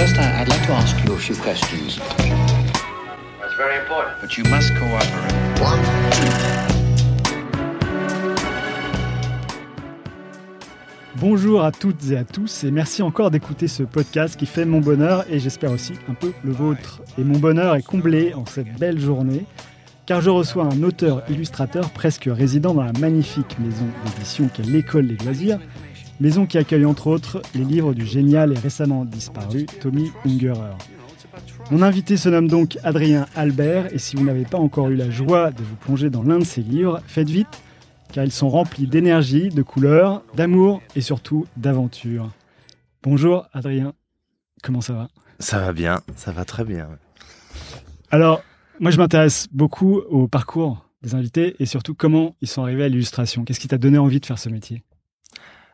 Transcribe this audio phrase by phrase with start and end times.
[0.00, 1.98] First, I- I'd like to ask you a few questions.
[1.98, 4.18] That's very important.
[4.22, 6.40] But you must cooperate.
[11.16, 14.80] Bonjour à toutes et à tous et merci encore d'écouter ce podcast qui fait mon
[14.80, 17.02] bonheur et j'espère aussi un peu le vôtre.
[17.18, 19.44] Et mon bonheur est comblé en cette belle journée
[20.06, 25.22] car je reçois un auteur-illustrateur presque résident dans la magnifique maison d'édition qu'est l'École des
[25.24, 25.58] loisirs,
[26.20, 30.76] maison qui accueille entre autres les livres du génial et récemment disparu Tommy Ungerer.
[31.70, 35.10] Mon invité se nomme donc Adrien Albert et si vous n'avez pas encore eu la
[35.10, 37.62] joie de vous plonger dans l'un de ses livres, faites vite
[38.12, 42.30] car ils sont remplis d'énergie, de couleurs, d'amour et surtout d'aventure.
[43.02, 43.94] Bonjour Adrien,
[44.62, 45.08] comment ça va?
[45.38, 46.88] Ça va bien, ça va très bien.
[48.10, 48.42] Alors,
[48.78, 52.88] moi je m'intéresse beaucoup au parcours des invités et surtout comment ils sont arrivés à
[52.88, 53.44] l'illustration.
[53.44, 54.82] Qu'est-ce qui t'a donné envie de faire ce métier?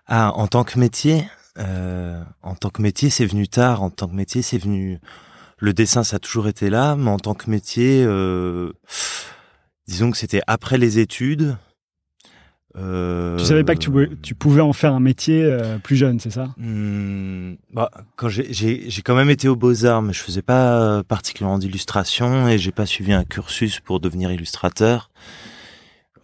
[0.08, 1.24] Ah, en tant que métier,
[1.58, 3.82] euh, en tant que métier, c'est venu tard.
[3.82, 4.98] En tant que métier, c'est venu.
[5.58, 8.72] Le dessin, ça a toujours été là, mais en tant que métier, euh,
[9.88, 11.56] disons que c'était après les études.
[12.76, 15.96] Euh, Tu savais pas que tu pouvais, tu pouvais en faire un métier euh, plus
[15.96, 16.50] jeune, c'est ça?
[16.58, 21.58] Hmm, bah, quand j'ai- quand même été aux Beaux Arts, mais je faisais pas particulièrement
[21.58, 25.10] d'illustration et j'ai pas suivi un cursus pour devenir illustrateur.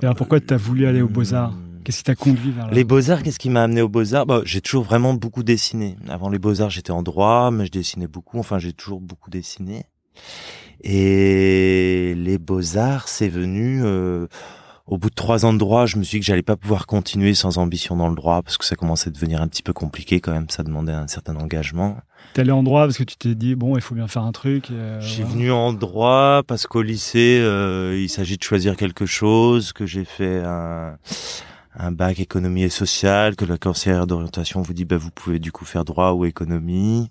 [0.02, 1.52] Et alors pourquoi tu as voulu aller aux Beaux-Arts?
[1.52, 1.71] Hmm.
[1.84, 4.26] Qu'est-ce qui t'a conduit vers là Les Beaux-Arts, qu'est-ce qui m'a amené aux Beaux-Arts?
[4.26, 5.96] Bah, J'ai toujours vraiment beaucoup dessiné.
[6.08, 8.38] Avant les Beaux-Arts, j'étais en droit, mais je dessinais beaucoup.
[8.38, 9.84] Enfin, j'ai toujours beaucoup dessiné.
[10.84, 13.80] Et les Beaux-Arts, c'est venu...
[13.84, 14.26] euh,
[14.88, 16.86] au bout de trois ans de droit, je me suis dit que j'allais pas pouvoir
[16.86, 19.72] continuer sans ambition dans le droit, parce que ça commençait à devenir un petit peu
[19.72, 20.50] compliqué quand même.
[20.50, 21.98] Ça demandait un certain engagement.
[22.34, 24.32] T'es allé en droit parce que tu t'es dit, bon, il faut bien faire un
[24.32, 24.70] truc.
[24.72, 29.72] euh, J'ai venu en droit parce qu'au lycée, euh, il s'agit de choisir quelque chose,
[29.72, 30.96] que j'ai fait un,
[31.74, 35.52] un bac économie et sociale, que la conseillère d'orientation vous dit, bah, vous pouvez du
[35.52, 37.10] coup faire droit ou économie,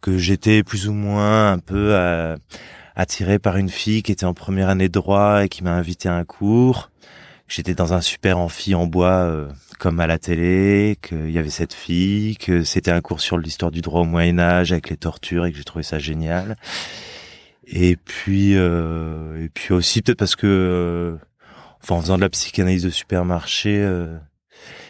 [0.00, 2.36] que j'étais plus ou moins un peu euh,
[2.96, 6.08] attiré par une fille qui était en première année de droit et qui m'a invité
[6.08, 6.90] à un cours.
[7.48, 9.48] J'étais dans un super amphi en bois, euh,
[9.80, 13.72] comme à la télé, qu'il y avait cette fille, que c'était un cours sur l'histoire
[13.72, 16.56] du droit au Moyen Âge avec les tortures et que j'ai trouvé ça génial.
[17.66, 21.16] Et puis, euh, et puis aussi peut-être parce que, euh,
[21.82, 24.16] enfin, en faisant de la psychanalyse de supermarché, euh,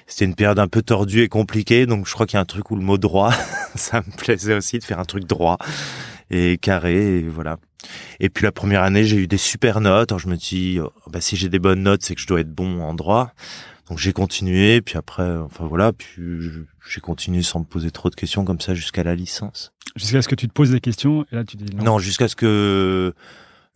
[0.06, 2.46] c'était une période un peu tordue et compliquée, donc je crois qu'il y a un
[2.46, 3.32] truc où le mot droit,
[3.74, 5.58] ça me plaisait aussi de faire un truc droit
[6.30, 7.58] et carré, et voilà.
[8.18, 10.12] Et puis la première année, j'ai eu des super notes.
[10.12, 12.40] Alors je me dis, oh, bah si j'ai des bonnes notes, c'est que je dois
[12.40, 13.32] être bon en droit.
[13.88, 16.12] Donc j'ai continué, puis après, enfin voilà, puis
[16.88, 19.72] j'ai continué sans me poser trop de questions comme ça jusqu'à la licence.
[19.96, 21.84] Jusqu'à ce que tu te poses des questions et là tu dis non.
[21.84, 23.12] Non, jusqu'à ce que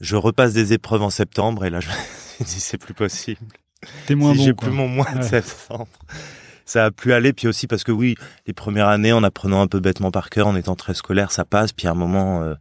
[0.00, 1.88] je repasse des épreuves en septembre et là je
[2.40, 3.40] me dit c'est plus possible.
[4.06, 4.44] T'es moins si bon.
[4.44, 5.88] j'ai plus mon mois de septembre.
[6.66, 8.14] Ça a plus aller, puis aussi parce que oui,
[8.46, 11.44] les premières années, en apprenant un peu bêtement par cœur, en étant très scolaire, ça
[11.44, 12.54] passe, puis à un moment, euh...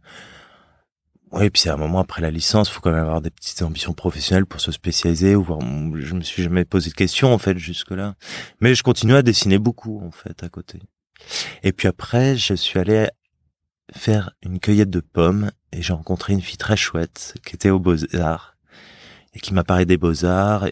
[1.32, 3.94] oui, puis à un moment après la licence, faut quand même avoir des petites ambitions
[3.94, 5.34] professionnelles pour se spécialiser.
[5.36, 5.60] Ou voir...
[5.60, 8.14] Je me suis jamais posé de questions en fait jusque là,
[8.60, 10.80] mais je continue à dessiner beaucoup en fait à côté.
[11.62, 13.08] Et puis après, je suis allé
[13.96, 17.78] faire une cueillette de pommes et j'ai rencontré une fille très chouette qui était aux
[17.78, 18.56] Beaux Arts
[19.34, 20.66] et qui m'a parlé des Beaux Arts.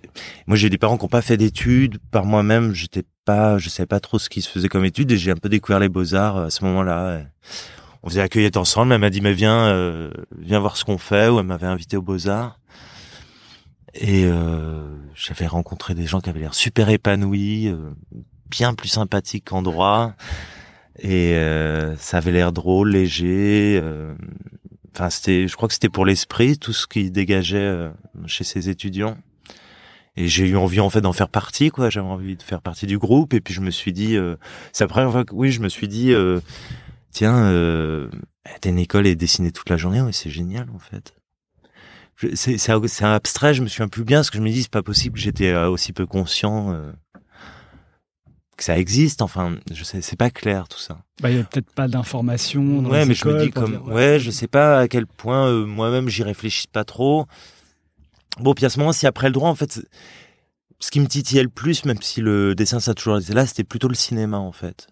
[0.47, 1.99] Moi, j'ai des parents qui n'ont pas fait d'études.
[2.11, 5.17] Par moi-même, j'étais pas, je savais pas trop ce qui se faisait comme études et
[5.17, 7.23] j'ai un peu découvert les Beaux Arts à ce moment-là.
[8.03, 8.93] On faisait la cueillette ensemble.
[8.93, 11.29] Elle m'a dit, mais viens, euh, viens voir ce qu'on fait.
[11.29, 12.59] Ou elle m'avait invité aux Beaux Arts.
[13.95, 17.91] Et euh, j'avais rencontré des gens qui avaient l'air super épanouis, euh,
[18.49, 20.15] bien plus sympathiques qu'en droit.
[20.99, 23.81] Et euh, ça avait l'air drôle, léger.
[23.83, 24.15] euh,
[24.95, 27.91] Enfin, c'était, je crois que c'était pour l'esprit, tout ce qui dégageait euh,
[28.27, 29.17] chez ces étudiants.
[30.17, 31.89] Et j'ai eu envie en fait d'en faire partie, quoi.
[31.89, 33.33] J'avais envie de faire partie du groupe.
[33.33, 34.37] Et puis je me suis dit, euh,
[34.73, 36.13] c'est la première fois que, oui, je me suis dit,
[37.11, 38.11] tiens, euh,
[38.61, 41.15] t'es une école et dessiner toute la journée, ouais, c'est génial en fait.
[42.35, 42.71] C'est,
[43.03, 43.55] abstrait.
[43.55, 45.19] Je me souviens plus bien parce que je me dis, c'est pas possible.
[45.19, 46.93] J'étais aussi peu conscient euh,
[48.63, 49.23] que ça existe.
[49.23, 50.99] Enfin, je sais, c'est pas clair tout ça.
[51.21, 52.81] Bah, il y a peut-être pas d'informations.
[52.81, 55.07] dans Ouais, les mais je me dis comme, dire, ouais, je sais pas à quel
[55.07, 57.27] point euh, moi-même j'y réfléchis pas trop.
[58.39, 59.81] Bon, puis à ce moment, si après le droit, en fait,
[60.79, 63.47] ce qui me titillait le plus, même si le dessin ça a toujours été là,
[63.47, 64.87] c'était plutôt le cinéma, en fait.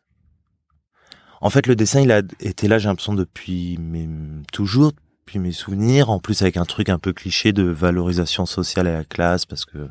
[1.41, 4.09] En fait, le dessin, il a été là, j'ai l'impression depuis mes,
[4.53, 4.93] toujours,
[5.25, 8.93] depuis mes souvenirs, en plus avec un truc un peu cliché de valorisation sociale à
[8.93, 9.89] la classe, parce que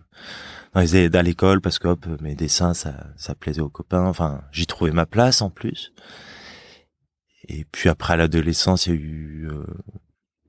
[0.73, 4.05] dans les aides à l'école, parce que hop, mes dessins, ça, ça plaisait aux copains.
[4.05, 5.93] Enfin, j'y trouvais ma place en plus.
[7.47, 9.65] Et puis après à l'adolescence, il y a eu euh,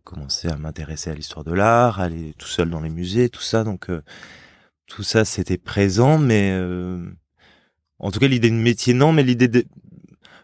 [0.04, 3.64] commencé à m'intéresser à l'histoire de l'art, aller tout seul dans les musées, tout ça.
[3.64, 4.02] Donc euh,
[4.86, 7.02] tout ça, c'était présent, mais euh,
[7.98, 9.64] en tout cas l'idée de métier non, mais l'idée de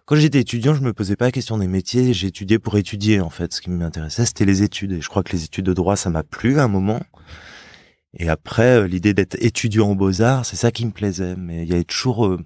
[0.07, 2.15] quand j'étais étudiant, je me posais pas la question des métiers.
[2.15, 3.53] J'étudiais pour étudier en fait.
[3.53, 4.93] Ce qui m'intéressait, c'était les études.
[4.93, 7.03] Et je crois que les études de droit, ça m'a plu à un moment.
[8.19, 11.37] Et après, euh, l'idée d'être étudiant aux beaux-arts, c'est ça qui me plaisait.
[11.37, 12.39] Mais il y avait toujours, euh,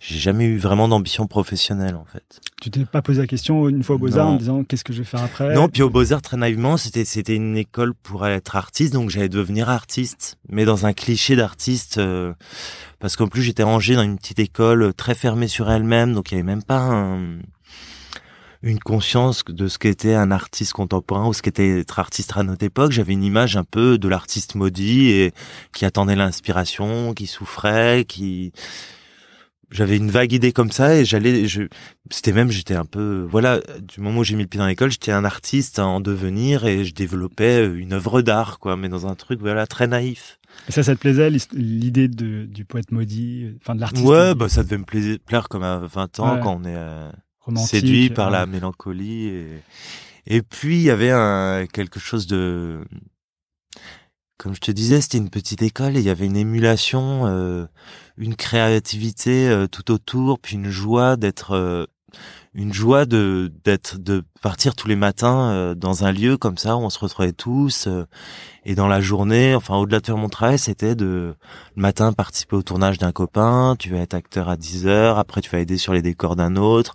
[0.00, 2.40] j'ai jamais eu vraiment d'ambition professionnelle, en fait.
[2.60, 4.98] Tu t'es pas posé la question une fois aux beaux-arts en disant qu'est-ce que je
[4.98, 5.54] vais faire après?
[5.54, 9.28] Non, puis aux beaux-arts, très naïvement, c'était, c'était une école pour être artiste, donc j'allais
[9.28, 10.38] devenir artiste.
[10.48, 12.32] Mais dans un cliché d'artiste, euh,
[12.98, 16.34] parce qu'en plus j'étais rangé dans une petite école très fermée sur elle-même, donc il
[16.34, 17.38] y avait même pas un,
[18.62, 22.64] une conscience de ce qu'était un artiste contemporain ou ce qu'était être artiste à notre
[22.64, 22.92] époque.
[22.92, 25.32] J'avais une image un peu de l'artiste maudit et
[25.72, 28.52] qui attendait l'inspiration, qui souffrait, qui
[29.72, 31.62] j'avais une vague idée comme ça et j'allais je
[32.10, 34.90] c'était même j'étais un peu voilà du moment où j'ai mis le pied dans l'école
[34.90, 39.14] j'étais un artiste en devenir et je développais une œuvre d'art quoi mais dans un
[39.14, 40.38] truc voilà très naïf.
[40.68, 44.62] Et ça ça te plaisait l'idée du poète maudit enfin de l'artiste ouais bah ça
[44.62, 47.10] devait me plaire, comme à 20 ans quand on est euh,
[47.56, 49.62] séduit par la mélancolie et
[50.26, 52.84] et puis il y avait un quelque chose de
[54.38, 57.66] comme je te disais c'était une petite école et il y avait une émulation euh,
[58.16, 61.86] une créativité euh, tout autour puis une joie d'être euh,
[62.54, 66.80] une joie de d'être de partir tous les matins dans un lieu comme ça où
[66.80, 67.88] on se retrouvait tous
[68.66, 71.34] et dans la journée enfin au-delà de faire mon travail c'était de
[71.74, 75.40] le matin participer au tournage d'un copain tu vas être acteur à 10 heures après
[75.40, 76.94] tu vas aider sur les décors d'un autre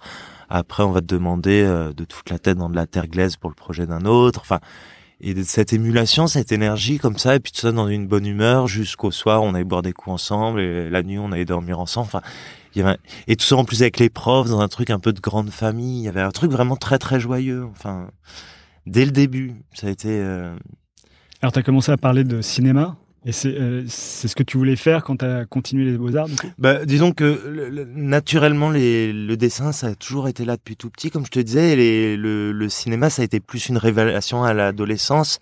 [0.49, 3.35] après, on va te demander euh, de toute la tête dans de la terre glaise
[3.35, 4.39] pour le projet d'un autre.
[4.41, 4.59] Enfin,
[5.19, 8.67] et cette émulation, cette énergie comme ça, et puis tout ça dans une bonne humeur
[8.67, 12.05] jusqu'au soir, on allait boire des coups ensemble, et la nuit, on allait dormir ensemble.
[12.05, 12.21] Enfin,
[12.75, 12.97] il y avait
[13.27, 15.49] et tout ça en plus avec les profs dans un truc un peu de grande
[15.49, 16.01] famille.
[16.01, 17.65] Il y avait un truc vraiment très très joyeux.
[17.71, 18.09] Enfin,
[18.85, 20.09] dès le début, ça a été.
[20.09, 20.55] Euh...
[21.41, 22.95] Alors, tu as commencé à parler de cinéma?
[23.27, 26.85] Et euh, c'est ce que tu voulais faire quand tu as continué les beaux-arts bah,
[26.85, 31.25] Disons que naturellement, les, le dessin, ça a toujours été là depuis tout petit, comme
[31.25, 31.77] je te disais.
[31.77, 35.39] Et le, le, cinéma, ça a été plus une révélation à l'adolescence.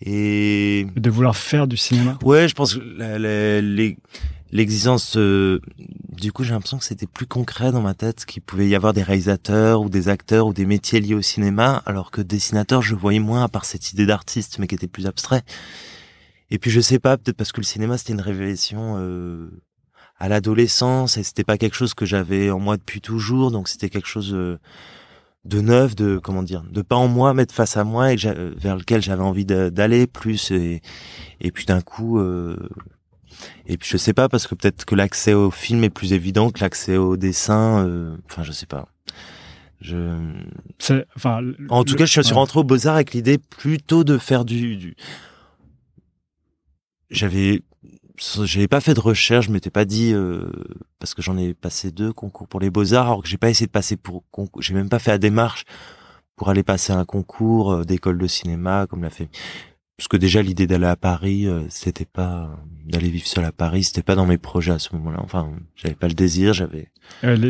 [0.00, 2.16] Et de vouloir faire du cinéma?
[2.22, 3.60] Ouais, je pense que
[4.52, 5.60] l'existence, euh,
[6.12, 8.92] du coup, j'ai l'impression que c'était plus concret dans ma tête, qu'il pouvait y avoir
[8.92, 12.94] des réalisateurs ou des acteurs ou des métiers liés au cinéma, alors que dessinateur, je
[12.94, 15.42] voyais moins à part cette idée d'artiste, mais qui était plus abstrait.
[16.50, 19.50] Et puis je sais pas, peut-être parce que le cinéma c'était une révélation euh,
[20.18, 23.88] à l'adolescence et c'était pas quelque chose que j'avais en moi depuis toujours, donc c'était
[23.88, 24.58] quelque chose euh,
[25.44, 28.16] de neuf, de comment dire, de pas en moi, mais de face à moi et
[28.16, 30.50] vers lequel j'avais envie d'aller plus.
[30.50, 30.82] Et,
[31.40, 32.56] et puis d'un coup, euh,
[33.66, 36.50] et puis je sais pas parce que peut-être que l'accès au film est plus évident
[36.50, 37.86] que l'accès au dessin.
[37.86, 38.86] Euh, enfin, je sais pas.
[39.80, 39.96] Je.
[41.16, 41.40] Enfin.
[41.70, 44.76] En tout cas, je suis rentré au Beaux Arts avec l'idée plutôt de faire du,
[44.76, 44.94] du
[47.10, 47.62] j'avais
[48.44, 50.50] j'avais pas fait de recherche, je m'étais pas dit euh,
[50.98, 53.50] parce que j'en ai passé deux concours pour les beaux arts, alors que j'ai pas
[53.50, 54.24] essayé de passer pour
[54.58, 55.64] j'ai même pas fait la démarche
[56.36, 59.28] pour aller passer un concours euh, d'école de cinéma comme l'a fait.
[59.96, 63.84] Parce que déjà l'idée d'aller à Paris, euh, c'était pas d'aller vivre seul à Paris,
[63.84, 65.20] c'était pas dans mes projets à ce moment-là.
[65.22, 66.88] Enfin, j'avais pas le désir, j'avais.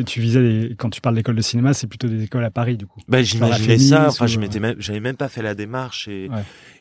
[0.05, 2.87] tu visais quand tu parles d'école de cinéma, c'est plutôt des écoles à Paris du
[2.87, 3.01] coup.
[3.09, 4.09] Ben j'imaginais ça.
[4.09, 6.29] Enfin, je m'étais même, j'avais même pas fait la démarche et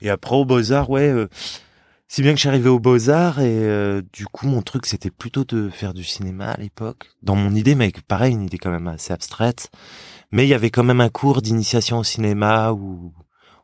[0.01, 1.13] et après au Beaux Arts, ouais
[2.11, 5.43] si bien que je arrivé aux Beaux-Arts et euh, du coup mon truc c'était plutôt
[5.43, 7.11] de faire du cinéma à l'époque.
[7.21, 9.69] Dans mon idée, mais pareil, une idée quand même assez abstraite.
[10.31, 13.13] Mais il y avait quand même un cours d'initiation au cinéma ou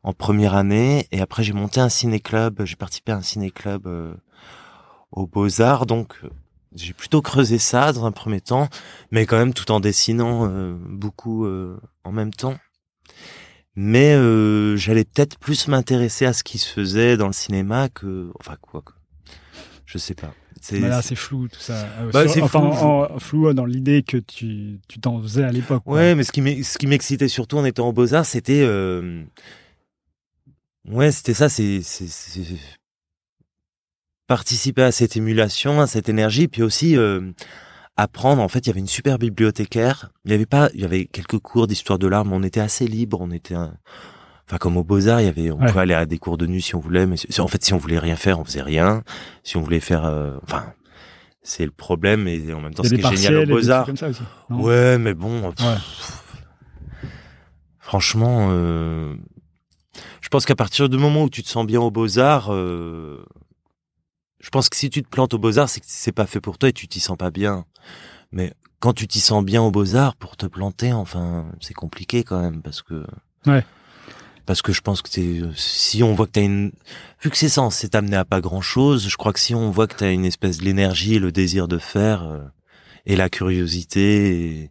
[0.04, 4.14] en première année et après j'ai monté un ciné-club, j'ai participé à un ciné-club euh,
[5.12, 6.30] aux Beaux-Arts donc euh,
[6.76, 8.70] j'ai plutôt creusé ça dans un premier temps,
[9.10, 10.48] mais quand même tout en dessinant
[10.90, 12.58] beaucoup en même temps
[13.76, 18.32] mais euh, j'allais peut-être plus m'intéresser à ce qui se faisait dans le cinéma que
[18.40, 18.94] enfin quoi que.
[19.86, 20.34] Je sais pas.
[20.62, 21.88] C'est là c'est flou tout ça.
[22.00, 26.16] Euh, bah, c'est enfin flou, dans l'idée que tu tu t'en faisais à l'époque ouais
[26.16, 29.24] mais ce qui ce qui m'excitait surtout en étant au beaux arts c'était euh...
[30.88, 32.42] ouais c'était ça c'est c'est
[34.26, 37.32] participer à cette émulation à cette énergie puis aussi euh,
[37.98, 38.42] apprendre.
[38.42, 40.10] En fait, il y avait une super bibliothécaire.
[40.26, 42.60] Il y avait pas, il y avait quelques cours d'histoire de l'art, mais on était
[42.60, 43.20] assez libre.
[43.22, 46.18] On était, enfin, comme au Beaux Arts, il y avait, on pouvait aller à des
[46.18, 48.46] cours de nuit si on voulait, mais en fait, si on voulait rien faire, on
[48.46, 49.04] faisait rien.
[49.44, 50.74] Si on voulait faire, euh, enfin,
[51.42, 53.90] c'est le problème, et en même temps, ce qui est génial au Beaux Arts.
[54.50, 55.54] Ouais, mais bon.
[57.80, 59.16] franchement, euh,
[60.22, 62.52] je pense qu'à partir du moment où tu te sens bien aux Beaux Arts.
[62.52, 63.24] Euh,
[64.46, 66.60] je pense que si tu te plantes aux Beaux-Arts, c'est que c'est pas fait pour
[66.60, 67.66] toi et tu t'y sens pas bien.
[68.32, 72.42] Mais quand tu t'y sens bien aux Beaux-Arts, pour te planter, enfin, c'est compliqué quand
[72.42, 73.06] même parce que.
[73.46, 73.64] Ouais.
[74.46, 76.72] Parce que je pense que t'es, si on voit que t'as une,
[77.20, 79.88] vu que c'est censé t'amener à pas grand chose, je crois que si on voit
[79.88, 82.44] que t'as une espèce de l'énergie et le désir de faire, euh,
[83.08, 84.70] et la curiosité,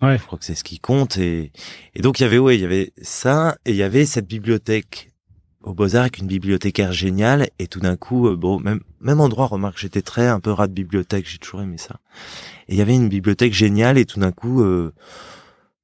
[0.00, 0.18] Ouais.
[0.18, 1.16] Je crois que c'est ce qui compte.
[1.18, 1.52] Et,
[1.94, 4.26] et donc il y avait ouais, il y avait ça et il y avait cette
[4.26, 5.12] bibliothèque
[5.62, 7.48] au Beaux-Arts avec une bibliothécaire géniale.
[7.58, 10.66] Et tout d'un coup, euh, bon, même même endroit, remarque, j'étais très un peu rat
[10.68, 12.00] de bibliothèque, j'ai toujours aimé ça.
[12.68, 14.92] Et il y avait une bibliothèque géniale et tout d'un coup, euh,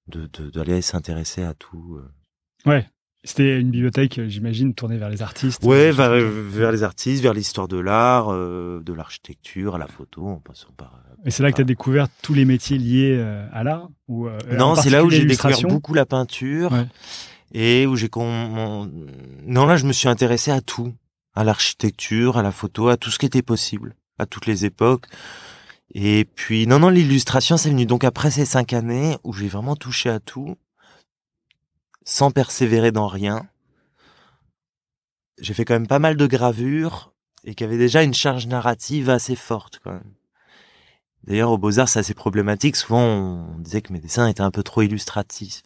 [0.09, 1.99] de de- d'aller s'intéresser à tout.
[1.99, 2.71] euh.
[2.71, 2.87] Ouais.
[3.27, 5.65] C'était une bibliothèque, euh, j'imagine, tournée vers les artistes.
[5.65, 10.27] Ouais, vers, vers les artistes, vers l'histoire de l'art, euh, de l'architecture, à la photo,
[10.29, 11.01] en passant par.
[11.25, 13.19] Et c'est là que tu as découvert tous les métiers liés
[13.51, 14.29] à l'art ou,
[14.59, 16.85] Non, c'est là où j'ai découvert beaucoup la peinture Ouais.
[17.55, 18.91] Et où j'ai con...
[19.45, 20.93] non là je me suis intéressé à tout,
[21.35, 25.07] à l'architecture, à la photo, à tout ce qui était possible, à toutes les époques.
[25.95, 29.77] Et puis non non l'illustration c'est venu donc après ces cinq années où j'ai vraiment
[29.77, 30.57] touché à tout,
[32.05, 33.49] sans persévérer dans rien.
[35.41, 37.13] J'ai fait quand même pas mal de gravures
[37.45, 40.15] et qui avaient déjà une charge narrative assez forte quand même.
[41.25, 42.77] D'ailleurs, au Beaux-Arts, c'est assez problématique.
[42.77, 45.63] Souvent, on disait que mes dessins étaient un peu trop illustratifs.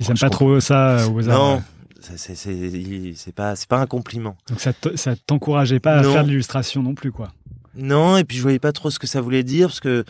[0.00, 0.46] Ils aiment Je pas comprends.
[0.46, 1.38] trop ça euh, arts.
[1.38, 1.62] Non,
[2.00, 4.36] c'est pas c'est pas un compliment.
[4.48, 7.32] Donc ça te- ça t'encourageait pas à faire de l'illustration non plus, quoi.
[7.76, 10.04] Non, et puis je voyais pas trop ce que ça voulait dire parce que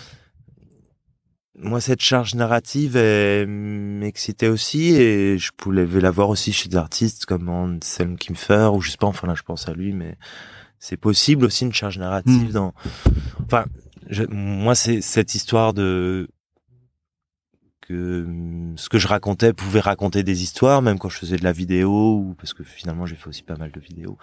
[1.58, 7.26] moi cette charge narrative m'excitait aussi et je pouvais la voir aussi chez des artistes
[7.26, 10.16] comme Anselm Kimfer ou je sais pas enfin là je pense à lui mais
[10.78, 12.52] c'est possible aussi une charge narrative Mm.
[12.52, 12.72] dans
[13.44, 13.66] enfin
[14.08, 16.28] je- moi c'est cette histoire de
[17.90, 21.44] que hum, ce que je racontais pouvait raconter des histoires même quand je faisais de
[21.44, 24.16] la vidéo ou parce que finalement j'ai fait aussi pas mal de vidéos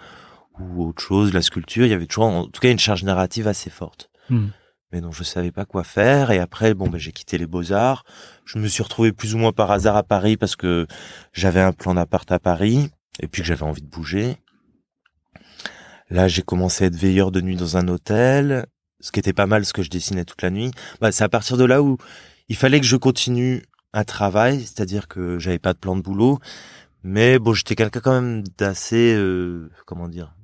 [0.58, 1.34] ou autre chose.
[1.34, 4.10] La sculpture il y avait toujours en tout cas une charge narrative assez forte.
[4.30, 4.48] Hmm.
[4.92, 6.30] mais dont je savais pas quoi faire.
[6.30, 8.04] Et après bon ben j'ai quitté les beaux-arts.
[8.46, 10.86] Je me suis retrouvé plus ou moins par hasard à Paris parce que
[11.34, 14.38] j'avais un plan d'appart à Paris et puis que j'avais envie de bouger.
[16.08, 18.66] Là j'ai commencé à être veilleur de nuit dans un hôtel
[19.00, 20.70] ce qui était pas mal ce que je dessinais toute la nuit.
[21.00, 21.98] Bah, c'est à partir de là où
[22.48, 23.62] il fallait que je continue
[23.92, 26.38] un travail c'est-à-dire que j'avais pas de plan de boulot
[27.02, 30.34] mais bon j'étais quelqu'un quand même d'assez euh, comment dire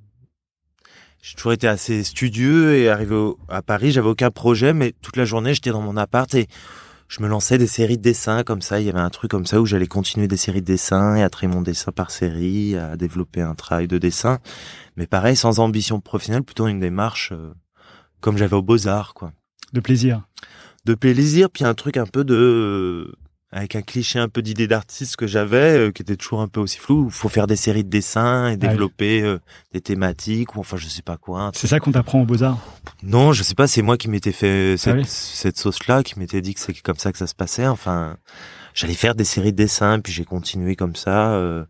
[1.22, 5.16] j'ai toujours été assez studieux et arrivé au- à Paris, j'avais aucun projet, mais toute
[5.16, 6.48] la journée, j'étais dans mon appart et
[7.08, 8.78] je me lançais des séries de dessins comme ça.
[8.78, 11.22] Il y avait un truc comme ça où j'allais continuer des séries de dessins et
[11.22, 14.38] à créer mon dessin par série, à développer un travail de dessin.
[14.96, 17.54] Mais pareil, sans ambition professionnelle, plutôt une démarche euh,
[18.20, 19.32] comme j'avais aux Beaux-Arts, quoi.
[19.72, 20.26] De plaisir.
[20.84, 23.14] De plaisir, puis un truc un peu de...
[23.50, 26.60] avec un cliché un peu d'idée d'artiste que j'avais, euh, qui était toujours un peu
[26.60, 27.06] aussi flou.
[27.08, 29.38] Il faut faire des séries de dessins et développer euh,
[29.72, 32.58] des thématiques, ou enfin je sais pas quoi, C'est ça qu'on t'apprend aux Beaux-Arts.
[33.02, 36.18] non, je sais pas, c'est moi qui m'étais fait cette, Ah oui cette sauce-là, qui
[36.18, 37.66] m'était dit que c'est comme ça que ça se passait.
[37.66, 38.16] Enfin,
[38.74, 41.32] j'allais faire des séries de dessins, puis j'ai continué comme ça.
[41.34, 41.64] euh,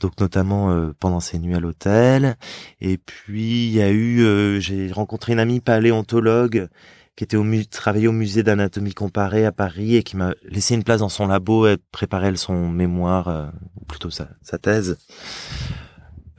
[0.00, 2.36] donc notamment euh, pendant ces nuits à l'hôtel.
[2.80, 6.68] Et puis il y a eu, euh, j'ai rencontré une amie paléontologue
[7.16, 10.74] qui était au mu travaillait au musée d'anatomie comparée à Paris et qui m'a laissé
[10.74, 13.46] une place dans son labo et préparait son mémoire, euh,
[13.80, 14.98] ou plutôt sa, sa thèse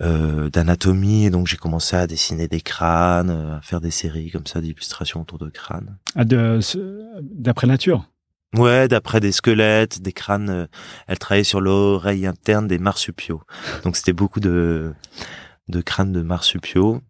[0.01, 1.25] euh, d'anatomie.
[1.25, 4.59] Et donc j'ai commencé à dessiner des crânes, euh, à faire des séries comme ça
[4.59, 5.97] d'illustrations autour de crânes.
[6.15, 8.09] Ah, D'après nature?
[8.57, 10.49] Ouais, d'après des squelettes, des crânes.
[10.49, 10.67] euh,
[11.07, 13.41] elle travaillait sur l'oreille interne des marsupiaux.
[13.83, 14.93] Donc c'était beaucoup de
[15.67, 17.01] de crânes de marsupiaux.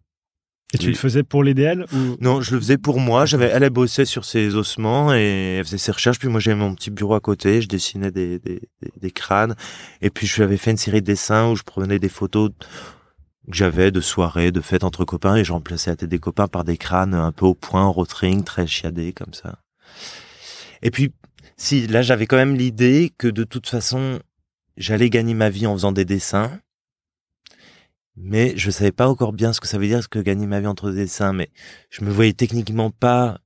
[0.74, 2.16] Et tu le faisais pour l'idéal ou...
[2.20, 3.24] Non, je le faisais pour moi.
[3.24, 6.18] J'avais, elle, elle bossait sur ses ossements et elle faisait ses recherches.
[6.18, 7.62] Puis moi, j'avais mon petit bureau à côté.
[7.62, 9.54] Je dessinais des, des, des, des crânes.
[10.02, 12.50] Et puis, je lui avais fait une série de dessins où je prenais des photos
[12.50, 16.48] que j'avais de soirées, de fêtes entre copains et je remplaçais la tête des copains
[16.48, 19.60] par des crânes un peu au point, en rotring, très chiadés comme ça.
[20.82, 21.12] Et puis,
[21.56, 24.18] si, là, j'avais quand même l'idée que de toute façon,
[24.76, 26.58] j'allais gagner ma vie en faisant des dessins.
[28.16, 30.60] Mais je savais pas encore bien ce que ça veut dire, ce que gagner ma
[30.60, 31.32] vie entre des dessins.
[31.32, 31.50] Mais
[31.90, 33.40] je me voyais techniquement pas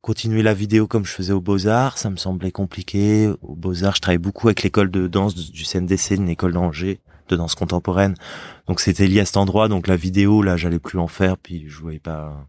[0.00, 1.98] continuer la vidéo comme je faisais aux Beaux-Arts.
[1.98, 3.30] Ça me semblait compliqué.
[3.42, 7.36] Aux Beaux-Arts, je travaillais beaucoup avec l'école de danse du CNDC, une école d'Angers, de
[7.36, 8.14] danse contemporaine.
[8.66, 9.68] Donc c'était lié à cet endroit.
[9.68, 11.36] Donc la vidéo, là, j'allais plus en faire.
[11.36, 12.48] Puis je voyais pas...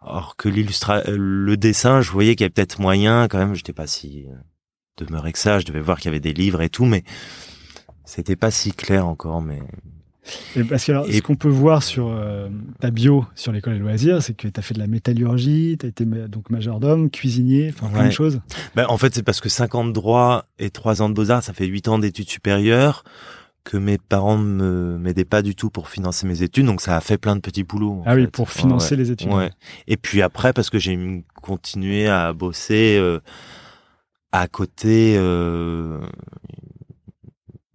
[0.00, 3.54] Alors que l'illustra, euh, le dessin, je voyais qu'il y avait peut-être moyen quand même.
[3.54, 4.34] J'étais pas si euh,
[4.96, 5.60] demeuré que ça.
[5.60, 7.04] Je devais voir qu'il y avait des livres et tout, mais
[8.04, 9.42] c'était pas si clair encore.
[9.42, 9.60] Mais
[10.56, 12.48] Et parce que alors, Et- ce qu'on peut voir sur euh,
[12.80, 15.86] ta bio sur l'école des loisirs, c'est que tu as fait de la métallurgie, tu
[15.86, 18.40] as été donc majordome, cuisinier, enfin plein de choses.
[18.76, 21.42] Ben, en fait, c'est parce que 5 ans de droit et 3 ans de beaux-arts,
[21.42, 23.04] ça fait 8 ans d'études supérieures
[23.64, 27.00] que mes parents me m'aidaient pas du tout pour financer mes études, donc ça a
[27.00, 28.02] fait plein de petits boulots.
[28.06, 29.32] Ah oui, pour financer Ouais, les études.
[29.32, 29.50] Ouais.
[29.86, 33.20] Et puis après, parce que j'ai continué à bosser euh,
[34.32, 36.00] à côté, euh,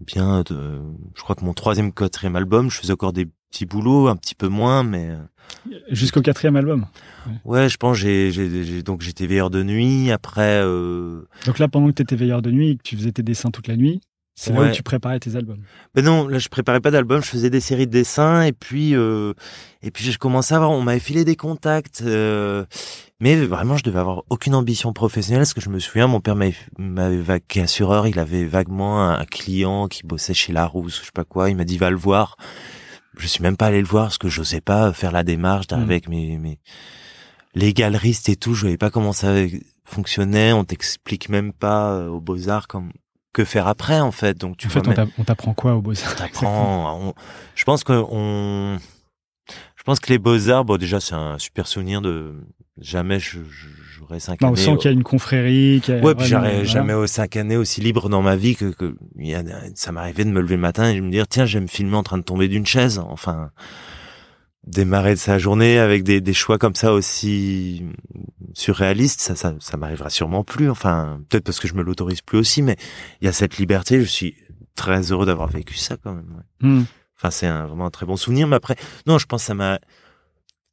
[0.08, 0.80] bien, de,
[1.16, 4.34] je crois que mon troisième, quatrième album, je faisais encore des petits boulots, un petit
[4.36, 5.10] peu moins, mais
[5.90, 6.86] Jusqu'au quatrième album.
[7.46, 10.12] ouais, je pense j'ai j'ai j'ai- donc j'étais veilleur de nuit.
[10.12, 13.12] Après, euh, Donc là, pendant que tu étais veilleur de nuit et que tu faisais
[13.14, 14.02] tes dessins toute la nuit,
[14.36, 14.70] c'est là Ouais.
[14.70, 15.62] où tu préparais tes albums.
[15.96, 18.94] Ben non, là je préparais pas d'album, je faisais des séries de dessins et puis
[18.96, 19.34] euh,
[19.82, 22.66] et puis je commençais à avoir, on m'avait filé des contacts, euh,
[23.20, 26.36] mais vraiment je devais avoir aucune ambition professionnelle parce que je me souviens, mon père
[26.36, 31.12] m'avait est assureur, il avait vaguement un client qui bossait chez Larousse, ou je sais
[31.14, 32.38] pas quoi, il m'a dit va le voir.
[33.18, 35.86] Je suis même pas allé le voir parce que j'osais pas faire la démarche d'arriver
[35.88, 35.92] Mhm.
[35.92, 36.60] avec mes mes
[37.56, 39.34] les galeristes et tout, je voyais pas comment ça
[39.84, 42.92] fonctionnait, on t'explique même pas euh, aux beaux-arts comme
[43.34, 44.38] que faire après en fait.
[44.38, 47.14] Donc tu En fait, on t'a- on t'apprend quoi au Beaux-Arts on-
[47.56, 48.78] Je pense que on,
[49.76, 52.36] je pense que les beaux arts, bon déjà c'est un super souvenir de
[52.80, 53.68] jamais je- je-
[53.98, 54.62] j'aurais cinq Non, on années.
[54.62, 55.82] sent qu'il y a une confrérie.
[55.84, 58.56] qu'il y a Ouais, puis j'aurais jamais aux cinq années aussi libre dans ma vie
[58.56, 59.44] que, que il y a,
[59.76, 62.04] ça m'arrivait de me lever le matin et de me dire tiens j'aime filmer en
[62.04, 63.00] train de tomber d'une chaise.
[63.00, 63.52] Enfin
[64.66, 67.86] démarrer de sa journée avec des, des choix comme ça aussi
[68.54, 70.70] surréalistes, ça ça, ça m'arrivera sûrement plus.
[70.70, 72.76] Enfin peut-être parce que je me l'autorise plus aussi, mais
[73.22, 74.00] il y a cette liberté.
[74.02, 74.36] Je suis
[74.76, 76.28] très heureux d'avoir vécu ça quand même.
[76.36, 76.68] ouais.
[76.70, 76.84] Hmm.
[77.18, 78.48] Enfin, c'est un, vraiment un très bon souvenir.
[78.48, 78.76] Mais après,
[79.08, 79.80] non, je pense que ça m'a,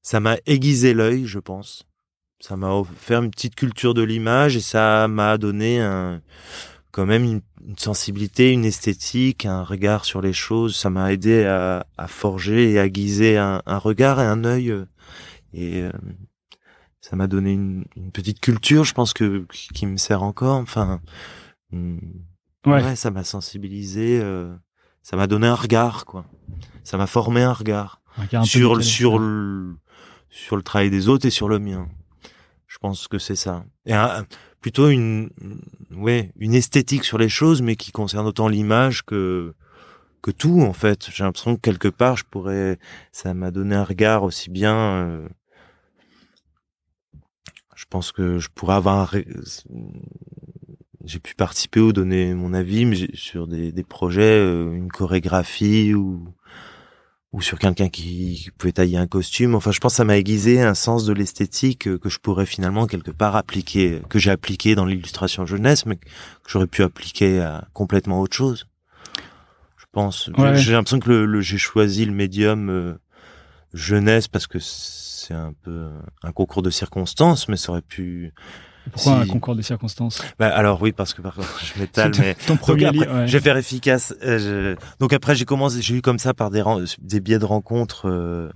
[0.02, 1.84] ça m'a aiguisé l'œil, je pense.
[2.46, 6.20] Ça m'a offert une petite culture de l'image et ça m'a donné un,
[6.90, 10.76] quand même une, une sensibilité, une esthétique, un regard sur les choses.
[10.76, 14.70] Ça m'a aidé à, à forger et à aiguiser un, un regard et un œil.
[14.70, 14.84] euh,
[15.54, 15.90] Et euh,
[17.00, 20.56] ça m'a donné une, une petite culture, je pense que qui, qui me sert encore.
[20.56, 21.00] Enfin,
[21.72, 21.98] hum,
[22.66, 22.82] Ouais.
[22.82, 24.54] Ouais, ça m'a sensibilisé, euh,
[25.02, 26.24] ça m'a donné un regard, quoi.
[26.82, 29.76] Ça m'a formé un regard Un regard sur sur le,
[30.30, 31.88] sur le travail des autres et sur le mien.
[32.75, 33.64] Je pense que c'est ça.
[33.87, 34.26] Et un-
[34.61, 35.31] plutôt une,
[35.93, 39.54] ouais, une esthétique sur les choses, mais qui concerne autant l'image que,
[40.23, 41.09] que tout, en fait.
[41.12, 42.81] J'ai l'impression que quelque part, je pourrais,
[43.12, 45.28] ça m'a donné un regard aussi bien, euh,
[47.76, 49.21] je pense que je pourrais avoir un,
[51.04, 55.94] j'ai pu participer ou donner mon avis mais sur des, des projets, euh, une chorégraphie
[55.94, 56.27] ou
[57.35, 59.57] ou sur quelqu'un qui, pouvait tailler un costume.
[59.57, 62.47] Enfin, je pense que ça m'a aiguisé un sens de l'esthétique euh, que je pourrais
[62.47, 66.07] finalement quelque part appliquer, que j'ai appliqué dans l'illustration jeunesse, mais que
[66.47, 68.66] j'aurais pu appliquer à complètement autre chose.
[69.77, 70.31] Je pense.
[70.38, 70.55] Ouais.
[70.55, 72.94] J'ai l'impression que le, le- j'ai choisi le médium euh,
[73.73, 75.88] jeunesse parce que c'est un peu
[76.23, 78.33] un concours de circonstances, mais ça aurait pu.
[78.92, 82.35] Pourquoi un concours de circonstances Bah, alors oui, parce que par contre, je m'étale, mais
[82.47, 83.27] Ton premier donc après, livre, ouais.
[83.29, 84.14] je vais faire efficace.
[84.23, 86.62] euh, je- Donc après, j'ai commencé, j'ai eu comme ça par des
[87.01, 88.51] des biais de rencontres euh,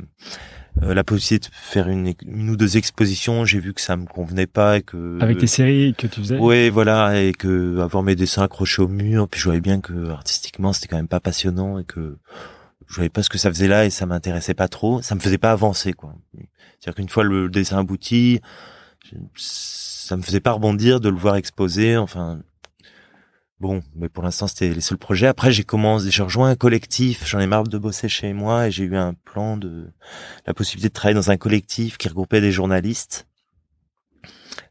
[0.83, 3.45] euh, la possibilité de faire une, une ou deux expositions.
[3.45, 6.39] J'ai vu que ça me convenait pas et que Avec tes séries que tu faisais.
[6.39, 10.11] ouais, voilà, et que avoir mes dessins accrochés au mur, puis je voyais bien que
[10.11, 12.19] artistiquement c'était quand même pas passionnant et que
[12.87, 15.03] je voyais pas ce que ça faisait là et ça m'intéressait pas trop.
[15.03, 16.15] Ça me faisait pas avancer, quoi.
[16.81, 18.41] C'est-à-dire qu'une fois le dessin abouti,
[20.09, 21.99] ça me faisait pas rebondir de le voir exposé.
[21.99, 22.41] Enfin,
[23.61, 25.27] bon, mais pour l'instant c'était les seuls projets.
[25.27, 27.27] Après j'ai commencé, j'ai rejoint un collectif.
[27.27, 29.93] J'en ai marre de bosser chez moi et j'ai eu un plan de
[30.47, 33.27] la possibilité de travailler dans un collectif qui regroupait des journalistes,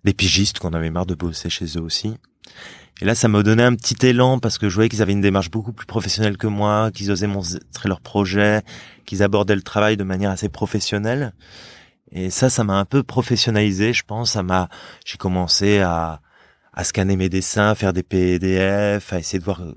[0.03, 2.15] des pigistes qu'on avait marre de bosser chez eux aussi.
[2.99, 5.21] Et là, ça m'a donné un petit élan parce que je voyais qu'ils avaient une
[5.21, 8.63] démarche beaucoup plus professionnelle que moi, qu'ils osaient montrer leurs projets,
[9.05, 11.35] qu'ils abordaient le travail de manière assez professionnelle.
[12.11, 14.31] Et ça, ça m'a un peu professionnalisé, je pense.
[14.31, 14.69] Ça m'a,
[15.05, 16.21] j'ai commencé à,
[16.73, 19.73] à scanner mes dessins, à faire des PDF, à essayer de voir euh,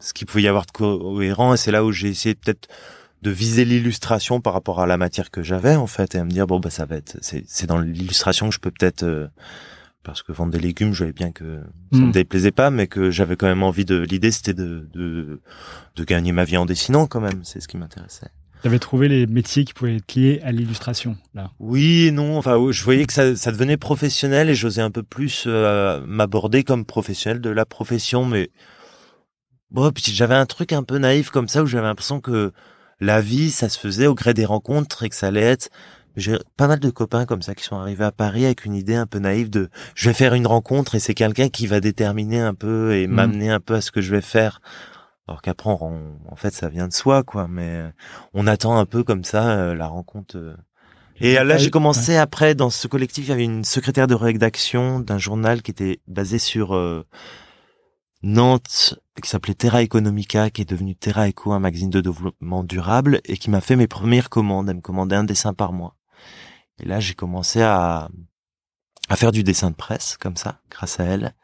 [0.00, 1.54] ce qu'il pouvait y avoir de cohérent.
[1.54, 2.68] Et c'est là où j'ai essayé peut-être
[3.22, 6.30] de viser l'illustration par rapport à la matière que j'avais, en fait, et à me
[6.30, 9.26] dire, bon, bah, ça va être, c'est, c'est dans l'illustration que je peux peut-être, euh,
[10.04, 11.60] parce que vendre des légumes, je voyais bien que
[11.92, 12.06] ça Mm.
[12.06, 15.40] me déplaisait pas, mais que j'avais quand même envie de, l'idée, c'était de, de,
[15.96, 17.40] de gagner ma vie en dessinant, quand même.
[17.42, 18.28] C'est ce qui m'intéressait.
[18.66, 21.52] Tu avais trouvé les métiers qui pouvaient être liés à l'illustration, là.
[21.60, 22.36] Oui et non.
[22.36, 26.64] Enfin, je voyais que ça, ça devenait professionnel et j'osais un peu plus euh, m'aborder
[26.64, 28.24] comme professionnel de la profession.
[28.24, 28.50] Mais
[29.70, 32.50] bon, puis j'avais un truc un peu naïf comme ça où j'avais l'impression que
[32.98, 35.68] la vie, ça se faisait au gré des rencontres et que ça allait être.
[36.16, 38.96] J'ai pas mal de copains comme ça qui sont arrivés à Paris avec une idée
[38.96, 42.40] un peu naïve de je vais faire une rencontre et c'est quelqu'un qui va déterminer
[42.40, 43.14] un peu et Mhm.
[43.14, 44.60] m'amener un peu à ce que je vais faire.
[45.28, 47.48] Alors qu'après, on- en fait, ça vient de soi, quoi.
[47.48, 47.90] Mais euh,
[48.34, 50.36] on attend un peu comme ça euh, la rencontre.
[50.36, 50.56] euh.
[51.20, 53.24] Et là, j'ai commencé après dans ce collectif.
[53.26, 57.04] Il y avait une secrétaire de rédaction d'un journal qui était basé sur euh,
[58.22, 63.20] Nantes, qui s'appelait Terra Economica, qui est devenu Terra Eco, un magazine de développement durable,
[63.24, 64.68] et qui m'a fait mes premières commandes.
[64.68, 65.96] Elle me commandait un dessin par mois.
[66.80, 68.08] Et là, j'ai commencé à
[69.08, 71.34] à faire du dessin de presse comme ça, grâce à elle.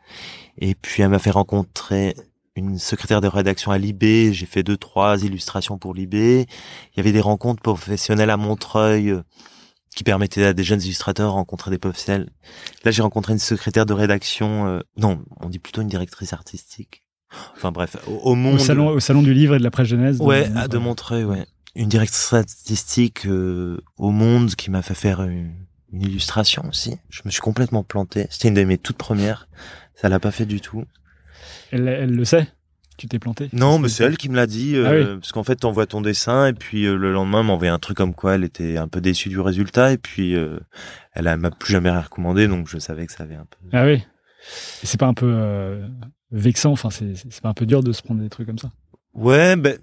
[0.58, 2.16] Et puis elle m'a fait rencontrer
[2.56, 4.32] une secrétaire de rédaction à Libé.
[4.32, 6.46] J'ai fait deux, trois illustrations pour Libé.
[6.92, 9.22] Il y avait des rencontres professionnelles à Montreuil euh,
[9.94, 12.30] qui permettaient à des jeunes illustrateurs de rencontrer des professionnels.
[12.84, 14.66] Là, j'ai rencontré une secrétaire de rédaction.
[14.66, 17.04] euh, non, on dit plutôt une directrice artistique.
[17.56, 18.56] Enfin bref, au, au monde.
[18.56, 20.18] Au salon, au salon du livre et de la presse jeunesse.
[20.18, 21.46] de- Ouais, à de Montreuil, ouais.
[21.74, 25.54] Une directrice artistique euh, au Monde qui m'a fait faire une,
[25.90, 26.96] une illustration aussi.
[27.08, 28.26] Je me suis complètement planté.
[28.28, 29.48] C'était une de mes toutes premières.
[29.94, 30.84] Ça l'a pas fait du tout.
[31.72, 32.46] Elle, elle le sait
[32.98, 34.76] Tu t'es planté Non, mais c'est elle qui me l'a dit.
[34.76, 35.18] euh, Ah oui.
[35.20, 38.14] Parce qu'en fait, t'envoies ton dessin et puis euh, le lendemain, envoyé un truc comme
[38.14, 40.58] quoi elle était un peu déçue du résultat et puis euh,
[41.14, 43.58] elle m'a plus jamais recommandé, donc je savais que ça avait un peu.
[43.72, 43.94] Ah oui.
[44.82, 45.86] Et c'est pas un peu euh,
[46.30, 48.70] vexant, enfin, c'est pas un peu dur de se prendre des trucs comme ça?
[49.14, 49.78] Ouais, ben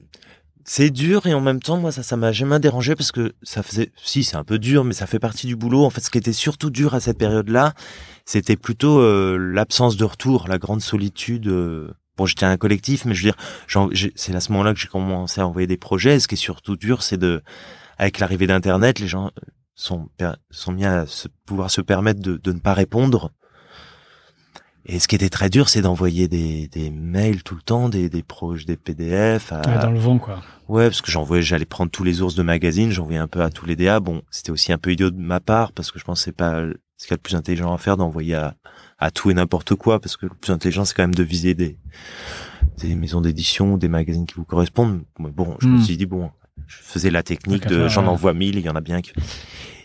[0.72, 3.64] c'est dur et en même temps moi ça ça m'a jamais dérangé parce que ça
[3.64, 5.84] faisait si c'est un peu dur mais ça fait partie du boulot.
[5.84, 7.74] En fait, ce qui était surtout dur à cette période-là,
[8.24, 11.48] c'était plutôt euh, l'absence de retour, la grande solitude.
[11.48, 14.90] euh, Bon, j'étais un collectif, mais je veux dire, c'est à ce moment-là que j'ai
[14.90, 16.18] commencé à envoyer des projets.
[16.18, 17.42] Et ce qui est surtout dur, c'est de,
[17.98, 20.10] avec l'arrivée d'Internet, les gens euh, sont
[20.52, 23.32] sont mis à se, pouvoir se permettre de, de ne pas répondre.
[24.86, 28.10] Et ce qui était très dur, c'est d'envoyer des, des mails tout le temps, des,
[28.10, 29.52] des projets, des PDF.
[29.52, 29.62] À...
[29.62, 30.42] Ouais, Dans le vent, quoi.
[30.68, 33.50] Ouais, parce que j'envoyais, j'allais prendre tous les ours de magazine, j'envoyais un peu à
[33.50, 34.00] tous les DA.
[34.00, 36.32] Bon, c'était aussi un peu idiot de ma part parce que je pense que c'est
[36.36, 36.64] pas
[36.98, 38.56] ce qu'il y a de plus intelligent à faire d'envoyer à,
[38.98, 41.54] à tout et n'importe quoi parce que le plus intelligent c'est quand même de viser
[41.54, 41.78] des
[42.78, 45.04] des maisons d'édition, des magazines qui vous correspondent.
[45.18, 45.82] Mais bon, je me Hmm.
[45.82, 46.30] suis dit bon,
[46.68, 49.12] je faisais la technique de j'en envoie mille, il y en a bien qui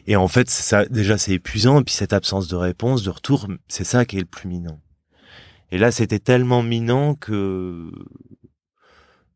[0.06, 3.48] et en fait, ça déjà c'est épuisant et puis cette absence de réponse, de retour,
[3.68, 4.78] c'est ça qui est le plus minant.
[5.74, 7.90] Et là, c'était tellement minant que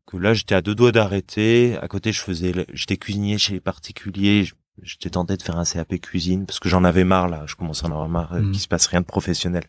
[0.07, 1.77] que là, j'étais à deux doigts d'arrêter.
[1.81, 4.47] À côté, je faisais, j'étais cuisinier chez les particuliers.
[4.81, 7.43] J'étais tenté de faire un CAP cuisine parce que j'en avais marre là.
[7.45, 9.65] Je commençais à en avoir marre qu'il se passe rien de professionnel.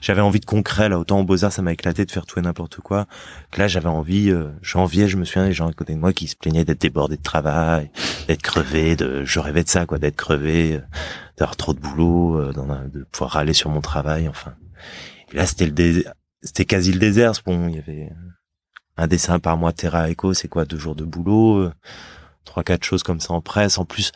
[0.00, 0.98] J'avais envie de concret là.
[0.98, 3.06] Autant au Beaux Arts, ça m'a éclaté de faire tout et n'importe quoi.
[3.56, 4.30] Là, j'avais envie.
[4.30, 5.06] Euh, J'enviais.
[5.06, 7.22] Je me souviens des gens à côté de moi qui se plaignaient d'être débordés de
[7.22, 7.92] travail,
[8.26, 8.96] d'être crevés.
[8.96, 10.80] De, je rêvais de ça, quoi, d'être crevé, euh,
[11.38, 14.26] d'avoir trop de boulot, euh, de pouvoir râler sur mon travail.
[14.28, 14.54] Enfin.
[15.32, 16.04] Là, c'était le.
[16.42, 17.32] C'était quasi le désert.
[17.44, 18.10] Bon, il y avait
[18.96, 21.72] un dessin par mois Terra Echo, c'est quoi deux jours de boulot, euh,
[22.44, 23.78] trois quatre choses comme ça en presse.
[23.78, 24.12] En plus,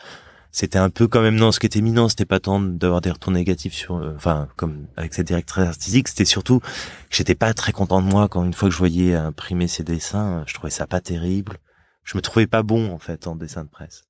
[0.51, 3.11] c'était un peu quand même non, ce qui était éminent, c'était pas tant d'avoir des
[3.11, 6.67] retours négatifs sur, enfin comme avec cette directrice artistique, c'était surtout que
[7.09, 10.43] j'étais pas très content de moi quand une fois que je voyais imprimer ces dessins,
[10.47, 11.57] je trouvais ça pas terrible.
[12.03, 14.03] Je me trouvais pas bon en fait en dessin de presse.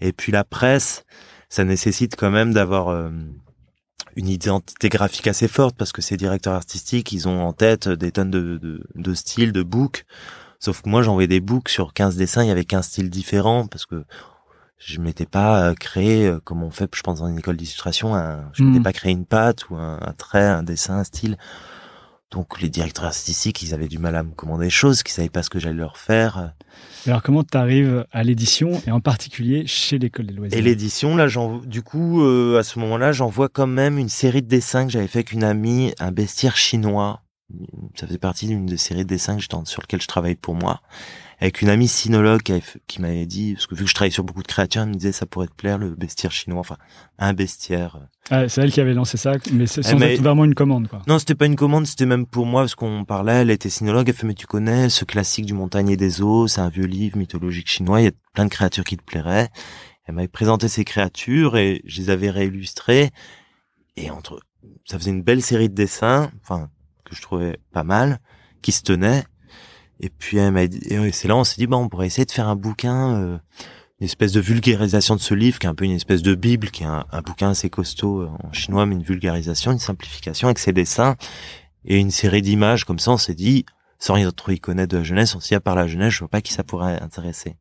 [0.00, 1.04] Et puis la presse,
[1.48, 3.10] ça nécessite quand même d'avoir euh,
[4.16, 8.12] une identité graphique assez forte parce que ces directeurs artistiques, ils ont en tête des
[8.12, 10.04] tonnes de, de, de styles, de books.
[10.60, 13.66] Sauf que moi, j'envoyais des books sur 15 dessins, il y avait 15 styles différents
[13.66, 14.04] parce que
[14.78, 18.14] je m'étais pas euh, créé, euh, comme on fait, je pense, dans une école d'illustration,
[18.52, 18.70] je Mhm.
[18.70, 21.36] m'étais pas créé une patte ou un, un trait, un dessin, un style.
[22.32, 25.28] Donc les directeurs artistiques, ils avaient du mal à me commander des choses, qu'ils savaient
[25.28, 26.54] pas ce que j'allais leur faire.
[27.06, 30.56] Alors, comment tu arrives à l'édition et en particulier chez l'école des loisirs?
[30.56, 34.40] Et l'édition, là, j'en, du coup, euh, à ce moment-là, j'envoie quand même une série
[34.40, 37.21] de dessins que j'avais fait avec une amie, un bestiaire chinois.
[37.94, 40.36] Ça faisait partie d'une des séries de dessins que j'étais en- sur lequel je travaille
[40.36, 40.80] pour moi.
[41.40, 42.42] Avec une amie sinologue
[42.86, 44.94] qui, m'avait dit, parce que vu que je travaille sur beaucoup de créatures, elle me
[44.94, 46.76] disait ça pourrait te plaire le bestiaire chinois, enfin
[47.18, 47.98] un bestiaire.
[48.30, 50.86] Ah, C'est elle qui avait lancé ça, mais c'est sans m'a- être vraiment une commande,
[50.86, 51.02] quoi.
[51.08, 53.42] Non, c'était pas une commande, c'était même pour moi parce qu'on parlait.
[53.42, 54.08] Elle était sinologue.
[54.08, 57.16] Elle fait mais tu connais ce classique du montagnier des eaux, c'est un vieux livre
[57.18, 58.00] mythologique chinois.
[58.00, 59.48] Il y a plein de créatures qui te plairaient.
[60.04, 63.10] Elle m'avait présenté ces créatures et je les avais réillustrées.
[63.96, 64.40] Et entre,
[64.84, 66.70] ça faisait une belle série de dessins, enfin
[67.12, 68.20] que je trouvais pas mal,
[68.62, 69.24] qui se tenaient.
[70.00, 70.62] Et puis elle m'a
[71.12, 73.20] c'est là on s'est dit bah on pourrait essayer de faire un bouquin.
[73.20, 73.38] euh,
[74.00, 76.72] une espèce de vulgarisation de ce livre qui est un peu une espèce de bible
[76.72, 80.58] qui est un, bouquin assez costaud euh, en chinois mais une vulgarisation une simplification avec
[80.58, 81.14] ses dessins
[81.84, 83.64] et une série d'images comme ça on s'est dit
[84.00, 86.14] sans rien trop y connaître de la jeunesse on s'est dit à part la jeunesse
[86.14, 87.56] je vois pas qui ça pourrait intéresser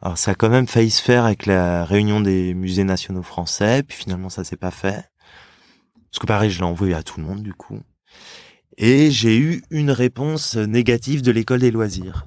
[0.00, 3.84] alors ça a quand même failli se faire avec la réunion des musées nationaux français
[3.84, 5.08] puis finalement ça s'est pas fait
[6.10, 7.78] parce que pareil je l'ai envoyé à tout le monde du coup
[8.78, 12.26] et j'ai eu une réponse négative de l'école des loisirs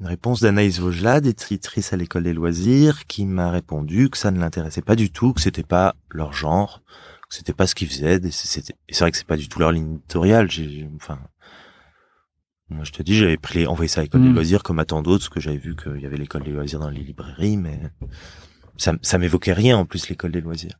[0.00, 4.40] une réponse d'Anaïs Vaugelat, éditrice à l'école des loisirs, qui m'a répondu que ça ne
[4.40, 6.82] l'intéressait pas du tout, que c'était pas leur genre,
[7.28, 8.16] que c'était pas ce qu'ils faisaient.
[8.16, 10.48] et c'est vrai que c'est pas du tout leur ligne éditoriale.
[10.96, 11.18] Enfin,
[12.70, 14.34] moi je te dis, j'avais pris envoyé ça à l'école des Mm.
[14.34, 16.80] loisirs comme à tant d'autres, parce que j'avais vu qu'il y avait l'école des loisirs
[16.80, 17.78] dans les librairies, mais
[18.78, 20.78] ça, ça m'évoquait rien en plus l'école des loisirs.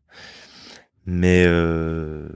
[1.05, 2.27] Mais euh,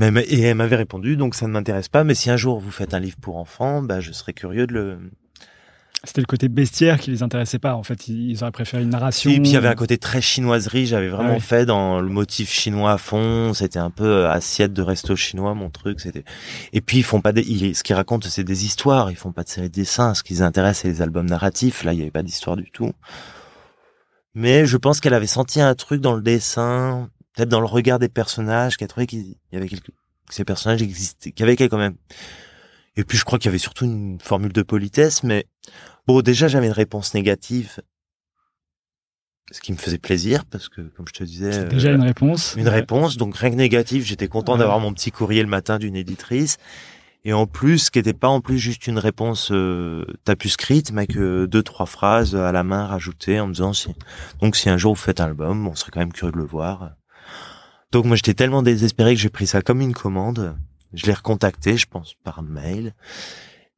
[0.00, 2.94] et elle m'avait répondu, donc ça ne m'intéresse pas, mais si un jour vous faites
[2.94, 4.98] un livre pour enfants, bah, je serais curieux de le,
[6.04, 7.74] C'était le côté bestiaire qui les intéressait pas.
[7.74, 9.28] En fait, ils auraient préféré une narration.
[9.30, 10.86] Et puis il y avait un côté très chinoiserie.
[10.86, 11.40] J'avais vraiment Ouais.
[11.40, 13.52] fait dans le motif chinois à fond.
[13.52, 15.98] C'était un peu euh, assiette de resto chinois, mon truc.
[15.98, 16.22] C'était.
[16.72, 17.42] Et puis ils font pas des.
[17.42, 19.10] ils- Ce qu'ils racontent, c'est des histoires.
[19.10, 20.14] Ils font pas de séries de dessins.
[20.14, 21.82] Ce qui les intéresse, c'est les albums narratifs.
[21.82, 22.92] Là, il y avait pas d'histoire du tout.
[24.34, 28.00] Mais je pense qu'elle avait senti un truc dans le dessin, peut-être dans le regard
[28.00, 29.86] des personnages, qu'elle trouvait qu'il y avait quelque...
[29.92, 31.94] que ces personnages existaient, qu'il y avait quelque quand même.
[32.96, 35.46] Et puis je crois qu'il y avait surtout une formule de politesse, mais
[36.08, 37.80] bon, déjà j'avais une réponse négative,
[39.52, 42.54] ce qui me faisait plaisir parce que, comme je te disais, euh, déjà une réponse.
[42.58, 44.04] une réponse, donc rien que négatif.
[44.04, 44.58] J'étais content Ouais.
[44.58, 46.56] d'avoir mon petit courrier le matin d'une éditrice.
[47.24, 51.06] Et en plus, ce qui n'était pas en plus juste une réponse euh, tapuscrite, mais
[51.06, 53.88] que deux trois phrases à la main rajoutées en me disant si
[54.40, 56.44] donc si un jour vous faites un album, on serait quand même curieux de le
[56.44, 56.90] voir.
[57.92, 60.56] Donc moi j'étais tellement désespéré que j'ai pris ça comme une commande.
[60.94, 62.94] Je l'ai recontacté, je pense par mail,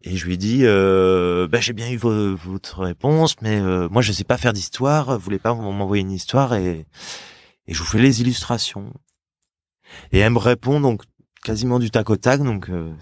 [0.02, 3.88] et je lui ai dit euh, bah, j'ai bien eu vo- votre réponse, mais euh,
[3.88, 5.12] moi je sais pas faire d'histoire.
[5.18, 6.86] Vous voulez pas m'envoyer une histoire et
[7.66, 8.92] et je vous fais les illustrations.
[10.12, 11.02] Et elle me répond donc
[11.44, 12.92] quasiment du tac au tac, donc euh,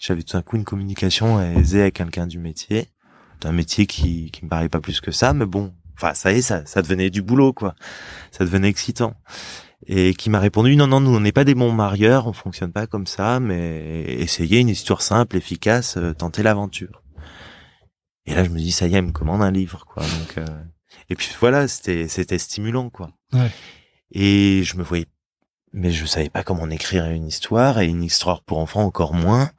[0.00, 2.88] j'avais tout d'un coup une communication aisée avec quelqu'un du métier,
[3.40, 6.38] d'un métier qui qui me paraît pas plus que ça, mais bon, enfin ça y
[6.38, 7.74] est, ça ça devenait du boulot quoi,
[8.32, 9.14] ça devenait excitant.
[9.90, 12.72] Et qui m'a répondu non non nous on n'est pas des bons marieurs, on fonctionne
[12.72, 17.02] pas comme ça, mais essayez une histoire simple, efficace, euh, tentez l'aventure.
[18.26, 20.36] Et là je me dis ça y est, elle me commande un livre quoi, donc
[20.36, 20.44] euh,
[21.08, 23.12] et puis voilà c'était c'était stimulant quoi.
[23.32, 23.50] Ouais.
[24.12, 25.06] Et je me voyais,
[25.72, 29.14] mais je savais pas comment on écrirait une histoire et une histoire pour enfants encore
[29.14, 29.50] moins.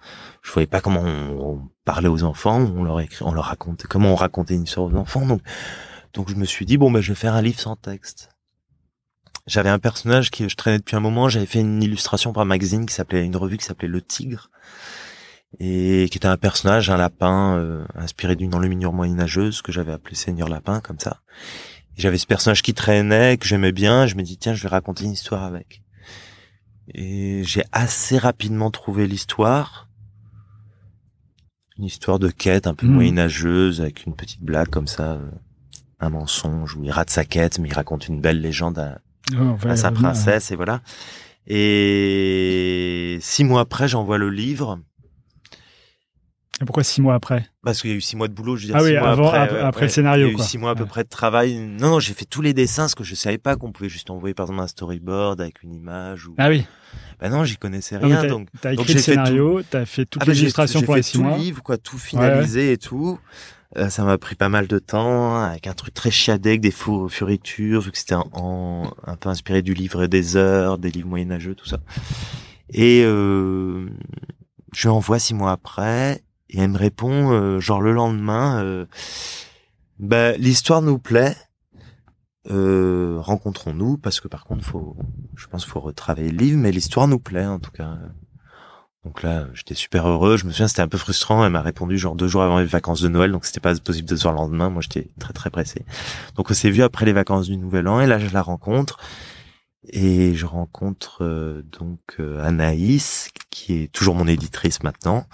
[0.44, 3.88] Je voyais pas comment on, on parlait aux enfants, on leur écrit, on leur racontait,
[3.88, 5.26] comment on racontait une histoire aux enfants.
[5.26, 5.42] Donc,
[6.14, 8.30] donc je me suis dit bon ben je vais faire un livre sans texte.
[9.50, 11.28] J'avais un personnage qui je traînais depuis un moment.
[11.28, 14.52] J'avais fait une illustration pour un magazine qui s'appelait une revue qui s'appelait Le Tigre
[15.60, 20.16] et qui était un personnage, un lapin euh, inspiré d'une enluminure moyenâgeuse que j'avais appelé
[20.16, 21.22] Seigneur Lapin comme ça.
[21.98, 24.06] J'avais ce personnage qui traînait, que j'aimais bien.
[24.06, 25.82] Je me dis, tiens, je vais raconter une histoire avec.
[26.94, 29.90] Et j'ai assez rapidement trouvé l'histoire.
[31.80, 32.94] Une histoire de quête un peu Mhm.
[32.94, 35.32] moyenâgeuse, avec une petite blague comme ça, euh,
[36.00, 39.00] un mensonge où il rate sa quête, mais il raconte une belle légende à,
[39.34, 40.82] Va à sa princesse, et voilà.
[41.48, 44.80] Et six mois après, j'envoie le livre.
[46.62, 47.48] Et pourquoi six mois après?
[47.64, 48.76] Parce qu'il y a eu six mois de boulot, je veux dire.
[48.76, 49.88] Ah six oui, avant- après, ouais, après ouais.
[49.88, 50.44] le scénario, Il y a eu quoi.
[50.46, 50.90] six mois à peu Ouais.
[50.90, 51.58] près de travail.
[51.58, 54.10] Non, non, j'ai fait tous les dessins, parce que je savais pas qu'on pouvait juste
[54.10, 56.36] envoyer, par exemple, un storyboard avec une image ou.
[56.38, 56.66] Ah oui.
[57.22, 58.50] Bah non, j'y connaissais Ah, rien, donc.
[58.62, 59.26] T'as donc écrit le j'ai fait tout.
[59.26, 60.66] scénario, t'as fait toute Ah bah, j'ai- j'ai pour
[60.96, 61.38] fait les six tout mois.
[61.38, 63.20] le livre, quoi, tout finalisé et tout.
[63.78, 66.72] Euh, ça m'a pris pas mal de temps, avec un truc très chiadé, avec des
[66.72, 71.08] faux fioritures, vu que c'était en, un peu inspiré du livre des heures, des livres
[71.08, 71.80] moyenâgeux, tout ça.
[72.72, 73.88] Et euh,
[74.74, 78.86] je lui envoie six mois après, et elle me répond, euh, genre le lendemain, euh,
[80.00, 81.36] bah, l'histoire nous plaît,
[82.46, 84.98] rencontrons-nous, parce que par contre, faut,
[85.36, 88.00] je pense, faut retravailler le livre, mais l'histoire nous plaît en tout cas.
[89.06, 90.38] Donc là, j'étais super heureux.
[90.38, 91.46] Je me souviens, c'était un peu frustrant.
[91.46, 94.08] Elle m'a répondu genre deux jours avant les vacances de Noël, donc c'était pas possible
[94.08, 94.70] de se voir le lendemain.
[94.70, 95.86] Moi, j'étais très très pressé.
[96.36, 99.00] Donc on s'est vu après les vacances du Nouvel An, et là, je la rencontre.
[99.88, 105.26] Et je rencontre euh, donc euh, Anaïs, qui est toujours mon éditrice maintenant,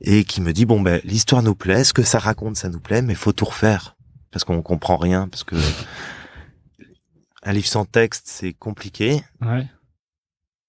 [0.00, 2.80] et qui me dit bon ben l'histoire nous plaît, ce que ça raconte ça nous
[2.80, 3.96] plaît, mais faut tout refaire
[4.32, 5.56] parce qu'on comprend rien, parce que
[7.44, 9.22] un livre sans texte c'est compliqué.
[9.40, 9.66] Ouais.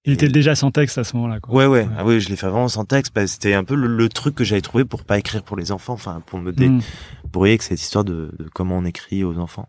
[0.06, 1.40] Il était déjà sans texte à ce moment-là.
[1.40, 1.54] Quoi.
[1.54, 1.94] Ouais, ouais, Ouais.
[1.98, 3.14] Ah oui, je l'ai fait vraiment sans texte.
[3.14, 5.72] Bah, c'était un peu le, le truc que j'avais trouvé pour pas écrire pour les
[5.72, 6.82] enfants, enfin pour me dé Mm.
[7.26, 9.68] débrouiller avec cette histoire de, de comment on écrit aux enfants.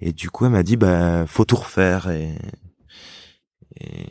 [0.00, 2.34] Et du coup, elle m'a dit, bah, faut tout refaire et,
[3.80, 4.06] et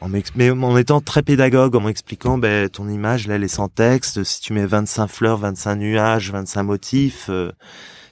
[0.00, 3.68] en mais en étant très pédagogue, en m'expliquant, ben, ton image, là, elle est sans
[3.68, 4.22] texte.
[4.24, 7.50] Si tu mets 25 fleurs, 25 nuages, 25 motifs, euh,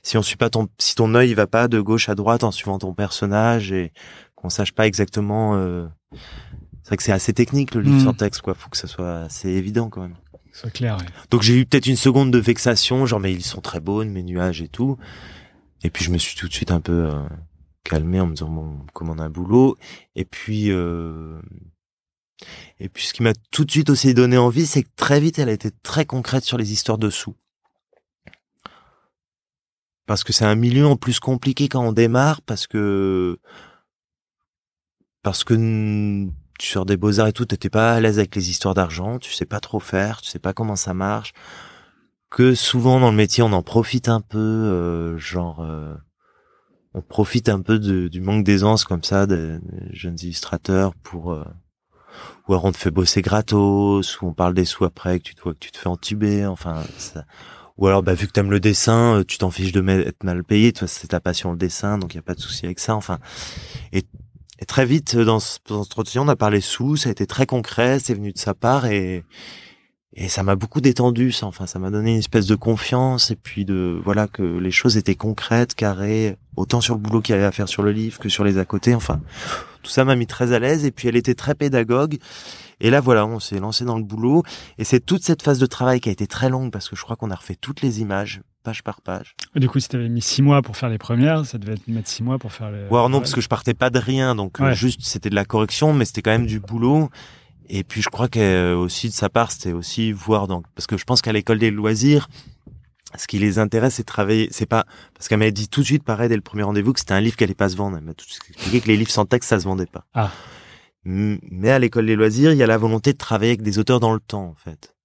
[0.03, 2.43] si on suit pas ton, si ton œil il va pas de gauche à droite
[2.45, 3.93] en suivant ton personnage et
[4.47, 5.87] qu'on sache pas exactement, euh,
[6.83, 8.05] c'est vrai que c'est assez technique le livre Mm.
[8.05, 8.55] sans texte, quoi.
[8.55, 10.15] Faut que ça soit assez évident quand même.
[10.53, 10.97] C'est clair.
[10.99, 11.05] ouais.
[11.31, 14.23] Donc j'ai eu peut-être une seconde de vexation, genre mais ils sont très beaux mes
[14.23, 14.97] nuages et tout.
[15.83, 17.23] Et puis je me suis tout de suite un peu euh,
[17.85, 19.77] calmé en me disant bon comme on a un boulot.
[20.15, 21.39] Et puis euh,
[22.79, 25.39] et puis ce qui m'a tout de suite aussi donné envie, c'est que très vite
[25.39, 27.35] elle a été très concrète sur les histoires dessous.
[30.07, 33.39] Parce que c'est un milieu en plus compliqué quand on démarre, parce que
[35.27, 38.49] parce que tu sors des beaux arts et tout, t'étais pas à l'aise avec les
[38.49, 41.33] histoires d'argent, tu sais pas trop faire, tu sais pas comment ça marche.
[42.31, 45.97] Que souvent dans le métier on en profite un peu, euh, genre euh,
[46.95, 49.59] on profite un peu du manque d'aisance comme ça des,
[49.91, 51.43] jeunes illustrateurs pour euh,
[52.47, 55.35] ou alors on te fait bosser gratos, ou on parle des sous après que tu
[55.35, 57.25] te vois que tu te fais entuber, enfin ça,
[57.79, 60.45] Ou alors, bah, vu que t'aimes le dessin, euh, tu t'en fiches de être mal
[60.45, 60.73] payé.
[60.73, 62.95] Toi, c'est ta passion le dessin, donc il y a pas de souci avec ça.
[62.95, 63.19] Enfin,
[64.59, 65.85] et très vite euh, dans ce, dans
[66.17, 66.97] on a parlé sous.
[66.97, 67.99] Ça a été très concret.
[67.99, 69.25] C'est venu de sa part et
[70.19, 71.31] et ça m'a beaucoup détendu.
[71.31, 74.71] Ça, enfin, ça m'a donné une espèce de confiance et puis de voilà que les
[74.71, 77.93] choses étaient concrètes, carrées, autant sur le boulot qu'il y avait à faire sur le
[77.93, 78.95] livre que sur les à côté.
[78.95, 79.21] Enfin,
[79.83, 80.85] tout ça m'a mis très à l'aise.
[80.85, 82.17] Et puis elle était très pédagogue.
[82.81, 84.43] Et là, voilà, on s'est lancé dans le boulot.
[84.79, 87.03] Et c'est toute cette phase de travail qui a été très longue parce que je
[87.03, 89.35] crois qu'on a refait toutes les images, page par page.
[89.55, 91.89] Et Du coup, si t'avais mis six mois pour faire les premières, ça devait être
[91.89, 92.87] mettre six mois pour faire les.
[92.91, 94.75] Ou alors non, parce que je partais pas de rien, donc euh, Ouais.
[94.75, 97.09] juste c'était de la correction, mais c'était quand même du boulot.
[97.69, 100.87] Et puis je crois que euh, aussi de sa part, c'était aussi voir donc parce
[100.87, 102.29] que je pense qu'à l'école des loisirs,
[103.17, 104.49] ce qui les intéresse, c'est de travailler.
[104.51, 107.01] C'est pas parce qu'elle m'avait dit tout de suite, pareil dès le premier rendez-vous, que
[107.01, 107.97] c'était un livre qui allait pas se vendre.
[107.97, 110.05] Elle m'a tout de suite expliqué que les livres sans texte, ça se vendait pas.
[110.15, 110.31] Ah.
[111.05, 114.01] Mais à l'école des loisirs, il y a la volonté de travailler avec des auteurs
[114.01, 114.97] dans le temps, en fait.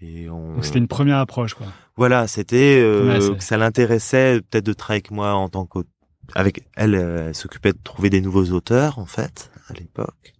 [0.00, 0.54] Et on...
[0.54, 1.66] Donc c'était une première approche, quoi.
[1.96, 5.90] Voilà, c'était euh, que ça l'intéressait peut-être de travailler avec moi en tant qu'auteur.
[6.34, 10.34] Avec elle, euh, elle s'occupait de trouver des nouveaux auteurs en fait à l'époque.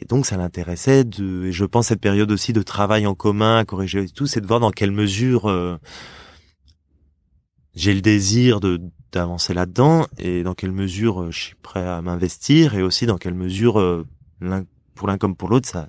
[0.00, 1.46] Et donc ça l'intéressait de.
[1.46, 4.40] Et je pense cette période aussi de travail en commun, à corriger et tout, c'est
[4.40, 5.78] de voir dans quelle mesure euh,
[7.74, 8.80] j'ai le désir de
[9.12, 13.16] d'avancer là-dedans et dans quelle mesure euh, je suis prêt à m'investir et aussi dans
[13.16, 14.04] quelle mesure euh,
[14.40, 14.64] l'un
[14.96, 15.88] pour l'un comme pour l'autre ça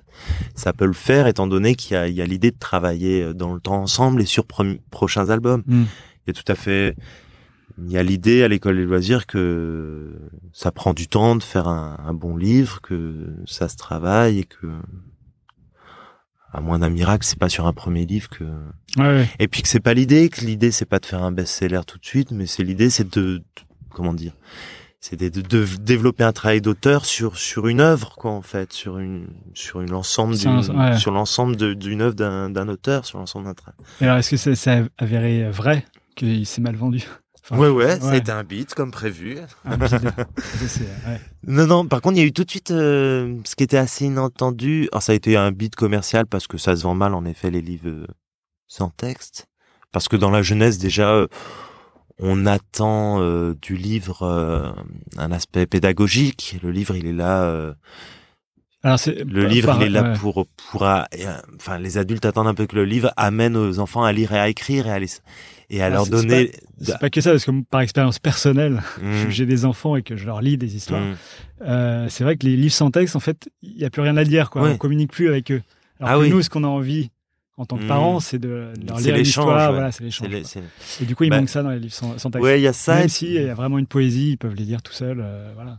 [0.54, 3.34] ça peut le faire étant donné qu'il y a, il y a l'idée de travailler
[3.34, 5.62] dans le temps ensemble et sur prochains albums.
[5.66, 5.84] Hmm.
[6.26, 6.96] Il y a tout à fait
[7.78, 10.18] il y a l'idée à l'école des loisirs que
[10.52, 14.44] ça prend du temps de faire un, un bon livre, que ça se travaille et
[14.44, 14.66] que
[16.52, 18.44] à moins d'un miracle, c'est pas sur un premier livre que
[18.96, 19.28] Ouais, ouais.
[19.38, 21.98] et puis que c'est pas l'idée, que l'idée c'est pas de faire un best-seller tout
[21.98, 23.42] de suite, mais c'est l'idée c'est de, de-
[23.90, 24.32] comment dire,
[25.00, 28.72] c'est de, de- de développer un travail d'auteur sur sur une œuvre quoi en fait,
[28.72, 30.96] sur une sur une ensemble un- ouais.
[30.98, 33.78] sur l'ensemble d'une œuvre d'un auteur, sur l'ensemble d'un travail.
[34.00, 35.84] Alors, est-ce que ça s'est avéré vrai
[36.14, 37.04] qu'il s'est mal vendu?
[37.48, 37.98] Enfin, ouais ouais, ouais.
[38.00, 39.38] c'était un beat comme prévu.
[39.64, 41.20] un ça, ouais.
[41.46, 43.76] Non, non, par contre, il y a eu tout de suite euh, ce qui était
[43.76, 44.88] assez inattendu.
[44.90, 47.50] Alors, ça a été un beat commercial parce que ça se vend mal, en effet,
[47.50, 48.06] les livres euh,
[48.66, 49.46] sans texte.
[49.92, 51.28] Parce que dans la jeunesse, déjà, euh,
[52.18, 53.20] on attend
[53.60, 54.74] du livre
[55.18, 56.58] un aspect pédagogique.
[56.62, 57.74] Le livre, il est là.
[58.82, 60.18] Alors, le livre, il est là ouais.
[60.18, 60.82] pour pour.
[60.82, 64.38] Enfin, les adultes attendent un peu que le livre amène aux enfants à lire et
[64.38, 65.08] à écrire et à les
[65.70, 66.52] et à Ah, leur donner.
[66.80, 70.16] C'est pas que ça, parce que par expérience personnelle, Mm, j'ai des enfants et que
[70.16, 71.00] je leur lis des histoires.
[71.02, 71.14] mm.
[71.62, 74.16] Euh, c'est vrai que les livres sans texte, en fait, il n'y a plus rien
[74.16, 74.62] à dire, quoi.
[74.62, 74.70] Ouais.
[74.72, 75.62] On communique plus avec eux.
[76.00, 76.30] Alors Ah que oui.
[76.30, 77.10] nous, ce qu'on a envie
[77.58, 77.88] en tant que Mm.
[77.88, 79.68] parents, c'est de leur lire une l'échange, histoire.
[79.70, 79.74] ouais.
[79.76, 80.28] Voilà, c'est l'échange.
[81.00, 82.44] Et du coup, il Bah, manque ça dans les livres sans, sans texte.
[82.44, 82.96] Ouais, il y a ça.
[82.96, 85.20] Même et s'il puis- y a vraiment une poésie, ils peuvent les lire tout seuls.
[85.22, 85.78] euh, voilà.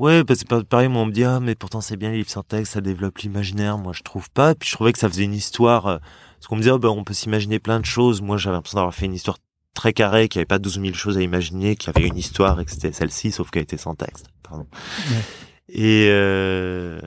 [0.00, 2.16] Ouais, parce que pa- pareil, moi, on me dit, ah, mais pourtant, c'est bien les
[2.18, 3.78] livres sans texte, ça développe l'imaginaire.
[3.78, 4.56] Moi, je trouve pas.
[4.56, 5.86] Puis je trouvais que ça faisait une histoire.
[5.86, 5.98] euh,
[6.42, 8.20] Parce qu'on me disait, oh, ben, on peut s'imaginer plein de choses.
[8.20, 9.38] Moi, j'avais l'impression d'avoir fait une histoire
[9.74, 12.18] très carrée, qu'il n'y avait pas 12 000 choses à imaginer, qu'il y avait une
[12.18, 14.26] histoire et que c'était celle-ci, sauf qu'elle était sans texte.
[14.42, 14.66] Pardon.
[15.08, 15.22] Ouais.
[15.68, 17.00] Et, euh...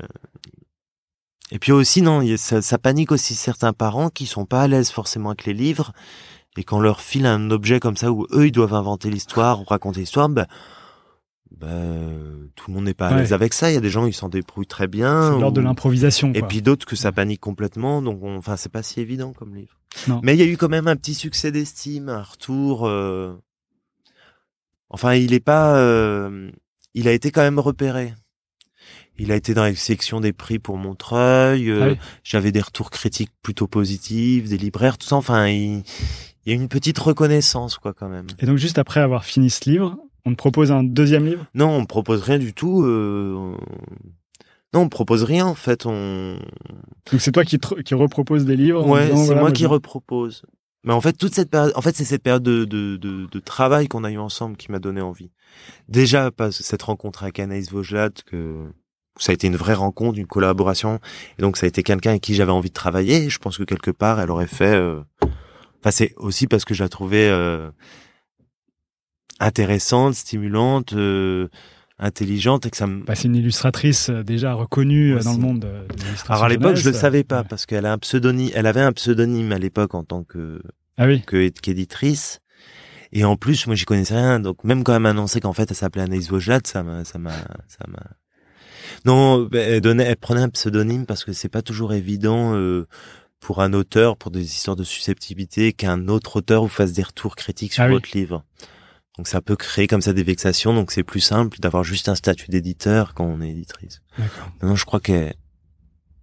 [1.51, 4.89] et puis aussi, non, ça, ça panique aussi certains parents qui sont pas à l'aise
[4.89, 5.91] forcément avec les livres.
[6.55, 9.59] Et quand on leur file un objet comme ça où eux, ils doivent inventer l'histoire
[9.59, 10.47] ou raconter l'histoire, ben,
[11.59, 13.19] ben, tout le monde n'est pas à Ouais.
[13.19, 13.71] l'aise avec ça.
[13.71, 15.31] Il y a des gens, ils s'en débrouillent très bien.
[15.33, 16.31] C'est l'ordre de l'improvisation.
[16.33, 18.01] Et puis d'autres que ça panique complètement.
[18.01, 19.79] Donc, on- enfin, c'est pas si évident comme livre.
[20.07, 20.19] Non.
[20.23, 22.87] Mais il y a eu quand même un petit succès d'estime, un retour.
[22.87, 23.33] euh,
[24.89, 25.77] Enfin, il est pas.
[25.77, 26.51] euh,
[26.93, 28.13] Il a été quand même repéré.
[29.17, 31.69] Il a été dans la section des prix pour Montreuil.
[31.69, 31.97] euh, Ah oui.
[32.23, 35.15] J'avais des retours critiques plutôt positifs, des libraires, tout ça.
[35.15, 35.83] Enfin, il,
[36.45, 38.27] il y a une petite reconnaissance, quoi, quand même.
[38.39, 41.45] Et donc, juste après avoir fini ce livre, on te propose un deuxième livre?
[41.53, 42.83] Non, on me propose rien du tout.
[42.83, 43.55] euh,
[44.73, 45.85] Non, on me propose rien, en fait.
[45.85, 46.37] On...
[47.11, 49.67] Donc, c'est toi qui, te- qui repropose des livres Ouais, c'est voilà, moi qui je-
[49.67, 50.43] repropose.
[50.83, 53.39] Mais en fait, toute cette période, en fait, c'est cette période de, de, de, de
[53.39, 55.31] travail qu'on a eu ensemble qui m'a donné envie.
[55.89, 58.65] Déjà, pas cette rencontre avec Anaïs Vaugelat, que
[59.17, 60.99] ça a été une vraie rencontre, une collaboration.
[61.39, 63.29] Et donc, ça a été quelqu'un avec qui j'avais envie de travailler.
[63.29, 66.83] Je pense que quelque part, elle aurait fait, euh, enfin, c'est aussi parce que je
[66.83, 67.71] la trouvais, euh,
[69.39, 71.47] intéressante, stimulante, euh,
[71.99, 75.33] intelligente et que ça me, Bah, c'est une illustratrice euh, déjà reconnue euh, Ouais, dans
[75.33, 77.47] le monde de, de alors à l'époque, je le savais pas Ouais.
[77.49, 80.61] parce qu'elle a un pseudonyme, elle avait un pseudonyme à l'époque en tant que
[80.97, 81.21] Ah oui.
[81.25, 82.39] que qu'éditrice.
[83.13, 84.41] Et en plus, moi, j'y connaissais rien.
[84.41, 87.17] Donc, même quand elle m'a annoncé qu'en fait, elle s'appelait Anaïs Vaugelat, ça m'a, ça
[87.17, 87.31] m'a,
[87.67, 88.03] ça m'a.
[89.05, 92.87] Non, ben, elle donnait, elle prenait un pseudonyme parce que c'est pas toujours évident euh,
[93.39, 97.35] pour un auteur, pour des histoires de susceptibilité, qu'un autre auteur vous fasse des retours
[97.37, 97.93] critiques sur Ah oui.
[97.93, 98.43] votre livre.
[99.17, 100.73] Donc, ça peut créer comme ça des vexations.
[100.73, 104.01] Donc, c'est plus simple d'avoir juste un statut d'éditeur quand on est éditrice.
[104.61, 105.33] Non, je crois qu'elle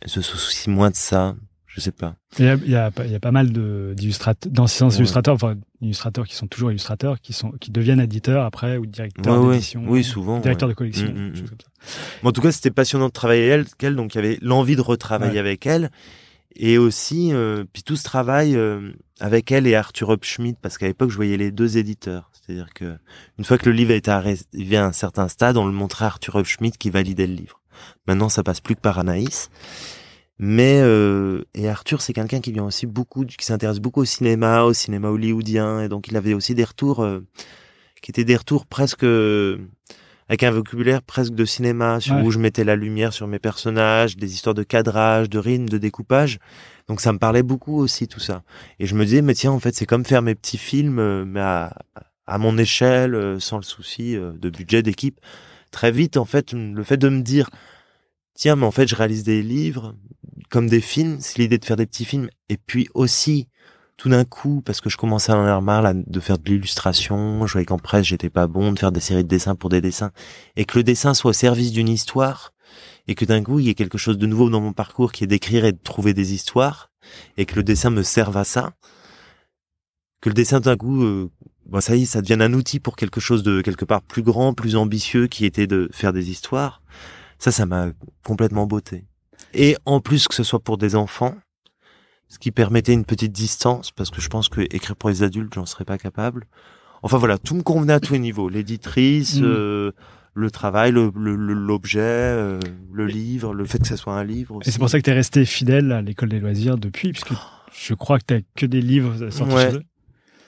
[0.01, 1.35] elle se soucie moins de ça.
[1.67, 2.17] Je sais pas.
[2.39, 4.89] Il y a, il y a, pas- il y a pas mal de- d'illustrateurs, d'anciens
[4.91, 4.97] Ouais.
[4.97, 9.41] illustrateurs, enfin illustrateurs qui sont toujours illustrateurs, qui sont qui deviennent éditeurs après ou directeurs
[9.43, 10.41] Ouais, d'édition, Oui, souvent.
[10.41, 10.75] directeurs ouais.
[10.75, 11.49] de collection, Mm, mm, des choses mm.
[11.49, 11.99] comme ça.
[12.23, 14.77] Mais En tout cas, c'était passionnant de travailler avec elle, donc il y avait l'envie
[14.77, 15.91] de retravailler avec elle.
[16.57, 18.93] Et aussi, euh, puis tout ce travail euh,
[19.23, 22.31] avec elle et Arthur Hopschmidt, parce qu'à l'époque, je voyais les deux éditeurs.
[22.33, 22.99] C'est-à-dire que
[23.39, 26.09] une fois que le livre était arrivé à un certain stade, on le montrait à
[26.09, 27.61] Arthur Hopschmidt qui validait le livre.
[28.09, 29.49] Maintenant, ça passe plus que par Anaïs.
[30.39, 34.65] Mais euh, et Arthur, c'est quelqu'un qui vient aussi beaucoup, qui s'intéresse beaucoup au cinéma,
[34.65, 37.21] au cinéma hollywoodien, et donc il avait aussi des retours euh,
[38.03, 39.59] qui étaient des retours presque euh,
[40.29, 42.23] avec un vocabulaire presque de cinéma, sur Ouais.
[42.23, 45.79] où je mettais la lumière sur mes personnages, des histoires de cadrage, de rythme, de
[45.79, 46.41] découpage.
[46.89, 48.43] Donc ça me parlait beaucoup aussi tout ça.
[48.79, 51.25] Et je me disais, mais tiens, en fait, c'est comme faire mes petits films, euh,
[51.25, 51.75] mais à,
[52.27, 55.21] à mon échelle, euh, sans le souci euh, de budget, d'équipe.
[55.71, 57.51] Très vite, en fait, le fait de me dire,
[58.35, 59.95] tiens, mais en fait, je réalise des livres
[60.51, 62.29] comme des films, c'est l'idée de faire des petits films.
[62.51, 63.49] Et puis aussi,
[63.97, 66.51] tout d'un coup, parce que je commençais à en avoir marre là, de faire de
[66.51, 69.71] l'illustration, je voyais qu'en presse, j'étais pas bon, de faire des séries de dessins pour
[69.71, 70.11] des dessins,
[70.57, 72.53] et que le dessin soit au service d'une histoire,
[73.09, 75.25] et que d'un coup, il y ait quelque chose de nouveau dans mon parcours qui
[75.25, 76.91] est d'écrire et de trouver des histoires,
[77.37, 78.73] et que le dessin me serve à ça,
[80.21, 81.31] que le dessin d'un coup, euh,
[81.67, 84.23] bon, ça y est, ça devienne un outil pour quelque chose de quelque part plus
[84.23, 86.81] grand, plus ambitieux, qui était de faire des histoires.
[87.39, 87.89] Ça, ça m'a
[88.25, 89.05] complètement botté.
[89.53, 91.35] Et en plus que ce soit pour des enfants,
[92.29, 95.53] ce qui permettait une petite distance, parce que je pense que écrire pour les adultes,
[95.55, 96.47] j'en serais pas capable.
[97.03, 98.49] Enfin voilà, tout me convenait à tous les niveaux.
[98.49, 99.45] L'éditrice, Mm.
[99.45, 99.93] euh,
[100.35, 102.59] le travail, le- le- le- l'objet, euh,
[102.93, 104.59] le livre, le fait que ça soit un livre.
[104.65, 107.33] Et c'est pour ça que tu es resté fidèle à l'école des loisirs depuis, puisque
[107.73, 109.71] je crois que tu que des livres sortis Ouais.
[109.71, 109.83] chez eux.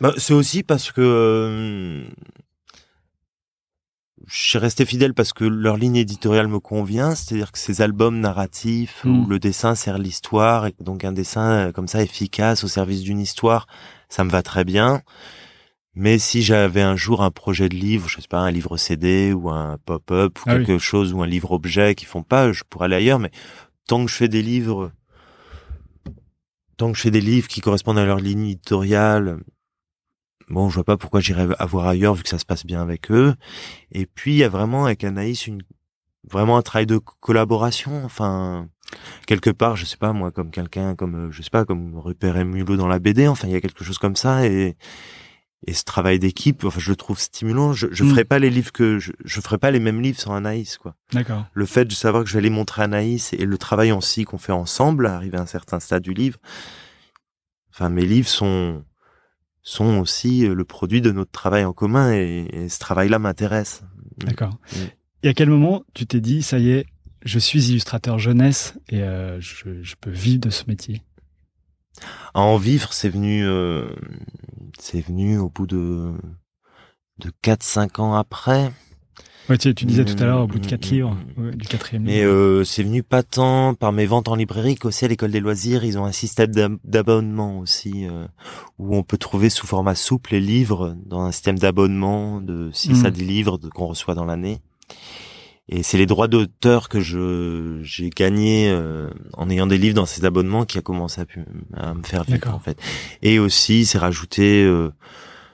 [0.01, 2.05] Bah, c'est aussi parce que euh,
[4.27, 8.21] je suis resté fidèle parce que leur ligne éditoriale me convient, c'est-à-dire que ces albums
[8.21, 12.69] narratifs où le dessin sert l'histoire, et donc un dessin euh, comme ça efficace au
[12.69, 13.67] service d'une histoire,
[14.09, 15.03] ça me va très bien.
[15.97, 19.33] Mais si j'avais un jour un projet de livre, je sais pas, un livre CD
[19.33, 20.65] ou un pop-up ou Ah oui.
[20.67, 23.21] quelque chose ou un livre objet qui font pas, je pourrais aller ailleurs.
[23.21, 23.31] Mais
[23.87, 24.91] tant que je fais des livres,
[26.77, 29.39] tant que je fais des livres qui correspondent à leur ligne éditoriale,
[30.49, 33.11] bon, je vois pas pourquoi j'irais avoir ailleurs vu que ça se passe bien avec
[33.13, 33.35] eux.
[33.93, 35.63] Et puis il y a vraiment avec Anaïs une
[36.29, 38.05] vraiment un travail de collaboration.
[38.05, 38.69] Enfin,
[39.27, 42.37] quelque part, je sais pas moi, comme quelqu'un, comme euh, je sais pas, comme Rupert
[42.37, 43.29] et Mulot dans la BD.
[43.29, 44.77] Enfin, il y a quelque chose comme ça et
[45.67, 47.73] et ce travail d'équipe, enfin, je le trouve stimulant.
[47.73, 48.09] Je, je Mm.
[48.11, 50.95] ferai pas les livres que je, je ferai pas les mêmes livres sans Anaïs, quoi.
[51.13, 51.47] D'accord.
[51.53, 54.01] Le fait de savoir que je vais les montrer à Anaïs et le travail en
[54.01, 56.39] si qu'on fait ensemble, arriver à un certain stade du livre.
[57.71, 58.85] Enfin, mes livres sont
[59.67, 63.83] sont aussi le produit de notre travail en commun et, et ce travail-là m'intéresse.
[64.19, 64.59] D'accord.
[64.73, 64.79] Mm.
[65.23, 66.85] Et à quel moment tu t'es dit, ça y est,
[67.25, 71.03] je suis illustrateur jeunesse et euh, je, je peux vivre de ce métier?
[72.35, 73.87] À en vivre, c'est venu, euh,
[74.79, 76.13] c'est venu au bout de
[77.19, 78.73] de quatre cinq ans après.
[79.49, 81.43] ouais, tu, tu disais tout à l'heure, au bout de Mm, quatre mm, livres, mm.
[81.45, 82.33] ouais, du quatrième Mais livre.
[82.33, 85.85] euh, c'est venu pas tant par mes ventes en librairie qu'aussi à l'école des loisirs,
[85.85, 88.27] ils ont un système d'ab- d'abonnement aussi euh,
[88.81, 93.03] où on peut trouver sous format souple les livres dans un système d'abonnement de 6
[93.03, 93.07] Mm.
[93.07, 94.61] à 10 livres qu'on reçoit dans l'année.
[95.69, 100.05] Et c'est les droits d'auteur que je j'ai gagné euh, en ayant des livres dans
[100.05, 101.45] ces abonnements qui a commencé à, pu-
[101.75, 102.79] à me faire vivre en fait.
[103.23, 104.93] Et aussi c'est rajouté euh,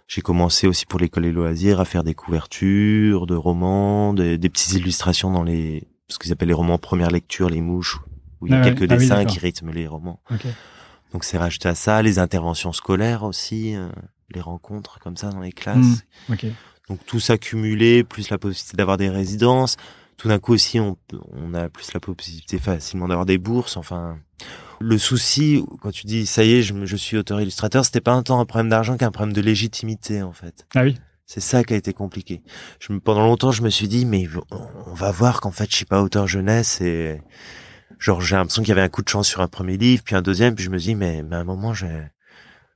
[0.09, 4.49] j'ai commencé aussi pour l'école des loisirs à faire des couvertures de romans, des, des
[4.49, 8.01] petites illustrations dans les ce qu'ils appellent les romans première lecture, les mouches,
[8.41, 8.75] où il y a Ah ouais.
[8.75, 10.21] quelques Ah oui, dessins qui rythment les romans.
[11.13, 13.89] Donc c'est rajouté à ça, les interventions scolaires aussi, euh,
[14.35, 16.03] les rencontres comme ça dans les classes.
[16.29, 16.33] Mm.
[16.33, 16.47] Ok.
[16.89, 19.77] Donc tout s'accumuler, plus la possibilité d'avoir des résidences.
[20.21, 20.99] Tout d'un coup aussi, on,
[21.33, 23.79] on a plus la possibilité facilement d'avoir des bourses.
[23.79, 24.18] Enfin,
[24.79, 28.23] le souci, quand tu dis ça y est, je, je suis auteur-illustrateur, c'était pas un
[28.23, 30.66] temps un problème d'argent qu'un problème de légitimité en fait.
[30.75, 30.99] Ah oui.
[31.25, 32.43] C'est ça qui a été compliqué.
[32.81, 34.29] Je, me- pendant longtemps, je me suis dit, mais
[34.87, 37.23] on va voir qu'en fait, je suis pas auteur jeunesse et
[37.99, 40.14] genre j'ai l'impression qu'il y avait un coup de chance sur un premier livre, puis
[40.16, 41.87] un deuxième, puis je me dis, mais, mais à un moment, je,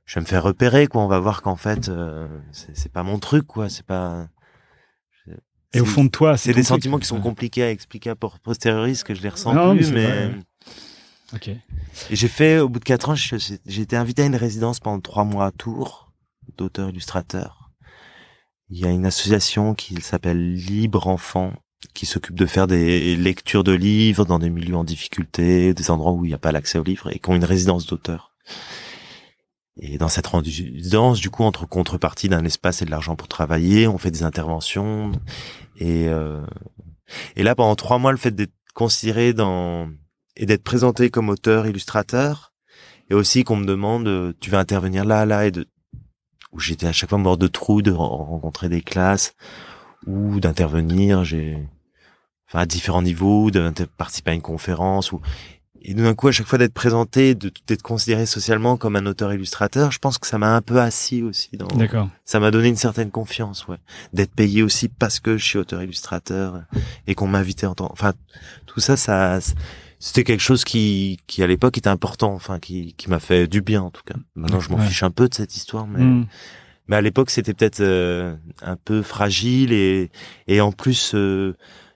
[0.05, 1.03] je vais me faire repérer, quoi.
[1.03, 3.69] On va voir qu'en fait, euh, c'est pas mon truc, quoi.
[3.69, 4.27] C'est pas.
[5.75, 6.67] Et au fond de toi, c'est des truc.
[6.67, 9.91] sentiments qui sont compliqués à expliquer à posteriori, ce que je les ressens Non, plus,
[9.91, 10.31] mais.
[12.09, 14.99] Et j'ai fait, au bout de quatre ans, j'ai été invité à une résidence pendant
[14.99, 16.11] trois mois à Tours,
[16.57, 17.71] d'auteur-illustrateur.
[18.69, 21.53] Il y a une association qui s'appelle Libre Enfant,
[21.93, 26.13] qui s'occupe de faire des lectures de livres dans des milieux en difficulté, des endroits
[26.13, 28.35] où il n'y a pas l'accès aux livres, et qui ont une résidence d'auteur.
[29.77, 33.87] Et dans cette résidence, du coup, entre contrepartie d'un espace et de l'argent pour travailler,
[33.87, 35.11] on fait des interventions.
[35.77, 36.45] Et, euh,
[37.35, 39.89] et là, pendant trois mois, le fait d'être considéré dans
[40.37, 42.53] et d'être présenté comme auteur illustrateur
[43.09, 45.67] et aussi qu'on me demande, euh, tu vas intervenir là, là, et de,
[46.51, 49.35] où j'étais à chaque fois mort de trou de rencontrer des classes
[50.07, 51.23] ou d'intervenir.
[51.23, 51.57] J'ai,
[52.47, 55.21] enfin, à différents niveaux, de participer à une conférence ou,
[55.87, 59.99] et d'un coup, à chaque fois d'être présenté, d'être considéré socialement comme un auteur-illustrateur, je
[59.99, 61.57] pense que ça m'a un peu assis aussi.
[61.57, 61.67] Dans...
[61.67, 62.09] D'accord.
[62.23, 63.77] Ça m'a donné une certaine confiance, ouais.
[64.11, 66.63] D'être payé aussi parce que je suis auteur-illustrateur
[67.05, 67.89] et qu'on m'invitait en tant...
[67.91, 68.13] Enfin,
[68.65, 69.39] tout ça, ça,
[69.99, 73.61] c'était quelque chose qui, qui à l'époque était important, enfin, qui, qui m'a fait du
[73.61, 74.15] bien en tout cas.
[74.35, 76.03] Maintenant, je m'en fiche un peu de cette histoire, mais...
[76.03, 76.25] Hmm.
[76.87, 80.11] Mais à l'époque, c'était peut-être euh, un peu fragile et,
[80.47, 81.55] et en plus, euh,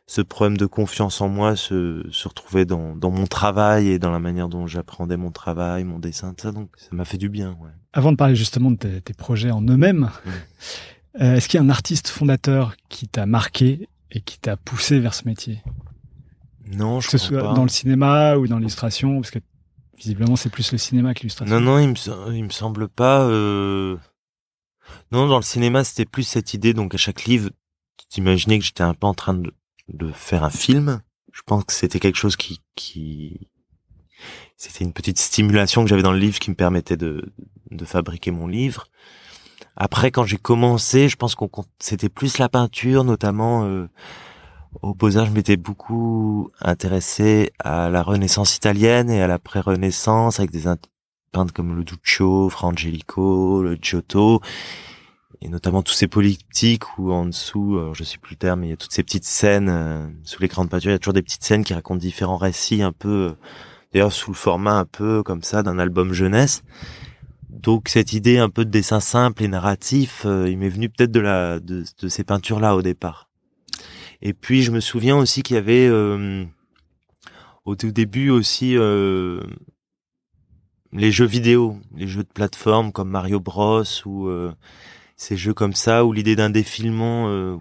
[0.09, 4.09] ce problème de confiance en moi se, se retrouvait dans, dans mon travail et dans
[4.09, 6.51] la manière dont j'appréhendais mon travail, mon dessin, ça.
[6.51, 7.55] Donc, ça m'a fait du bien.
[7.61, 7.69] Ouais.
[7.93, 10.09] Avant de parler justement de tes, tes projets en eux-mêmes,
[11.21, 14.99] euh, est-ce qu'il y a un artiste fondateur qui t'a marqué et qui t'a poussé
[14.99, 15.61] vers ce métier?
[16.65, 19.39] Non, je que ce soit dans le cinéma ou dans l'illustration, parce que
[19.95, 21.53] visiblement c'est plus le cinéma que l'illustration.
[21.53, 23.27] Non, non, il me, il me semble pas.
[23.27, 23.95] Euh...
[25.11, 26.73] Non, dans le cinéma, c'était plus cette idée.
[26.73, 27.51] Donc à chaque livre,
[28.09, 29.53] t'imaginais que j'étais un peu en train de
[29.93, 31.01] de faire un film.
[31.31, 33.47] Je pense que c'était quelque chose qui, qui,
[34.57, 37.31] c'était une petite stimulation que j'avais dans le livre qui me permettait de,
[37.71, 38.87] de fabriquer mon livre.
[39.75, 43.87] Après, quand j'ai commencé, je pense qu'on c'était plus la peinture, notamment euh,
[44.81, 45.27] au Beaux-Arts.
[45.27, 50.63] Je m'étais beaucoup intéressé à la Renaissance italienne et à la pré-Renaissance avec des
[51.31, 54.41] peintres comme le Duccio, Fra Angelico, le Giotto
[55.41, 58.69] et notamment tous ces politiques où en dessous, alors je sais plus le terme, il
[58.71, 61.13] y a toutes ces petites scènes euh, sous l'écran de peinture, il y a toujours
[61.13, 63.33] des petites scènes qui racontent différents récits un peu, euh,
[63.93, 66.63] d'ailleurs sous le format un peu comme ça d'un album jeunesse.
[67.49, 71.11] Donc cette idée un peu de dessin simple et narratif, euh, il m'est venu peut-être
[71.11, 73.29] de la de, de ces peintures là au départ.
[74.21, 75.89] Et puis je me souviens aussi qu'il y avait
[77.63, 78.75] au tout début aussi
[80.91, 84.29] les jeux vidéo, les jeux de plateforme comme Mario Bros ou
[85.19, 87.57] ces jeux comme ça où l'idée d'un défilement euh,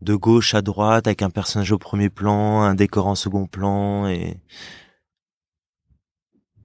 [0.00, 4.08] de gauche à droite avec un personnage au premier plan, un décor en second plan
[4.08, 4.38] et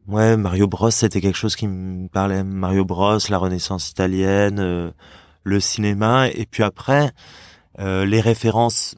[0.07, 2.45] ouais Mario Bros c'était quelque chose qui me parlait.
[2.45, 4.89] Mario Bros la Renaissance italienne euh,
[5.43, 7.11] le cinéma et puis après
[7.79, 8.95] euh, les références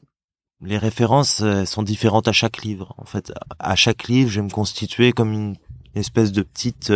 [0.60, 3.32] les références sont différentes à chaque livre en fait.
[3.58, 5.56] À chaque livre je vais me constituer comme une
[5.96, 6.92] espèce de petite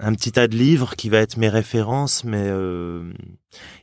[0.00, 3.12] un petit tas de livres qui va être mes références, mais euh,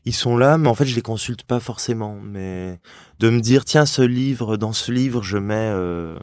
[0.06, 2.20] ils sont là, mais en fait je les consulte pas forcément.
[2.22, 2.80] Mais
[3.20, 6.18] de me dire tiens ce livre, dans ce livre je mets, euh,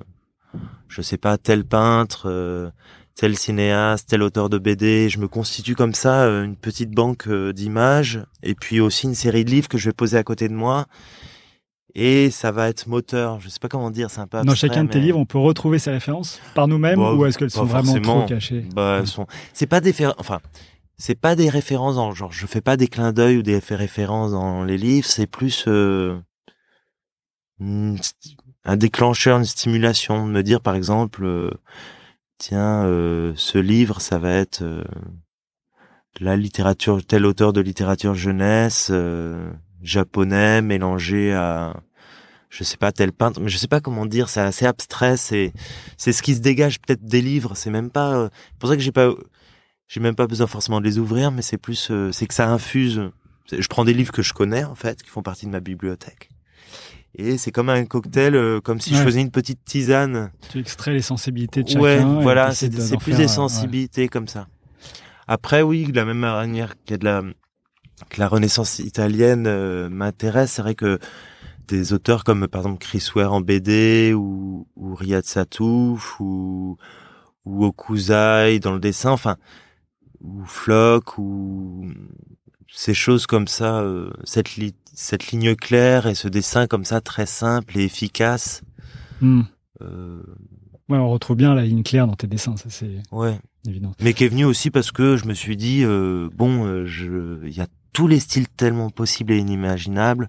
[0.88, 2.70] je sais pas tel peintre, euh,
[3.14, 7.28] tel cinéaste, tel auteur de BD, je me constitue comme ça euh, une petite banque
[7.28, 10.54] d'images et puis aussi une série de livres que je vais poser à côté de
[10.54, 10.86] moi
[11.94, 13.40] et ça va être moteur.
[13.40, 15.26] Je sais pas comment dire, c'est un peu abstrait, Dans chacun de tes livres, on
[15.26, 18.98] peut retrouver ces références par nous-mêmes bah, ou est-ce qu'elles sont vraiment trop cachées Bah,
[19.00, 19.26] elles sont.
[19.52, 20.40] C'est pas des enfin,
[20.96, 22.32] c'est pas des références dans genre.
[22.32, 25.06] Je fais pas des clins d'œil ou des références dans les livres.
[25.06, 26.16] C'est plus euh,
[27.58, 30.26] un déclencheur, une stimulation.
[30.26, 31.50] De me dire, par exemple, euh,
[32.38, 34.64] tiens, euh, ce livre, ça va être
[36.20, 38.90] la littérature, tel auteur de littérature jeunesse
[39.82, 41.76] japonais mélangé à
[42.50, 45.52] je sais pas tel peintre mais je sais pas comment dire c'est assez abstrait c'est
[45.96, 48.28] c'est ce qui se dégage peut-être des livres c'est même pas euh,
[48.58, 49.10] pour ça que j'ai pas
[49.88, 52.48] j'ai même pas besoin forcément de les ouvrir mais c'est plus euh, c'est que ça
[52.48, 53.10] infuse
[53.50, 56.30] je prends des livres que je connais en fait qui font partie de ma bibliothèque.
[57.14, 60.30] Et c'est comme un cocktail euh, comme si je faisais une petite tisane.
[60.50, 64.46] Tu extrais les sensibilités de chacun ouais voilà c'est plus des sensibilités comme ça.
[65.28, 67.22] Après oui de la même manière qu'il y a de la
[68.08, 70.52] que la Renaissance italienne euh, m'intéresse.
[70.52, 70.98] C'est vrai que
[71.68, 76.76] des auteurs comme par exemple Chris Ware en BD ou, ou Riyad Satouf ou,
[77.44, 79.36] ou Okuzai dans le dessin, enfin
[80.20, 81.90] ou Flock ou
[82.68, 84.48] ces choses comme ça, euh, cette,
[84.94, 88.62] cette ligne claire et ce dessin comme ça très simple et efficace.
[89.20, 89.42] Hmm.
[89.82, 90.22] Euh...
[90.88, 93.38] Ouais, on retrouve bien la ligne claire dans tes dessins, ça c'est ouais.
[93.66, 93.92] évident.
[94.00, 97.44] Mais qui est venu aussi parce que je me suis dit euh, bon, euh, je
[97.46, 100.28] il y a tous les styles tellement possibles et inimaginables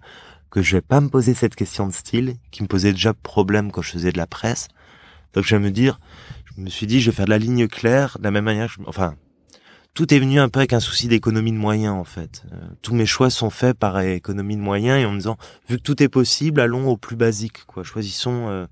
[0.52, 3.72] que je vais pas me poser cette question de style qui me posait déjà problème
[3.72, 4.68] quand je faisais de la presse.
[5.34, 6.00] Donc je vais me dire,
[6.56, 8.68] je me suis dit, je vais faire de la ligne claire de la même manière.
[8.68, 9.16] Je, enfin,
[9.94, 12.44] tout est venu un peu avec un souci d'économie de moyens en fait.
[12.52, 15.38] Euh, tous mes choix sont faits par économie de moyens et en me disant,
[15.70, 17.66] vu que tout est possible, allons au plus basique.
[17.66, 18.50] Quoi, choisissons.
[18.50, 18.66] Euh,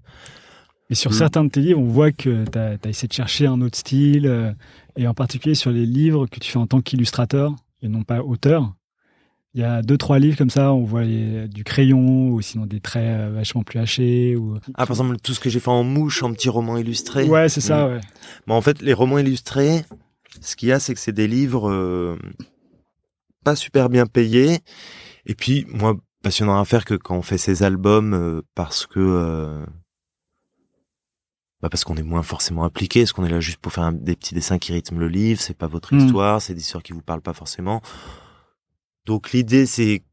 [0.92, 3.62] et sur certains de tes livres, on voit que tu as, essayé de chercher un
[3.62, 4.52] autre style, euh,
[4.98, 8.22] et en particulier sur les livres que tu fais en tant qu'illustrateur et non pas
[8.22, 8.74] auteur.
[9.54, 12.66] Il y a deux, trois livres comme ça, on voit les- du crayon ou sinon
[12.66, 14.36] des traits euh, vachement plus hachés.
[14.38, 14.58] Ou...
[14.76, 17.28] Ah, par exemple, tout ce que j'ai fait en mouche, en petits romans illustrés.
[17.28, 17.90] Ouais, c'est ça, Mm.
[17.92, 18.02] ouais.
[18.48, 19.84] Mais en fait, les romans illustrés,
[20.40, 22.18] ce qu'il y a, c'est que c'est des livres euh,
[23.44, 24.60] pas super bien payés.
[25.26, 29.00] Et puis, moi, passionnant à faire que quand on fait ces albums, euh, parce que
[29.00, 29.66] euh,
[31.62, 33.92] bah parce qu'on est moins forcément impliqué, parce qu'on est là juste pour faire un-
[33.92, 35.42] des petits dessins qui rythment le livre.
[35.42, 36.00] C'est pas votre Mm.
[36.00, 37.82] histoire, c'est des histoires qui vous parlent pas forcément.
[39.06, 40.04] Donc l'idée, c'est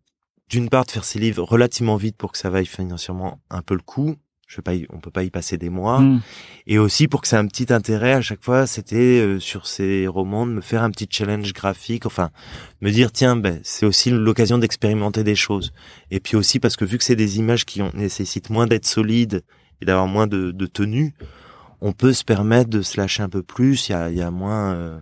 [0.48, 3.74] d'une part de faire ces livres relativement vite pour que ça vaille financièrement un peu
[3.74, 4.16] le coup.
[4.46, 6.22] Je vais pas, y- on peut pas y passer des mois Mm.
[6.68, 10.06] et aussi pour que c'est un petit intérêt à chaque fois c'était euh, sur ces
[10.06, 12.30] romans de me faire un petit challenge graphique enfin
[12.80, 15.70] me dire tiens ben c'est aussi l'occasion d'expérimenter des choses
[16.10, 18.86] et puis aussi parce que vu que c'est des images qui ont, nécessitent moins d'être
[18.86, 19.42] solides
[19.82, 21.12] et d'avoir moins de, de tenue
[21.82, 24.30] on peut se permettre de se lâcher un peu plus il y a, y a
[24.30, 24.98] moins euh,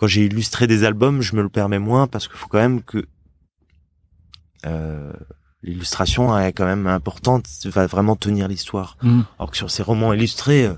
[0.00, 2.82] quand j'ai illustré des albums je me le permets moins parce qu'il faut quand même
[2.82, 3.04] que
[4.66, 5.12] euh,
[5.62, 9.20] l'illustration est quand même importante va vraiment tenir l'histoire Mm.
[9.38, 10.74] alors que sur ces romans illustrés, euh,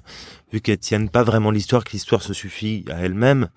[0.53, 3.49] vu qu'elles tiennent pas vraiment l'histoire, que l'histoire se suffit à elle-même,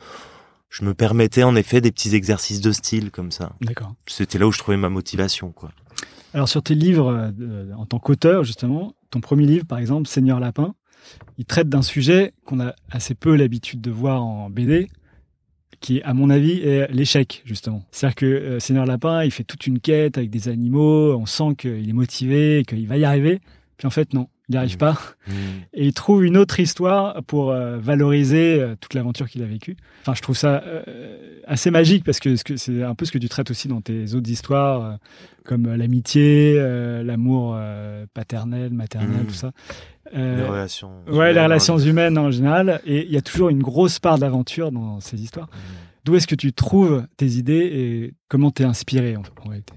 [0.70, 3.54] je me permettais en effet des petits exercices de style comme ça.
[3.62, 3.94] D'accord.
[4.08, 5.72] C'était là où je trouvais ma motivation, quoi.
[6.34, 10.08] Alors sur tes livres, euh, de- en tant qu'auteur justement, ton premier livre par exemple,
[10.08, 10.76] Seigneur Lapin,
[11.38, 14.90] il traite d'un sujet qu'on a assez peu l'habitude de voir en BD,
[15.80, 17.84] qui à mon avis est l'échec justement.
[17.92, 21.56] C'est-à-dire que euh, Seigneur Lapin, il fait toute une quête avec des animaux, on sent
[21.58, 23.40] qu'il est motivé, qu'il va y arriver,
[23.78, 24.78] puis en fait non, il n'y arrive Mhm.
[24.78, 24.98] pas.
[25.74, 29.76] et il trouve une autre histoire pour euh, valoriser euh, toute l'aventure qu'il a vécue.
[30.02, 33.12] Enfin, je trouve ça euh, assez magique parce que ce que- c'est un peu ce
[33.12, 34.98] que tu traites aussi dans tes autres histoires,
[35.44, 36.56] comme l'amitié,
[37.04, 37.58] l'amour
[38.14, 39.26] paternel, maternel, Mhm.
[39.28, 39.52] tout ça.
[40.14, 40.92] Les relations.
[41.08, 41.80] ouais, les humaines, relations hein.
[41.86, 42.82] humaines en général.
[42.86, 45.50] Et il y a toujours une grosse part d'aventure dans ces histoires.
[46.04, 49.74] D'où est-ce que tu trouves tes idées et comment t'es inspiré en, en réalité?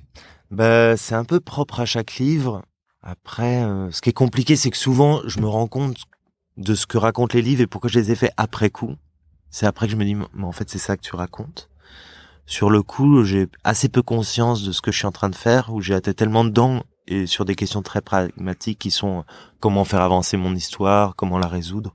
[0.51, 2.63] Bah, c'est un peu propre à chaque livre.
[3.11, 5.97] Après, euh, ce qui est compliqué, c'est que souvent, je me rends compte
[6.59, 8.97] de ce que racontent les livres et pourquoi je les ai faits après coup.
[9.49, 11.71] C'est après que je me dis, mais en fait, c'est ça que tu racontes.
[12.45, 15.35] Sur le coup, j'ai assez peu conscience de ce que je suis en train de
[15.35, 19.23] faire, où j'ai été tellement dedans et sur des questions très pragmatiques qui sont euh,
[19.59, 21.95] comment faire avancer mon histoire, comment la résoudre.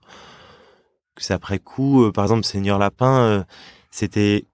[1.17, 3.43] C'est après coup, euh, par exemple, Seigneur Lapin, euh,
[3.91, 4.45] c'était,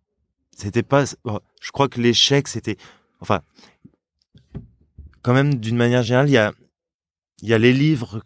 [0.58, 2.76] c'était pas, je crois que l'échec, c'était,
[3.22, 3.40] enfin,
[5.22, 6.52] quand même, d'une manière générale, il y a,
[7.42, 8.22] il y a les livres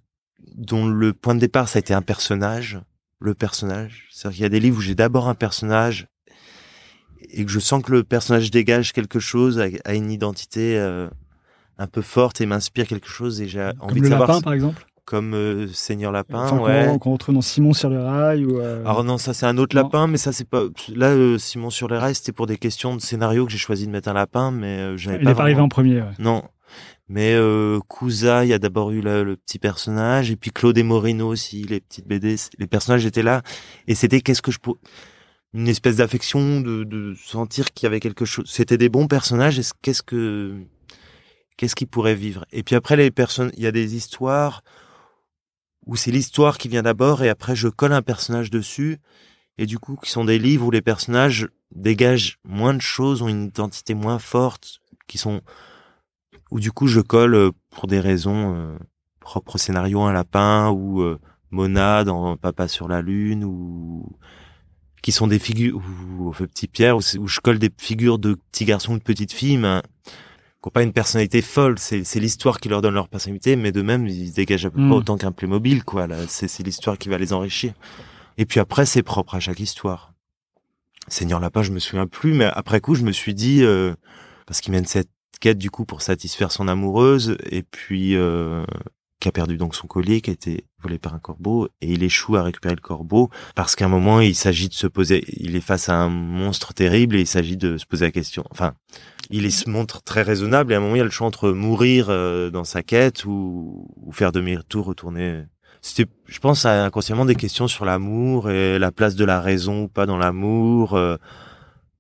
[0.56, 2.80] dont le point de départ, ça a été un personnage,
[3.20, 4.08] le personnage.
[4.12, 6.08] C'est-à-dire qu'il y a des livres où j'ai d'abord un personnage
[7.32, 11.10] et que je sens que le personnage dégage quelque chose, a, a une identité euh,
[11.78, 14.42] un peu forte et m'inspire quelque chose et j'ai envie Comme de le savoir lapin,
[14.42, 14.86] par exemple?
[15.06, 16.98] Comme euh, Seigneur Lapin, Enfin, ouais.
[17.00, 19.76] qu'on retrouve dans Simon sur le rail ou euh, Alors non, ça c'est un autre
[19.76, 19.84] Non.
[19.84, 20.64] lapin, mais ça c'est pas.
[20.96, 23.86] Là, euh, Simon sur les rails, c'était pour des questions de scénario que j'ai choisi
[23.86, 25.30] de mettre un lapin, mais j'avais il pas.
[25.32, 26.02] n'est pas arrivé en premier.
[26.02, 26.08] ouais.
[26.20, 26.44] Non.
[27.10, 30.84] Mais euh, Cousa, il y a d'abord eu le, petit personnage, et puis Claude et
[30.84, 33.42] Morino aussi, les petites BD, les personnages étaient là,
[33.88, 34.78] et c'était qu'est-ce que je pour
[35.54, 38.46] une espèce d'affection, de, de sentir qu'il y avait quelque chose.
[38.50, 40.64] C'était des bons personnages, qu'est-ce que
[41.58, 42.46] qu'est-ce qu'ils pourraient vivre?
[42.52, 44.64] Et puis après les personnes, il y a des histoires
[45.86, 48.98] où c'est l'histoire qui vient d'abord, et après je colle un personnage dessus,
[49.58, 53.28] et du coup qui sont des livres où les personnages dégagent moins de choses, ont
[53.28, 55.42] une identité moins forte, qui sont
[56.54, 58.78] où du coup je colle euh, pour des raisons euh,
[59.20, 64.08] propres au scénario un lapin ou euh, Mona dans Papa sur la lune ou
[65.02, 65.82] qui sont des figures
[66.20, 69.34] ou, ou Petit Pierre où, je colle des figures de petits garçons ou de petites
[69.34, 71.80] filles mais qui n'ont pas une personnalité folle.
[71.80, 74.78] C'est c'est l'histoire qui leur donne leur personnalité mais de même ils dégagent à peu
[74.80, 76.08] près autant qu'un Playmobil quoi.
[76.28, 77.74] C'est l'histoire qui va les enrichir.
[78.38, 80.14] Et puis après c'est propre à chaque histoire.
[81.08, 83.96] Seigneur Lapin je me souviens plus mais après coup je me suis dit euh,
[84.46, 88.66] parce qu'il mène cette quête du coup pour satisfaire son amoureuse et puis euh,
[89.20, 92.04] qui a perdu donc son collier qui a été volé par un corbeau et il
[92.04, 95.56] échoue à récupérer le corbeau parce qu'à un moment il s'agit de se poser il
[95.56, 98.44] est face à un monstre terrible et il s'agit de se poser la question.
[98.52, 98.74] Enfin
[99.30, 101.52] il se montre très raisonnable et à un moment il y a le choix entre
[101.52, 105.44] mourir euh, dans sa quête ou, ou faire demi-tour retourner.
[105.82, 109.84] C'était je pense à inconsciemment des questions sur l'amour et la place de la raison
[109.84, 111.16] ou pas dans l'amour euh,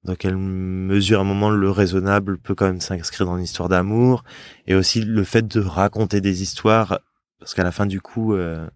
[0.03, 3.69] dans quelle mesure à un moment le raisonnable peut quand même s'inscrire dans une histoire
[3.69, 4.23] d'amour
[4.67, 6.99] et aussi le fait de raconter des histoires
[7.39, 8.67] parce qu'à la fin du coup euh,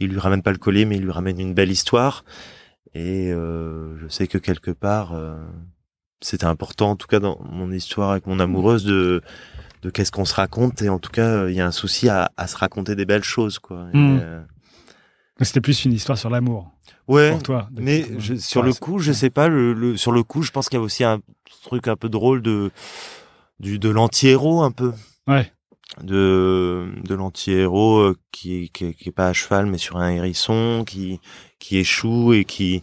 [0.00, 2.24] il lui ramène pas le collier mais il lui ramène une belle histoire
[2.94, 5.36] et euh, je sais que quelque part euh,
[6.22, 9.20] c'était important en tout cas dans mon histoire avec mon amoureuse de
[9.82, 12.32] de qu'est-ce qu'on se raconte et en tout cas il y a un souci à,
[12.36, 14.18] à se raconter des belles choses quoi Mm.
[14.22, 14.40] euh,
[15.42, 16.72] C'était plus une histoire sur l'amour.
[17.08, 17.30] Ouais.
[17.32, 17.68] Pour toi.
[17.72, 19.48] de- Mais je- sur le coup, je sais pas.
[19.48, 21.20] Le, le- sur le coup, je pense qu'il y a aussi un
[21.64, 22.70] truc un peu drôle de
[23.60, 24.92] du de l'anti-héros un peu.
[25.26, 25.50] Ouais.
[26.02, 30.10] De de l'anti-héros euh, qui, qui est- qui est pas à cheval mais sur un
[30.10, 31.18] hérisson qui
[31.58, 32.82] qui échoue et qui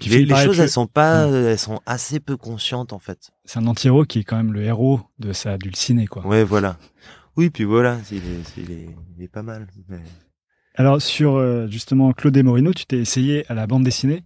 [0.00, 3.30] Qui les, choses le- elles sont pas elles sont assez peu conscientes en fait.
[3.46, 6.26] C'est un anti-héros qui est quand même le héros de sa dulcinée, quoi.
[6.26, 6.76] Ouais voilà.
[7.36, 9.66] Oui puis voilà il est, il est, il est pas mal.
[9.88, 9.98] mais-
[10.76, 14.22] Alors, sur euh, justement Claude et Morino, tu t'es essayé à la bande dessinée.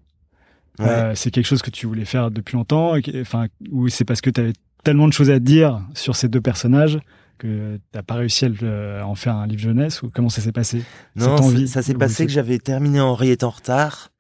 [0.79, 0.87] Ouais.
[0.89, 4.31] Euh, c'est quelque chose que tu voulais faire depuis longtemps, enfin, ou c'est parce que
[4.31, 6.99] tu avais tellement de choses à dire sur ces deux personnages
[7.39, 10.41] que t'as pas réussi à, le- à en faire un livre jeunesse, ou comment ça
[10.43, 10.83] s'est passé?
[11.17, 14.11] Non, envie ça- s'est passé que j'avais terminé Henri est en retard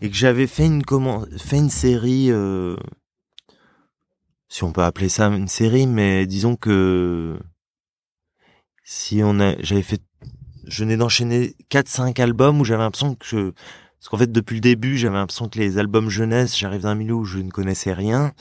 [0.00, 2.76] et que j'avais fait une comment fait une série euh,
[4.48, 7.38] si on peut appeler ça une série mais disons que
[8.84, 10.00] si on a j'avais fait
[10.68, 13.52] je venais d'enchaîner 4 5 albums où j'avais l'impression que je
[13.98, 17.14] parce qu'en fait depuis le début, j'avais l'impression que les albums jeunesse, j'arrive d'un milieu
[17.14, 18.32] où je ne connaissais rien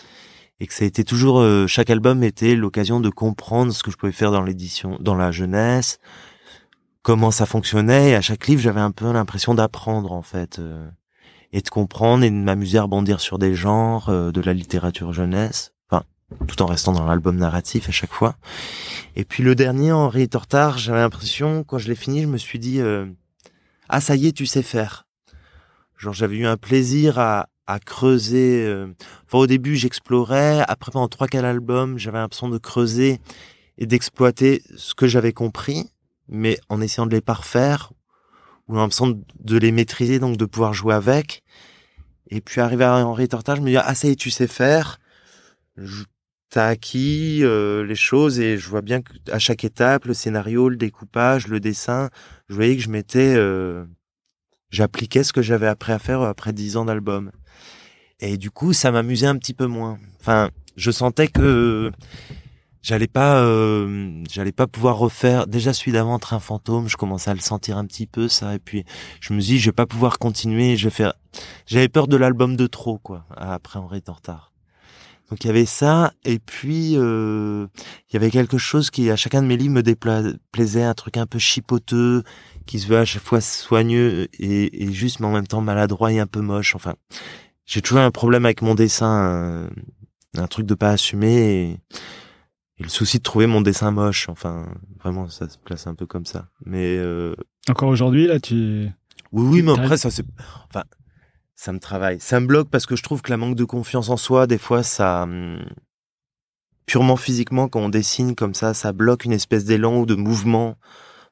[0.59, 3.89] et que ça a été toujours euh, chaque album était l'occasion de comprendre ce que
[3.89, 5.99] je pouvais faire dans l'édition dans la jeunesse
[7.07, 8.09] comment ça fonctionnait.
[8.09, 10.89] Et à chaque livre, j'avais un peu l'impression d'apprendre en fait euh,
[11.53, 15.13] et de comprendre et de m'amuser à rebondir sur des genres euh, de la littérature
[15.13, 15.73] jeunesse.
[16.47, 18.35] Tout en restant dans l'album narratif à chaque fois.
[19.15, 22.59] Et puis le dernier, Henri Tortard, j'avais l'impression quand je l'ai fini, je me suis
[22.59, 23.05] dit euh,
[23.87, 25.07] ah ça y est, tu sais faire.
[25.97, 28.63] Genre j'avais eu un plaisir à à creuser.
[28.65, 28.87] euh,
[29.25, 33.19] Enfin au début j'explorais, après pendant trois quatre albums, j'avais l'impression de creuser
[33.77, 35.89] et d'exploiter ce que j'avais compris
[36.29, 37.93] mais en essayant de les parfaire
[38.67, 39.07] ou en l'impression
[39.39, 41.41] de- les maîtriser, donc de pouvoir jouer avec.
[42.29, 44.47] Et puis arrivé à Henri Tortard, je me dis ah ça y est, tu sais
[44.47, 44.99] faire.
[46.49, 50.69] T'as acquis euh, les choses et je vois bien que à chaque étape, le scénario,
[50.69, 52.09] le découpage, le dessin,
[52.47, 53.85] je voyais que je m'étais, euh,
[54.69, 57.31] j'appliquais ce que j'avais appris à faire après dix ans d'album.
[58.21, 59.99] Et du coup, ça m'amusait un petit peu moins.
[60.21, 61.91] Enfin, je sentais que
[62.81, 67.33] j'allais pas euh, j'allais pas pouvoir refaire déjà celui d'avant Train fantôme je commençais à
[67.33, 68.85] le sentir un petit peu ça et puis
[69.19, 71.13] je me dis je vais pas pouvoir continuer je vais faire
[71.65, 74.53] j'avais peur de l'album de trop quoi après Henri Tortard
[75.29, 77.67] donc il y avait ça et puis euh,
[78.09, 80.93] il y avait quelque chose qui à chacun de mes livres me dépla- plaisait un
[80.93, 82.23] truc un peu chipoteux
[82.65, 86.11] qui se veut à chaque fois soigneux et, et juste mais en même temps maladroit
[86.13, 86.95] et un peu moche enfin
[87.65, 89.67] j'ai toujours un problème avec mon dessin
[90.35, 91.79] un, un truc de pas assumer et,
[92.79, 94.67] et le souci de trouver mon dessin moche, enfin,
[95.03, 96.47] vraiment, ça se place un peu comme ça.
[96.63, 97.33] Mais euh,
[97.67, 98.87] Encore aujourd'hui, là, tu.
[99.31, 100.23] oui, oui, mais après, ça c'est,
[100.69, 100.83] enfin,
[101.57, 104.09] ça me travaille, ça me bloque parce que je trouve que la manque de confiance
[104.09, 105.65] en soi, des fois, ça, hum,
[106.85, 110.77] purement physiquement, quand on dessine comme ça, ça bloque une espèce d'élan ou de mouvement,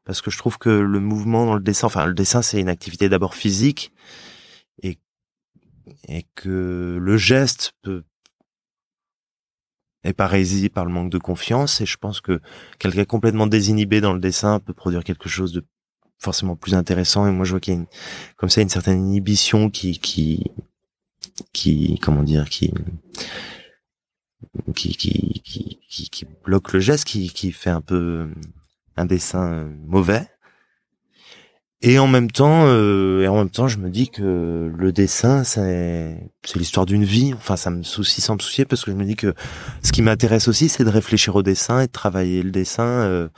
[0.04, 2.70] parce que je trouve que le mouvement dans le dessin, enfin, le dessin, c'est une
[2.70, 3.94] activité d'abord physique,
[4.84, 4.98] et
[6.08, 8.04] et que le geste peut
[10.04, 11.82] est parésie par le manque de confiance.
[11.82, 12.40] Et je pense que
[12.80, 15.66] quelqu'un complètement désinhibé dans le dessin peut produire quelque chose de
[16.20, 17.28] forcément plus intéressant.
[17.28, 17.88] Et moi je vois qu'il y a une,
[18.38, 20.52] comme ça une certaine inhibition qui qui
[21.54, 22.74] qui comment dire qui
[24.76, 25.42] qui qui
[25.90, 28.30] qui, qui, bloque le geste qui qui fait un peu
[28.98, 30.28] un dessin euh, mauvais.
[31.82, 35.44] Et en même temps euh, et en même temps je me dis que le dessin
[35.44, 37.34] c'est c'est l'histoire d'une vie.
[37.34, 39.36] Enfin ça me soucie sans me soucier parce que je me dis que
[39.84, 43.30] ce qui m'intéresse aussi c'est de réfléchir au dessin et de travailler le dessin euh,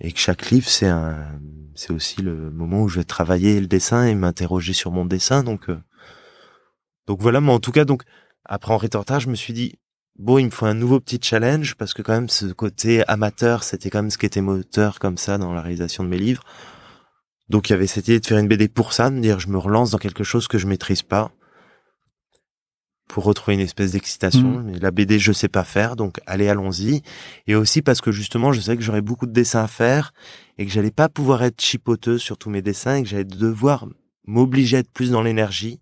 [0.00, 1.16] et que chaque livre c'est un
[1.74, 5.42] c'est aussi le moment où je vais travailler le dessin et m'interroger sur mon dessin
[5.42, 5.78] donc euh,
[7.06, 8.02] donc voilà mais en tout cas donc
[8.44, 9.78] après en rétortage je me suis dit
[10.18, 13.64] bon il me faut un nouveau petit challenge parce que quand même ce côté amateur
[13.64, 16.44] c'était quand même ce qui était moteur comme ça dans la réalisation de mes livres.
[17.48, 19.48] Donc il y avait cette idée de faire une BD pour ça de dire je
[19.48, 21.32] me relance dans quelque chose que je maîtrise pas
[23.12, 27.02] pour retrouver une espèce d'excitation mais la BD je sais pas faire donc allez allons-y.
[27.46, 30.14] Et aussi parce que justement je sais que j'aurais beaucoup de dessins à faire
[30.56, 33.86] et que j'allais pas pouvoir être chipoteux sur tous mes dessins et que j'allais devoir
[34.26, 35.78] m'obliger à être plus dans l'énergie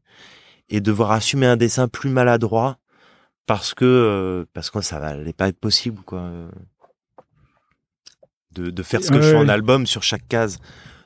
[0.71, 2.79] et devoir assumer un dessin plus maladroit
[3.47, 6.51] parce que euh, parce que ça allait pas être possible quoi euh,
[8.51, 10.59] de, de faire ce que je fais en album sur chaque case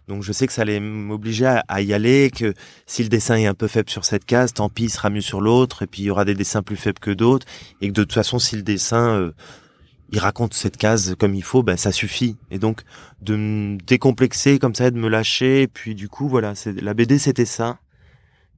[0.08, 2.54] donc je sais que ça allait m'obliger à, à y aller que
[2.86, 5.20] si le dessin est un peu faible sur cette case tant pis il sera mieux
[5.20, 7.46] sur l'autre et puis il y aura des dessins plus faibles que d'autres
[7.80, 9.32] et que de toute façon si le dessin euh,
[10.10, 12.36] il raconte cette case comme il faut ben ça suffit.
[12.50, 12.82] Et donc
[13.20, 16.80] de me décomplexer comme ça et de me lâcher et puis du coup voilà c'est
[16.80, 17.78] la BD c'était ça.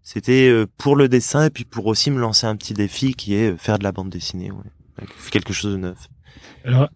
[0.02, 3.34] C'était euh, pour le dessin et puis pour aussi me lancer un petit défi qui
[3.34, 5.06] est euh, faire de la bande dessinée ouais.
[5.30, 6.08] Quelque chose de neuf.
[6.64, 6.88] Alors,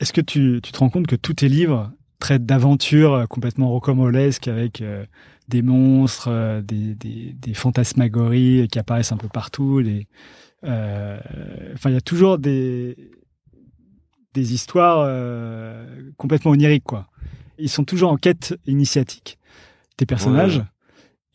[0.00, 3.68] est-ce que tu, tu te rends compte que tous tes livres trait d'aventure euh, complètement
[3.68, 5.04] rocambolesque avec euh,
[5.48, 9.80] des monstres, euh, des, des, des, fantasmagories qui apparaissent un peu partout.
[9.80, 10.06] Les,
[10.62, 12.96] enfin, il y a toujours des,
[14.32, 15.06] des histoires
[16.16, 17.08] complètement oniriques, quoi.
[17.58, 19.38] Ils sont toujours en quête initiatique.
[19.96, 20.64] Tes personnages.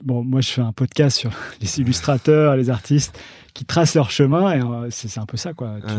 [0.03, 3.17] Bon, moi, je fais un podcast sur les illustrateurs, les artistes
[3.53, 5.93] qui tracent leur chemin, et c'est un peu ça, quoi tu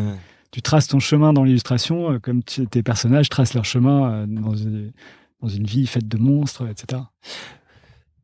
[0.58, 4.92] traces ton chemin dans l'illustration, euh, comme tes personnages tracent leur chemin euh, dans une,
[5.40, 7.02] dans une vie faite de monstres, etc.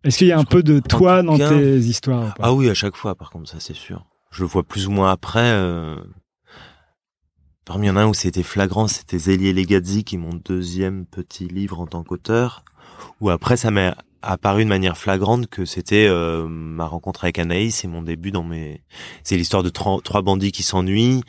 [0.03, 2.97] Est-ce qu'il y a un peu de toi dans tes histoires Ah oui, à chaque
[2.97, 4.05] fois, par contre, ça c'est sûr.
[4.31, 5.41] Je le vois plus ou moins après.
[5.41, 5.97] Euh...
[7.65, 10.35] Parmi il y en a un où c'était flagrant, c'était Zélie Legazzi, qui est mon
[10.45, 12.65] deuxième petit livre en tant qu'auteur.
[13.21, 17.85] Où après, ça m'est apparu de manière flagrante que c'était euh, ma rencontre avec Anaïs
[17.85, 18.83] et mon début dans mes...
[19.25, 21.23] C'est l'histoire de trois bandits qui s'ennuient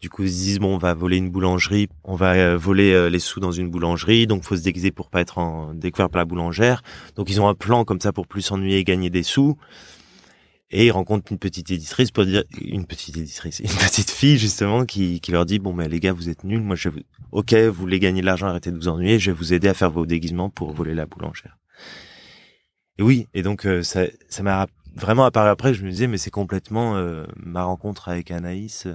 [0.00, 2.92] du coup, ils se disent bon, on va voler une boulangerie, on va euh, voler
[2.92, 6.08] euh, les sous dans une boulangerie, donc faut se déguiser pour pas être en découvert
[6.08, 6.82] par la boulangère.
[7.16, 9.56] Donc ils ont un plan comme ça pour plus s'ennuyer et gagner des sous.
[10.70, 14.84] Et ils rencontrent une petite éditrice pour dire une petite éditrice, une petite fille justement
[14.84, 17.00] qui, qui leur dit bon ben les gars vous êtes nuls, moi je vous...
[17.32, 19.74] ok vous voulez gagner de l'argent, arrêtez de vous ennuyer, je vais vous aider à
[19.74, 21.58] faire vos déguisements pour voler la boulangère.
[22.98, 26.18] Et oui, et donc euh, ça ça m'a vraiment apparu après, je me disais mais
[26.18, 26.94] c'est complètement
[27.36, 28.86] ma rencontre avec Anaïs.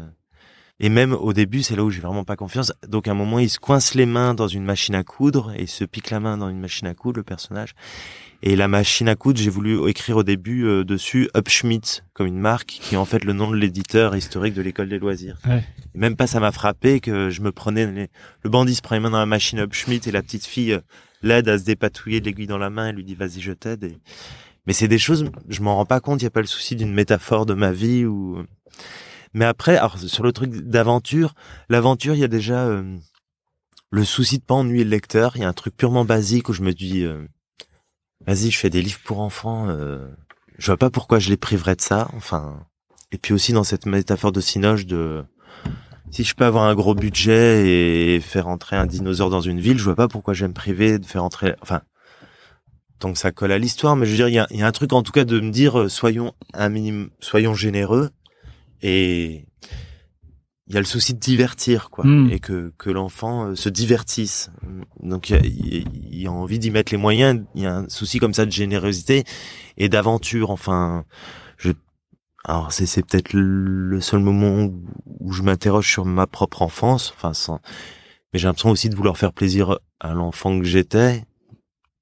[0.80, 2.74] Et même au début, c'est là où j'ai vraiment pas confiance.
[2.88, 5.63] Donc à un moment, il se coince les mains dans une machine à coudre et
[5.63, 7.76] il se pique la main dans une machine à coudre, le personnage.
[8.41, 12.39] Et la machine à coudre, j'ai voulu écrire au début euh, dessus Upschmidt comme une
[12.39, 15.38] marque qui est en fait le nom de l'éditeur historique de l'école des loisirs.
[15.47, 15.63] Ouais.
[15.93, 18.09] même pas ça m'a frappé que je me prenais
[18.43, 20.82] le bandit se prend les mains dans la machine Upschmidt et la petite fille euh,
[21.21, 23.86] l'aide à se dépatouiller de l'aiguille dans la main et lui dit vas-y je t'aide.
[23.86, 23.97] Et...
[24.67, 26.21] Mais c'est des choses, je m'en rends pas compte.
[26.21, 28.43] Il y a pas le souci d'une métaphore de ma vie ou
[29.34, 31.34] mais après, alors sur le truc d'aventure,
[31.70, 32.98] l'aventure, il y a déjà euh,
[33.92, 35.34] le souci de pas ennuyer le lecteur.
[35.36, 37.26] Il y a un truc purement basique où je me dis, euh,
[38.26, 39.68] vas-y, je fais des livres pour enfants.
[39.70, 40.08] Euh,
[40.58, 42.10] je vois pas pourquoi je les priverais de ça.
[42.16, 42.66] Enfin,
[43.12, 45.24] et puis aussi dans cette métaphore de Sinoche de
[46.12, 49.80] si je peux avoir un gros budget et faire entrer un dinosaure dans une ville,
[49.80, 51.56] je vois pas pourquoi j'aime me priver de faire entrer.
[51.62, 51.82] Enfin,
[53.00, 54.72] que ça colle à l'histoire, mais je veux dire, il y a, y a, un
[54.72, 58.12] truc en tout cas de me dire, soyons un minimum, soyons généreux
[58.84, 59.46] et
[60.68, 62.06] il y a le souci de divertir quoi.
[62.06, 62.30] Hmm.
[62.30, 64.52] et que que l'enfant euh, se divertisse.
[65.02, 67.44] Donc il y a, il y a envie d'y mettre les moyens.
[67.56, 69.24] Il y a un souci comme ça de générosité
[69.78, 70.52] et d'aventure.
[70.52, 71.06] Enfin
[71.58, 71.72] je
[72.46, 74.84] alors c'est c'est peut-être le seul moment où,
[75.20, 77.14] où je m'interroge sur ma propre enfance.
[77.16, 77.60] Enfin sans
[78.32, 81.24] mais j'ai l'impression aussi de vouloir faire plaisir à l'enfant que j'étais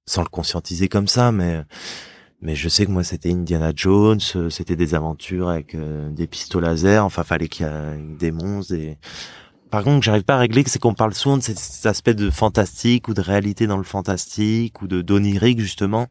[0.07, 1.63] sans le conscientiser comme ça mais
[2.41, 6.27] mais je sais que moi c'était Indiana Jones, euh, c'était des aventures avec euh, des
[6.27, 8.73] pistolets laser, enfin fallait qu'il y ait des monstres.
[8.73, 8.97] Et...
[9.69, 13.07] Par contre, j'arrive pas à régler, c'est qu'on parle souvent de cet, aspect de fantastique
[13.07, 16.07] ou de réalité dans le fantastique ou de d'onirique justement.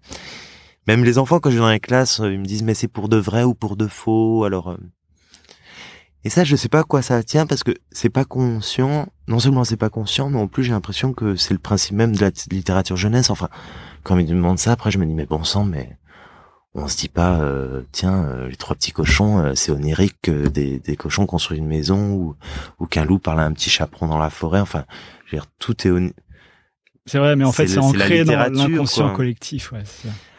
[0.87, 2.89] Même les enfants quand je vais dans les classes, euh, ils me disent mais c'est
[2.89, 4.45] pour de vrai ou pour de faux?
[4.45, 4.77] Alors
[6.23, 9.09] et ça je sais pas à quoi ça tient parce que c'est pas conscient.
[9.27, 12.15] Non seulement c'est pas conscient, mais en plus j'ai l'impression que c'est le principe même
[12.15, 13.31] de la littérature jeunesse.
[13.31, 13.49] Enfin,
[14.03, 15.97] quand ils me demandent ça, après je me dis mais bon sang, mais
[16.75, 20.49] on se dit pas euh, tiens euh, les trois petits cochons euh, c'est onirique que
[20.49, 22.37] des, des cochons construisent une maison ou,
[22.79, 24.61] ou qu'un loup parle à un petit chaperon dans la forêt.
[24.61, 24.85] Enfin
[25.27, 26.11] je veux dire tout est on...
[27.07, 29.83] c'est vrai mais en fait c'est ancré dans l'inconscient collectif ouais,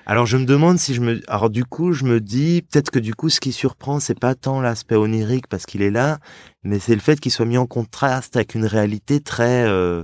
[0.06, 3.00] alors je me demande si je me alors du coup je me dis peut-être que
[3.00, 6.20] du coup ce qui surprend c'est pas tant l'aspect onirique parce qu'il est là
[6.64, 10.04] mais c'est le fait qu'il soit mis en contraste avec une réalité très euh,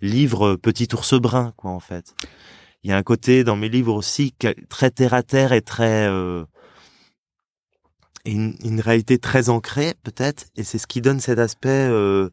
[0.00, 2.14] livre petit ours brun quoi en fait
[2.82, 4.34] il y a un côté dans mes livres aussi
[4.68, 6.44] très terre à terre et très euh,
[8.24, 10.46] une, une, réalité très ancrée peut-être.
[10.56, 12.30] Et c'est ce qui donne cet aspect euh,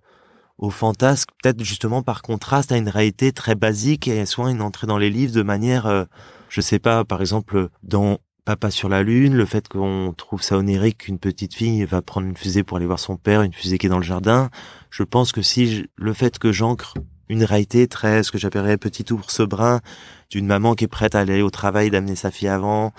[0.58, 4.88] au fantasque peut-être justement par contraste à une réalité très basique et soit une entrée
[4.88, 6.06] dans les livres de manière euh,
[6.50, 10.58] je sais pas par exemple dans Papa sur la lune le fait qu'on trouve ça
[10.58, 13.78] onirique qu'une petite fille va prendre une fusée pour aller voir son père une fusée
[13.78, 14.50] qui est dans le jardin.
[14.90, 16.94] Je pense que si je, le fait que j'ancre
[17.30, 19.82] une réalité très ce que j'appellerais petit ours brun
[20.30, 22.94] d'une maman qui est prête à aller au travail d'amener sa fille avant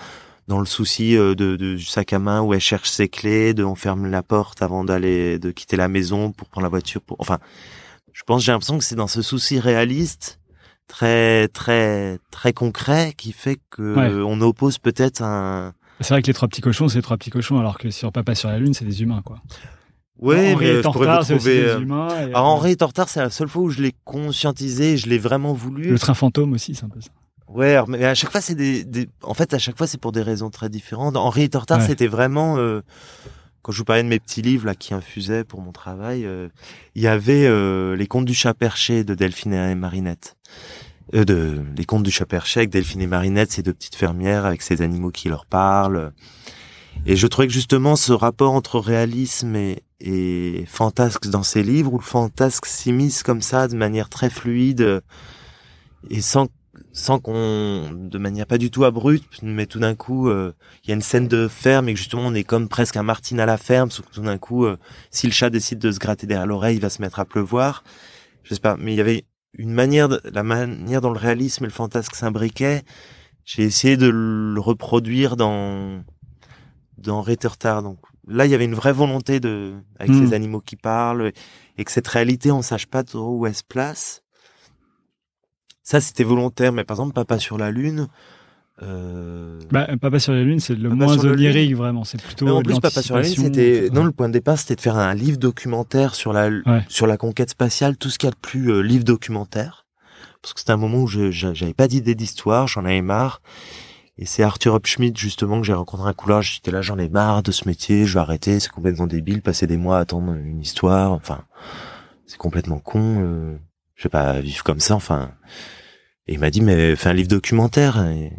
[0.47, 3.63] dans le souci de, de, du sac à main où elle cherche ses clés de
[3.63, 7.17] on ferme la porte avant d'aller de quitter la maison pour prendre la voiture pour
[7.19, 7.37] enfin
[8.13, 10.39] je pense j'ai l'impression que c'est dans ce souci réaliste
[10.87, 14.23] très très très concret qui fait que ouais.
[14.25, 17.29] on oppose peut-être un c'est vrai que les trois petits cochons c'est les trois petits
[17.29, 19.41] cochons alors que sur papa sur la lune c'est des humains quoi
[20.21, 21.63] Ouais, Henri mais je pourrais vous trouver.
[21.65, 24.97] euh, et- Alors Henri est en retard, c'est la seule fois où je l'ai conscientisé,
[24.97, 25.89] je l'ai vraiment voulu.
[25.89, 27.09] Le train fantôme aussi, c'est un peu ça.
[27.47, 30.11] Ouais, mais à chaque fois c'est des, des, en fait à chaque fois c'est pour
[30.11, 31.17] des raisons très différentes.
[31.17, 31.87] Henri est en retard, Ouais.
[31.87, 32.81] c'était vraiment euh,
[33.63, 36.49] quand je vous parlais de mes petits livres là qui infusaient pour mon travail, euh,
[36.95, 40.35] il y avait euh, les contes du chat perché de Delphine et Marinette.
[41.15, 44.83] euh, de les contes du Chaperchek, Delphine et Marinette, ces deux petites fermières avec ces
[44.83, 46.11] animaux qui leur parlent.
[47.05, 51.93] Et je trouvais que justement ce rapport entre réalisme et, et fantasque dans ces livres,
[51.93, 55.01] où le fantasque s'immisce comme ça de manière très fluide
[56.09, 56.47] et sans
[56.91, 60.91] sans qu'on de manière pas du tout abrupte mais tout d'un coup euh, il y
[60.91, 63.45] a une scène de ferme et que justement on est comme presque un Martine à
[63.45, 64.77] la ferme sauf que tout d'un coup euh,
[65.11, 67.83] si le chat décide de se gratter derrière l'oreille il va se mettre à pleuvoir.
[68.43, 71.65] Je sais pas mais il y avait une manière de, la manière dont le réalisme
[71.65, 72.83] et le fantasque s'imbriquaient.
[73.45, 76.03] J'ai essayé de le reproduire dans
[77.01, 77.97] dans Rettertard donc
[78.27, 80.27] là il y avait une vraie volonté de avec Mm.
[80.27, 81.31] ces animaux qui parlent
[81.77, 84.21] et que cette réalité on sache pas trop où elle se place
[85.81, 88.09] ça, c'était volontaire, mais par exemple, Papa sur la Lune.
[88.83, 89.59] Euh...
[89.71, 92.03] Bah, Papa sur la Lune, c'est le Papa moins onirique, vraiment.
[92.03, 92.45] C'est plutôt.
[92.45, 94.81] mais en plus, Papa sur la Lune, c'était non le point de départ, c'était de
[94.81, 96.85] faire un livre documentaire sur la Ouais.
[96.89, 99.87] sur la conquête spatiale, tout ce qu'il y a de plus euh, livre documentaire,
[100.43, 103.41] parce que c'était un moment où je je- j'avais pas d'idée d'histoire, j'en avais marre.
[104.21, 106.41] Et c'est Arthur Upschmidt justement que j'ai rencontré un couleur.
[106.41, 109.65] J'étais là, j'en ai marre de ce métier, je vais arrêter, c'est complètement débile, passer
[109.65, 111.45] des mois à attendre une histoire, enfin,
[112.25, 113.23] c'est complètement con.
[113.23, 113.57] Euh,
[113.95, 115.31] je vais pas vivre comme ça, enfin.
[116.27, 118.05] Et il m'a dit mais fais un livre documentaire.
[118.07, 118.33] Et,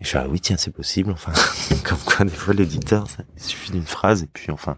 [0.00, 1.32] je suis ah oui tiens c'est possible, enfin.
[1.84, 4.76] comme quoi des fois l'éditeur, il suffit d'une phrase et puis enfin.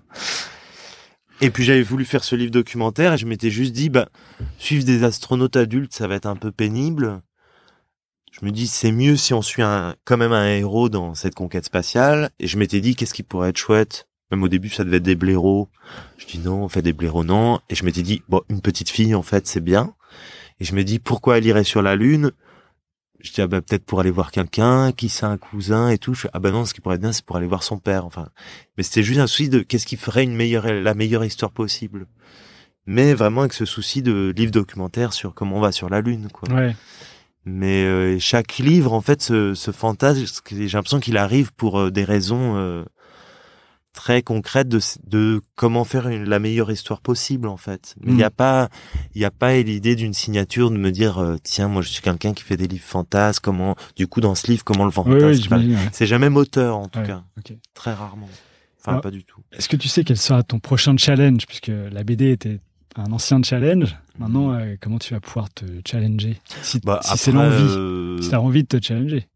[1.41, 4.11] Et puis j'avais voulu faire ce livre documentaire et je m'étais juste dit bah
[4.59, 7.23] suivre des astronautes adultes ça va être un peu pénible.
[8.41, 11.37] Je me dis c'est mieux si on suit un quand même un héros dans cette
[11.37, 14.09] conquête spatiale et je m'étais dit qu'est-ce qui pourrait être chouette?
[14.33, 15.69] Même au début ça devait être des blaireaux.
[16.19, 18.91] Je dis non on fait des blaireaux non et je m'étais dit bon une petite
[18.91, 19.95] fille en fait c'est bien.
[20.59, 22.33] Et je me dis pourquoi elle irait sur la lune?
[23.21, 26.15] Je dis ah bah peut-être pour aller voir quelqu'un qui c'est un cousin et tout
[26.15, 28.05] je ah bah non ce qui pourrait être bien c'est pour aller voir son père
[28.05, 28.31] enfin
[28.77, 32.09] mais c'était juste un souci de qu'est-ce qui ferait une meilleure la meilleure histoire possible?
[32.87, 36.29] Mais vraiment avec ce souci de livre documentaire sur comment on va sur la lune
[36.33, 36.75] quoi Ouais.
[37.45, 41.91] Mais euh, chaque livre en fait ce, ce fantasme j'ai l'impression qu'il arrive pour euh,
[41.91, 42.85] des raisons euh,
[43.93, 48.15] très concrètes de, de comment faire une- la meilleure histoire possible en fait mais il
[48.15, 48.17] Mm.
[48.17, 48.69] n'y a pas
[49.15, 52.03] il y a pas l'idée d'une signature de me dire euh, tiens moi je suis
[52.03, 55.25] quelqu'un qui fait des livres fantasmes comment du coup dans ce livre comment le fantasme
[55.27, 55.75] oui, j'imagine.
[55.75, 55.89] ouais.
[55.93, 57.23] c'est jamais moteur en tout Ouais, cas
[57.75, 58.29] très rarement
[58.81, 62.03] enfin pas du tout Est-ce que tu sais quel sera ton prochain challenge Puisque la
[62.05, 62.59] BD était
[62.97, 63.97] un ancien challenge.
[64.19, 67.57] Maintenant, euh, comment tu vas pouvoir te challenger Si, bah, si c'est l'envie.
[67.77, 69.27] euh, Si t'as envie de te challenger?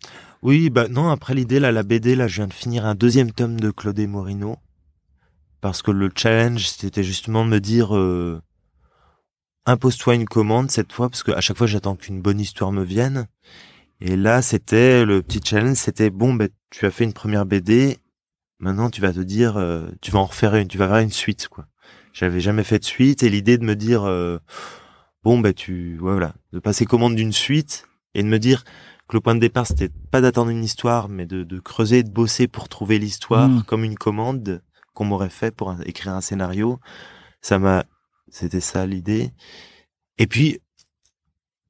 [0.42, 3.32] Oui, bah non, après l'idée, là, la BD, là, je viens de finir un deuxième
[3.32, 4.56] tome de Claude Morino.
[5.61, 8.40] Parce que le challenge, c'était justement de me dire, euh,
[9.66, 12.84] impose-toi une commande cette fois, parce que à chaque fois, j'attends qu'une bonne histoire me
[12.84, 13.26] vienne.
[14.00, 17.98] Et là, c'était, le petit challenge, c'était, bon, ben, tu as fait une première BD,
[18.61, 21.11] maintenant, tu vas te dire, euh, tu vas en refaire une, tu vas faire une
[21.11, 21.66] suite, quoi.
[22.18, 24.38] J'avais jamais fait de suite, et l'idée de me dire, euh,
[25.22, 29.20] bon, ben, tu, voilà, de passer commande d'une suite, et de me dire, que le
[29.20, 32.68] point de départ c'était pas d'attendre une histoire mais de, de creuser de bosser pour
[32.68, 33.62] trouver l'histoire Mm.
[33.62, 34.60] comme une commande
[34.92, 36.78] qu'on m'aurait fait pour un- écrire un scénario.
[37.40, 37.84] Ça m'a
[38.30, 39.30] c'était ça l'idée.
[40.18, 40.60] Et puis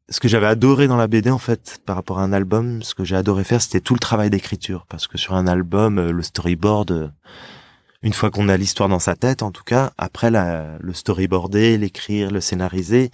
[0.09, 2.95] ce que j'avais adoré dans la BD en fait par rapport à un album ce
[2.97, 4.85] que j'ai adoré faire c'était tout le travail d'écriture.
[4.89, 7.09] Parce que sur un album euh, le storyboard euh,
[8.03, 11.79] une fois qu'on a l'histoire dans sa tête en tout cas après la, le storyboarder
[11.79, 13.11] l'écrire le scénariser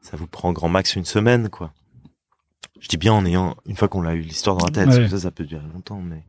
[0.00, 1.72] ça vous prend grand max une semaine quoi
[2.80, 4.96] je dis bien en ayant une fois qu'on a eu l'histoire dans la tête, Ouais.
[4.96, 6.00] parce que ça, ça peut durer longtemps.
[6.02, 6.24] Mais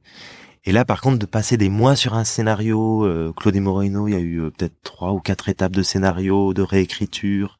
[0.65, 4.07] et là, par contre, de passer des mois sur un scénario, euh, Claude et Moreno,
[4.07, 7.59] il y a eu euh, peut-être trois ou quatre étapes de scénario, de réécriture,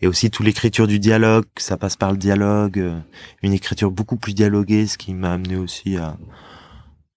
[0.00, 1.44] et aussi toute l'écriture du dialogue.
[1.58, 2.98] Ça passe par le dialogue, euh,
[3.42, 6.16] une écriture beaucoup plus dialoguée, ce qui m'a amené aussi à,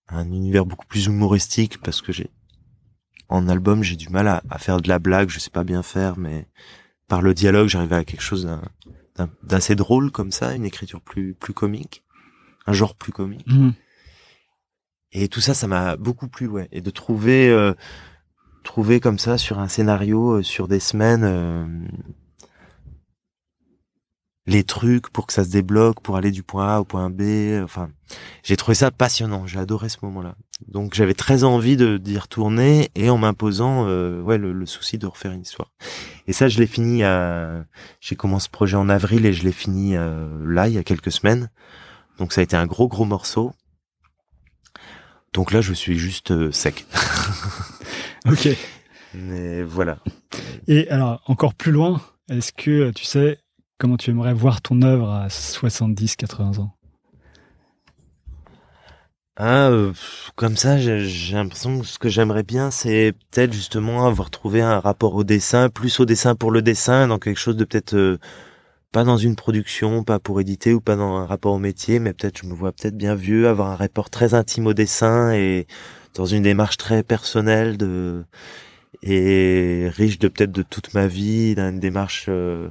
[0.10, 2.30] à un univers beaucoup plus humoristique, parce que j'ai
[3.30, 5.84] en album, j'ai du mal à, à faire de la blague, je sais pas bien
[5.84, 6.48] faire, mais
[7.08, 8.50] par le dialogue, j'arrivais à quelque chose
[9.44, 12.04] d'assez drôle comme ça, une écriture plus plus comique,
[12.66, 13.48] un genre plus comique.
[13.48, 13.74] Mhm.
[15.14, 16.68] Et tout ça, ça m'a beaucoup plu, ouais.
[16.72, 17.74] Et de trouver, euh,
[18.64, 21.66] trouver comme ça sur un scénario, euh, sur des semaines, euh,
[24.48, 27.62] les trucs pour que ça se débloque, pour aller du point A au point B.
[27.64, 27.90] Enfin,
[28.44, 29.46] j'ai trouvé ça passionnant.
[29.46, 30.36] J'ai adoré ce moment-là.
[30.68, 34.98] Donc j'avais très envie de d'y retourner et en m'imposant, euh, ouais, le, le souci
[34.98, 35.72] de refaire une histoire.
[36.26, 37.66] Et ça, je l'ai fini à.
[38.00, 40.84] J'ai commencé ce projet en avril et je l'ai fini euh, là il y a
[40.84, 41.52] quelques semaines.
[42.18, 43.52] Donc ça a été un gros gros morceau.
[45.34, 46.86] Donc là, je suis juste euh, sec.
[48.26, 48.50] Ok.
[49.14, 50.00] Mais voilà.
[50.68, 53.40] Et alors, encore plus loin, est-ce que tu sais
[53.78, 56.74] comment tu aimerais voir ton œuvre à 70-80 ans?
[59.40, 59.94] Ah, euh,
[60.36, 64.80] comme ça, j'ai l'impression que ce que j'aimerais bien, c'est peut-être justement avoir trouvé un
[64.80, 68.18] rapport au dessin, plus au dessin pour le dessin, dans quelque chose de peut-être euh,
[68.92, 72.14] pas dans une production, pas pour éditer ou pas dans un rapport au métier, mais
[72.14, 75.68] peut-être je me vois peut-être bien vieux, avoir un rapport très intime au dessin et
[76.16, 78.26] dans une démarche très personnelle de
[79.04, 82.70] et riche de peut-être de toute ma vie, d'une démarche euh,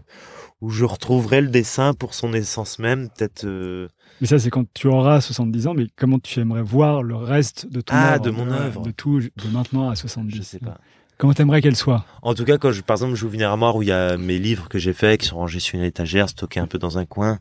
[0.60, 3.44] où je retrouverai le dessin pour son essence même, peut-être.
[3.44, 3.88] euh,
[4.20, 7.70] Mais ça, c'est quand tu auras 70 ans, mais comment tu aimerais voir le reste
[7.70, 8.82] de ton Ah, œuvre, de mon œuvre.
[8.82, 10.78] De tout, de maintenant à 70 je sais pas.
[11.18, 12.04] Comment t'aimerais qu'elle soit?
[12.22, 14.38] En tout cas, quand je, par exemple, j'ouvre une armoire où il y a mes
[14.38, 17.06] livres que j'ai faits, qui sont rangés sur une étagère, stockés un peu dans un
[17.06, 17.38] coin,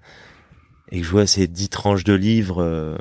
[0.92, 2.98] et que je vois ces dix tranches de livres, euh,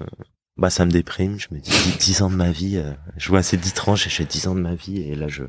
[0.57, 1.39] bah ça me déprime.
[1.39, 2.77] Je me dis dix ans de ma vie.
[2.77, 5.15] euh, je vois ces dix tranches et je fais dix ans de ma vie, et
[5.15, 5.45] là je,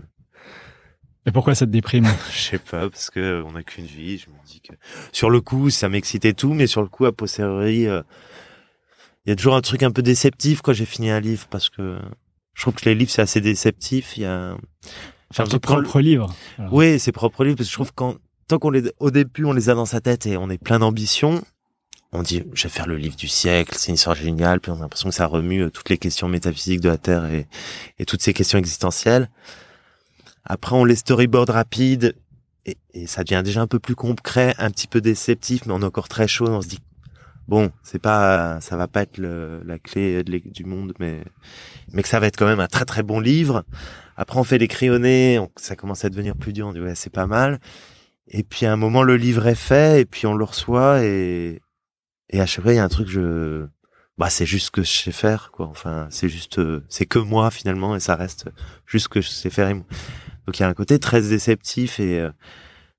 [1.26, 4.18] Et pourquoi ça te déprime je sais pas parce que euh, on n'a qu'une vie.
[4.18, 4.74] Je me dis que
[5.12, 8.02] sur le coup, ça m'excitait tout, mais sur le coup, à posteriori, euh,
[9.26, 11.70] il y a toujours un truc un peu déceptif quand j'ai fini un livre parce
[11.70, 11.98] que
[12.54, 14.18] je trouve que les livres c'est assez déceptif.
[14.18, 14.56] Il y a
[15.32, 16.34] Enfin, tes propres livres.
[16.60, 18.18] Alors, Oui, ses propres livres, parce que je trouve quand
[18.48, 20.78] tant qu'on les au début on les a dans sa tête et on est plein
[20.78, 21.44] d'ambition,
[22.12, 24.76] on dit je vais faire le livre du siècle, c'est une histoire géniale, puis on
[24.76, 27.48] a l'impression que ça remue euh, toutes les questions métaphysiques de la Terre et,
[27.98, 29.30] et toutes ces questions existentielles.
[30.46, 32.16] Après on les storyboard rapides
[32.66, 35.82] et, et ça devient déjà un peu plus concret, un petit peu déceptif, mais on
[35.82, 36.80] est encore très chaud, on se dit
[37.48, 41.24] bon, c'est pas ça va pas être le- la clé du monde, mais
[41.94, 43.64] mais que ça va être quand même un très très bon livre.
[44.18, 46.68] Après, on fait les crayonnés, on- ça commence à devenir plus dur.
[46.68, 47.60] On dit ouais, c'est pas mal.
[48.28, 51.62] Et puis à un moment, le livre est fait, et puis on le reçoit, et
[52.30, 53.68] et à chaque fois, il y a un truc, je
[54.18, 55.68] bah c'est juste ce que je sais faire, quoi.
[55.68, 58.48] Enfin, c'est juste, euh, c'est que moi finalement, et ça reste
[58.88, 59.70] juste ce que je sais faire.
[59.70, 59.76] et.
[60.46, 62.32] Donc il y a un côté très déceptif, et euh,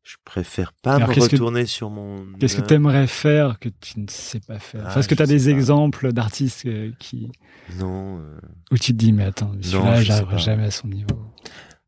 [0.02, 2.24] je préfère pas Alors, me que- retourner sur mon.
[2.40, 4.82] Qu'est-ce que tu aimerais faire que tu ne sais pas faire?
[4.84, 5.50] Ah, Enfin, Est-ce que tu as des pas.
[5.50, 7.30] exemples d'artistes euh, qui
[7.78, 8.18] Non.
[8.20, 8.38] euh,
[8.70, 11.06] où tu te dis mais attends, celui-là, j'arriverai jamais à son niveau.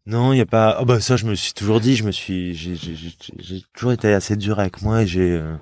[0.06, 0.78] Non, il y a pas.
[0.80, 3.62] Oh bah ça, je me suis toujours dit, je me suis, j'ai, j'ai, j'ai- j'ai
[3.74, 5.32] toujours été assez dur avec moi et j'ai.
[5.32, 5.54] euh,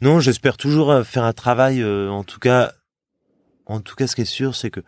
[0.00, 1.82] Non, j'espère toujours faire un travail.
[1.82, 2.72] euh, en tout cas,
[3.66, 4.80] en tout cas, ce qui est sûr, c'est que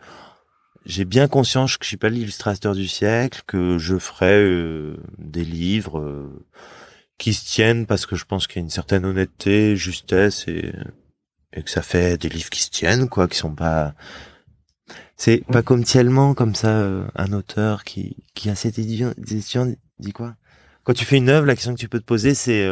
[0.85, 5.45] j'ai bien conscience que je suis pas l'illustrateur du siècle, que je ferai euh, des
[5.45, 6.45] livres euh,
[7.17, 10.73] qui se tiennent parce que je pense qu'il y a une certaine honnêteté, justesse et
[11.51, 13.95] et que ça fait des livres qui se tiennent, quoi, qui sont pas.
[15.17, 19.75] C'est pas comme Tielman, comme ça, euh, un auteur qui, qui a cette édition, édition
[19.97, 20.35] dit quoi?
[20.83, 22.67] Quand tu fais une œuvre, la question que tu peux te poser, c'est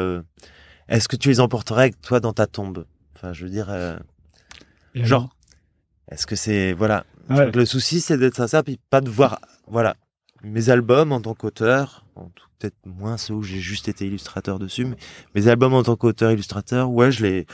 [0.88, 2.86] est-ce que tu les emporterais avec toi dans ta tombe?
[3.16, 3.70] Enfin, je veux dire,
[5.03, 5.30] Genre,
[6.12, 7.51] est-ce que c'est voilà Ouais.
[7.51, 9.95] Le souci, c'est d'être ça, ça, puis pas de voir, voilà,
[10.43, 14.57] mes albums en tant qu'auteur, en tout- peut-être moins ceux où j'ai juste été illustrateur
[14.59, 14.95] dessus, mais
[15.36, 17.45] mes albums en tant qu'auteur illustrateur, ouais, je les,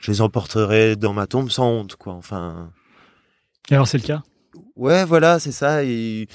[0.00, 2.12] je les emporterai dans ma tombe sans honte, quoi.
[2.12, 2.70] Enfin.
[3.70, 4.22] Et alors c'est le cas?
[4.76, 5.82] Ouais, voilà, c'est ça.
[5.82, 6.26] Ils,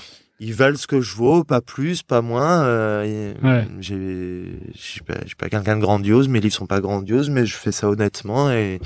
[0.42, 2.64] ils valent ce que je vaux, pas plus, pas moins.
[2.64, 3.68] Euh, Ouais.
[3.80, 6.28] J'ai, je suis pas, pas quelqu'un de grandiose.
[6.28, 8.80] Mes livres sont pas grandioses, mais je fais ça honnêtement et,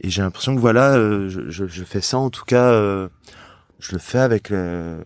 [0.00, 3.08] et j'ai l'impression que voilà, euh, je, je, je fais ça en tout cas, euh,
[3.78, 5.04] je le fais avec le,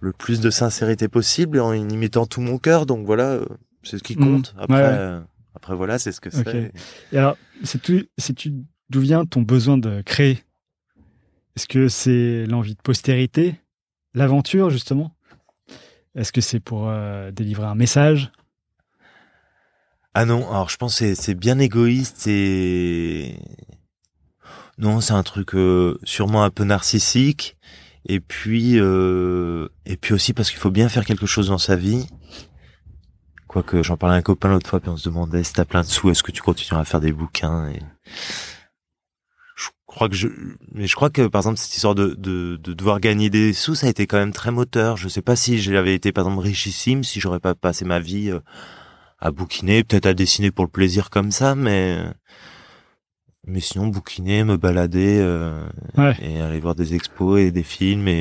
[0.00, 2.86] le plus de sincérité possible, en y mettant tout mon cœur.
[2.86, 3.46] Donc voilà, euh,
[3.82, 4.24] c'est ce qui Mhm.
[4.24, 4.54] compte.
[4.58, 4.96] Après, Ouais, ouais.
[4.98, 5.20] euh,
[5.54, 6.72] après voilà, c'est ce que c'est.
[7.12, 8.54] Et alors, sais-tu
[8.90, 10.42] d'où vient ton besoin de créer?
[11.56, 13.56] Est-ce que c'est l'envie de postérité?
[14.14, 15.14] L'aventure, justement?
[16.14, 18.32] Est-ce que c'est pour euh, délivrer un message?
[20.14, 23.38] Ah non, alors je pense que c'est- c'est bien égoïste et
[24.78, 27.56] non, c'est un truc euh, sûrement un peu narcissique
[28.06, 31.74] et puis euh, et puis aussi parce qu'il faut bien faire quelque chose dans sa
[31.74, 32.06] vie.
[33.48, 35.80] Quoique j'en parlais à un copain l'autre fois puis on se demandait si t'as plein
[35.80, 37.80] de sous, est-ce que tu continueras à faire des bouquins et
[39.56, 40.28] je crois que je
[40.72, 43.74] mais je crois que par exemple cette histoire de, de de devoir gagner des sous
[43.74, 44.96] ça a été quand même très moteur.
[44.96, 48.30] Je sais pas si j'avais été par exemple richissime si j'aurais pas passé ma vie
[48.30, 48.40] euh,
[49.18, 51.98] à bouquiner, peut-être à dessiner pour le plaisir comme ça, mais
[53.48, 56.14] mais sinon bouquiner, me balader euh, Ouais.
[56.20, 58.12] et aller voir des expos et des films et,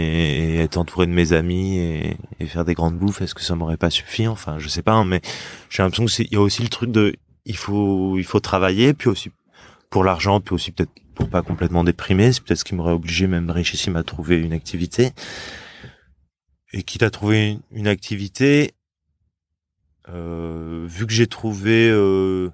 [0.56, 3.56] et être entouré de mes amis et, et faire des grandes bouffes, est-ce que ça
[3.56, 4.28] m'aurait pas suffi?
[4.28, 5.22] Enfin, je sais pas, hein, mais
[5.70, 7.14] j'ai l'impression que c'est il y a aussi le truc de
[7.46, 9.32] il faut il faut travailler, puis aussi
[9.90, 13.28] pour l'argent, puis aussi peut-être pour pas complètement déprimer, c'est peut-être ce qui m'aurait obligé
[13.28, 15.12] même richissime à trouver une activité.
[16.74, 18.74] Et quitte à trouver une, une activité,
[20.10, 22.50] euh, vu que j'ai trouvé, euh,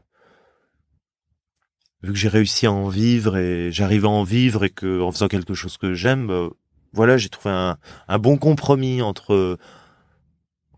[2.03, 5.11] vu que j'ai réussi à en vivre et j'arrive à en vivre et que en
[5.11, 6.49] faisant quelque chose que j'aime, bah,
[6.91, 7.77] voilà, j'ai trouvé un,
[8.07, 9.57] un bon compromis entre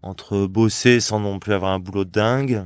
[0.02, 2.66] entre bosser sans non plus avoir un boulot de dingue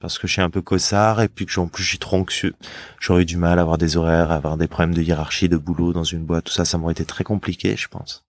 [0.00, 2.16] parce que je suis un peu cossard et puis que en plus je suis trop
[2.16, 2.54] anxieux.
[3.00, 5.56] J'aurais eu du mal à avoir des horaires, à avoir des problèmes de hiérarchie, de
[5.58, 8.24] boulot dans une boîte, tout ça, ça m'aurait été très compliqué, je pense,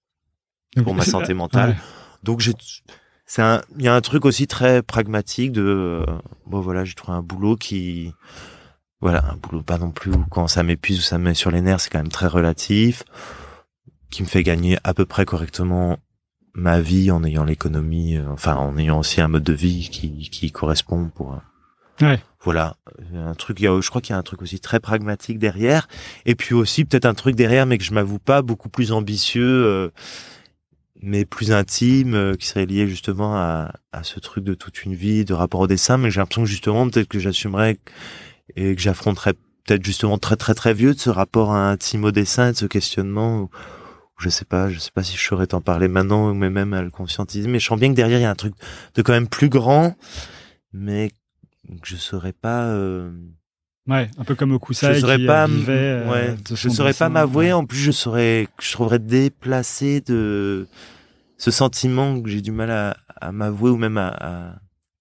[0.84, 1.72] pour ma santé mentale.
[1.72, 1.76] ouais.
[2.24, 2.54] Donc j'ai
[3.26, 6.06] c'est un, il y a un truc aussi très pragmatique de, euh,
[6.46, 8.14] bon voilà, j'ai trouvé un boulot qui,
[9.02, 11.52] voilà, un boulot pas non plus où quand ça m'épuise ou ça me met sur
[11.52, 13.04] les nerfs, c'est quand même très relatif,
[14.10, 15.98] qui me fait gagner à peu près correctement
[16.54, 20.30] ma vie en ayant l'économie, euh, enfin en ayant aussi un mode de vie qui,
[20.30, 21.34] qui correspond pour.
[21.34, 21.38] euh,
[22.02, 22.20] Ouais.
[22.44, 22.76] Voilà,
[23.14, 23.60] un truc.
[23.60, 25.88] Je crois qu'il y a un truc aussi très pragmatique derrière,
[26.26, 29.66] et puis aussi peut-être un truc derrière, mais que je m'avoue pas, beaucoup plus ambitieux,
[29.66, 29.90] euh,
[31.02, 34.94] mais plus intime, euh, qui serait lié justement à, à ce truc de toute une
[34.94, 35.98] vie, de rapport au dessin.
[35.98, 37.78] Mais j'ai l'impression que justement, peut-être que j'assumerais
[38.56, 39.34] et que j'affronterais
[39.66, 42.66] peut-être justement très très très vieux de ce rapport intime au dessin, et de ce
[42.66, 43.40] questionnement.
[43.40, 46.50] Où, où je sais pas, je sais pas si je saurais t'en parler maintenant, mais
[46.50, 47.48] même à le conscientiser.
[47.50, 48.54] Mais je sens bien que derrière il y a un truc
[48.94, 49.96] de quand même plus grand,
[50.74, 51.10] mais
[51.82, 52.66] que je saurais pas.
[52.66, 53.12] euh,
[53.88, 55.74] Ouais, un peu comme Okusai je saurais qui pas, euh, m- vivait.
[55.74, 57.10] euh, ouais, je saurais pas dessin.
[57.10, 57.54] m'avouer.
[57.54, 60.68] En plus, je saurais, je trouverais déplacé de
[61.38, 64.56] ce sentiment que j'ai du mal à, à m'avouer ou même à, à,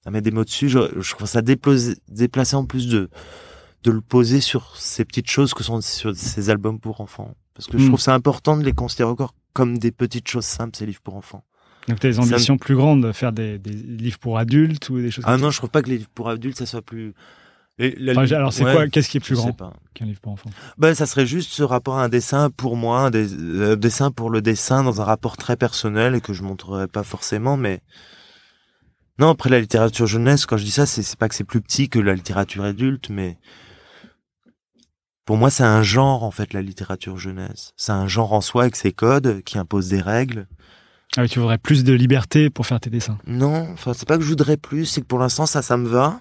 [0.05, 0.69] à mettre des mots dessus.
[0.69, 3.09] Je, je trouve ça déplacé en plus de
[3.85, 7.35] de le poser sur ces petites choses que sont sur ces albums pour enfants.
[7.55, 7.89] Parce que je Mm.
[7.89, 11.17] trouve ça important de les considérer encore comme des petites choses simples, ces livres pour
[11.17, 11.45] enfants.
[11.89, 14.89] Donc t'as des Ça me- ambitions plus grandes, de faire des, des livres pour adultes
[14.89, 16.65] ou des choses Ah comme non, je trouve pas que les livres pour adultes, ça
[16.65, 17.13] soit plus...
[17.79, 18.21] Et la- ça.
[18.23, 19.55] Enfin, alors c'est ouais, quoi Qu'est-ce qui est plus grand
[19.93, 20.49] qu'un livre pour enfants?
[20.79, 24.11] Ben, ça serait juste ce rapport à un dessin pour moi, un des- euh, dessin
[24.11, 27.83] pour le dessin dans un rapport très personnel et que je montrerai pas forcément, mais
[29.19, 29.31] non.
[29.31, 31.99] Après la littérature jeunesse, quand je dis ça, c'est pas que c'est plus petit que
[31.99, 33.39] la littérature adulte, mais
[35.25, 37.73] pour moi, c'est un genre en fait la littérature jeunesse.
[37.77, 40.47] C'est un genre en soi avec ses codes qui impose des règles.
[41.17, 43.19] Ah oui, tu voudrais plus de liberté pour faire tes dessins.
[43.27, 45.89] Non, enfin c'est pas que je voudrais plus, c'est que pour l'instant ça, ça me
[45.89, 46.21] va.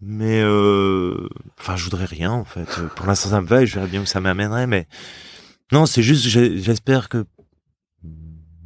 [0.00, 1.28] Mais euh...
[1.58, 2.68] enfin, je voudrais rien en fait.
[2.94, 4.68] Pour l'instant ça me va et je verrai bien où ça m'amènerait.
[4.68, 4.86] Mais
[5.72, 7.26] non, c'est juste, j'espère que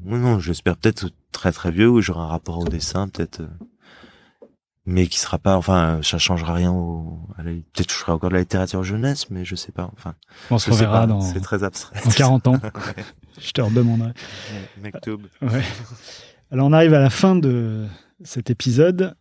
[0.04, 4.46] non, non, j'espère peut-être très très vieux où j'aurai un rapport au dessin, peut-être, euh,
[4.84, 7.20] mais qui sera pas, enfin, ça changera rien au.
[7.36, 9.90] Peut-être que je ferai encore de la littérature jeunesse, mais je sais pas.
[9.92, 10.14] Enfin,
[10.50, 11.06] On se reverra pas.
[11.06, 12.00] dans, C'est très abstrait.
[12.04, 12.56] dans 40 ans.
[12.62, 13.04] Ouais.
[13.40, 14.12] Je te redemanderai.
[14.82, 15.22] Mektoub.
[15.40, 15.62] Ouais.
[16.50, 17.86] Alors on arrive à la fin de
[18.22, 19.14] cet épisode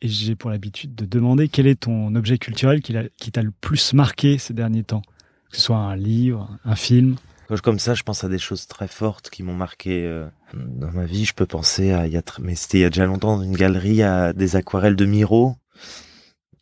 [0.00, 2.92] et j'ai pour l'habitude de demander quel est ton objet culturel qui
[3.32, 5.02] t'a le plus marqué ces derniers temps.
[5.50, 7.16] Que ce soit un livre, un film.
[7.62, 11.04] Comme ça, je pense à des choses très fortes qui m'ont marqué euh, dans ma
[11.04, 11.24] vie.
[11.24, 13.42] Je peux penser à, il y a, mais c'était il y a déjà longtemps, dans
[13.42, 15.56] une galerie à des aquarelles de Miro.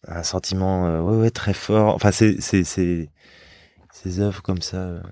[0.07, 1.95] Un sentiment, euh, ouais, ouais, très fort.
[1.95, 3.11] Enfin, c'est, c'est, c'est,
[3.93, 4.77] ces œuvres comme ça.
[4.79, 5.03] euh,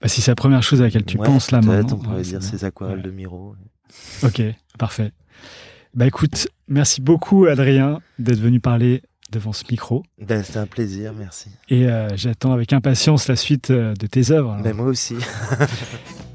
[0.00, 1.96] Bah, si c'est la première chose à laquelle tu ouais, penses là maintenant.
[1.96, 3.02] On pourrait Ouais, dire ces aquarelles Ouais.
[3.02, 3.56] de Miro.
[4.22, 4.42] Ok,
[4.78, 5.12] parfait.
[5.94, 9.02] Bah écoute, merci beaucoup Adrien d'être venu parler
[9.34, 11.50] devant ce micro Ben, c'était un plaisir, merci.
[11.68, 14.56] et euh, j'attends avec impatience la suite euh, de tes œuvres.
[14.62, 15.16] Ben, moi aussi.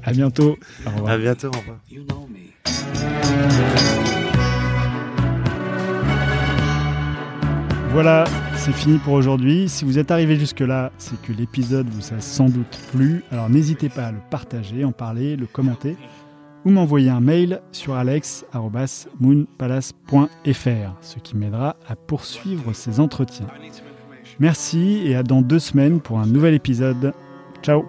[0.02, 0.56] À bientôt.
[0.86, 1.12] Au revoir.
[1.12, 1.48] à bientôt.
[1.48, 1.76] Au revoir.
[1.90, 3.50] You know me.
[7.92, 8.24] Voilà,
[8.56, 9.68] c'est fini pour aujourd'hui.
[9.68, 13.24] Si vous êtes arrivé jusque-là, c'est que l'épisode vous a sans doute plu.
[13.32, 15.96] Alors n'hésitez pas à le partager, en parler, le commenter
[16.64, 23.48] ou m'envoyer un mail sur alex.moonpalace.fr, ce qui m'aidera à poursuivre ces entretiens.
[24.38, 27.12] Merci et à dans deux semaines pour un nouvel épisode.
[27.62, 27.84] Ciao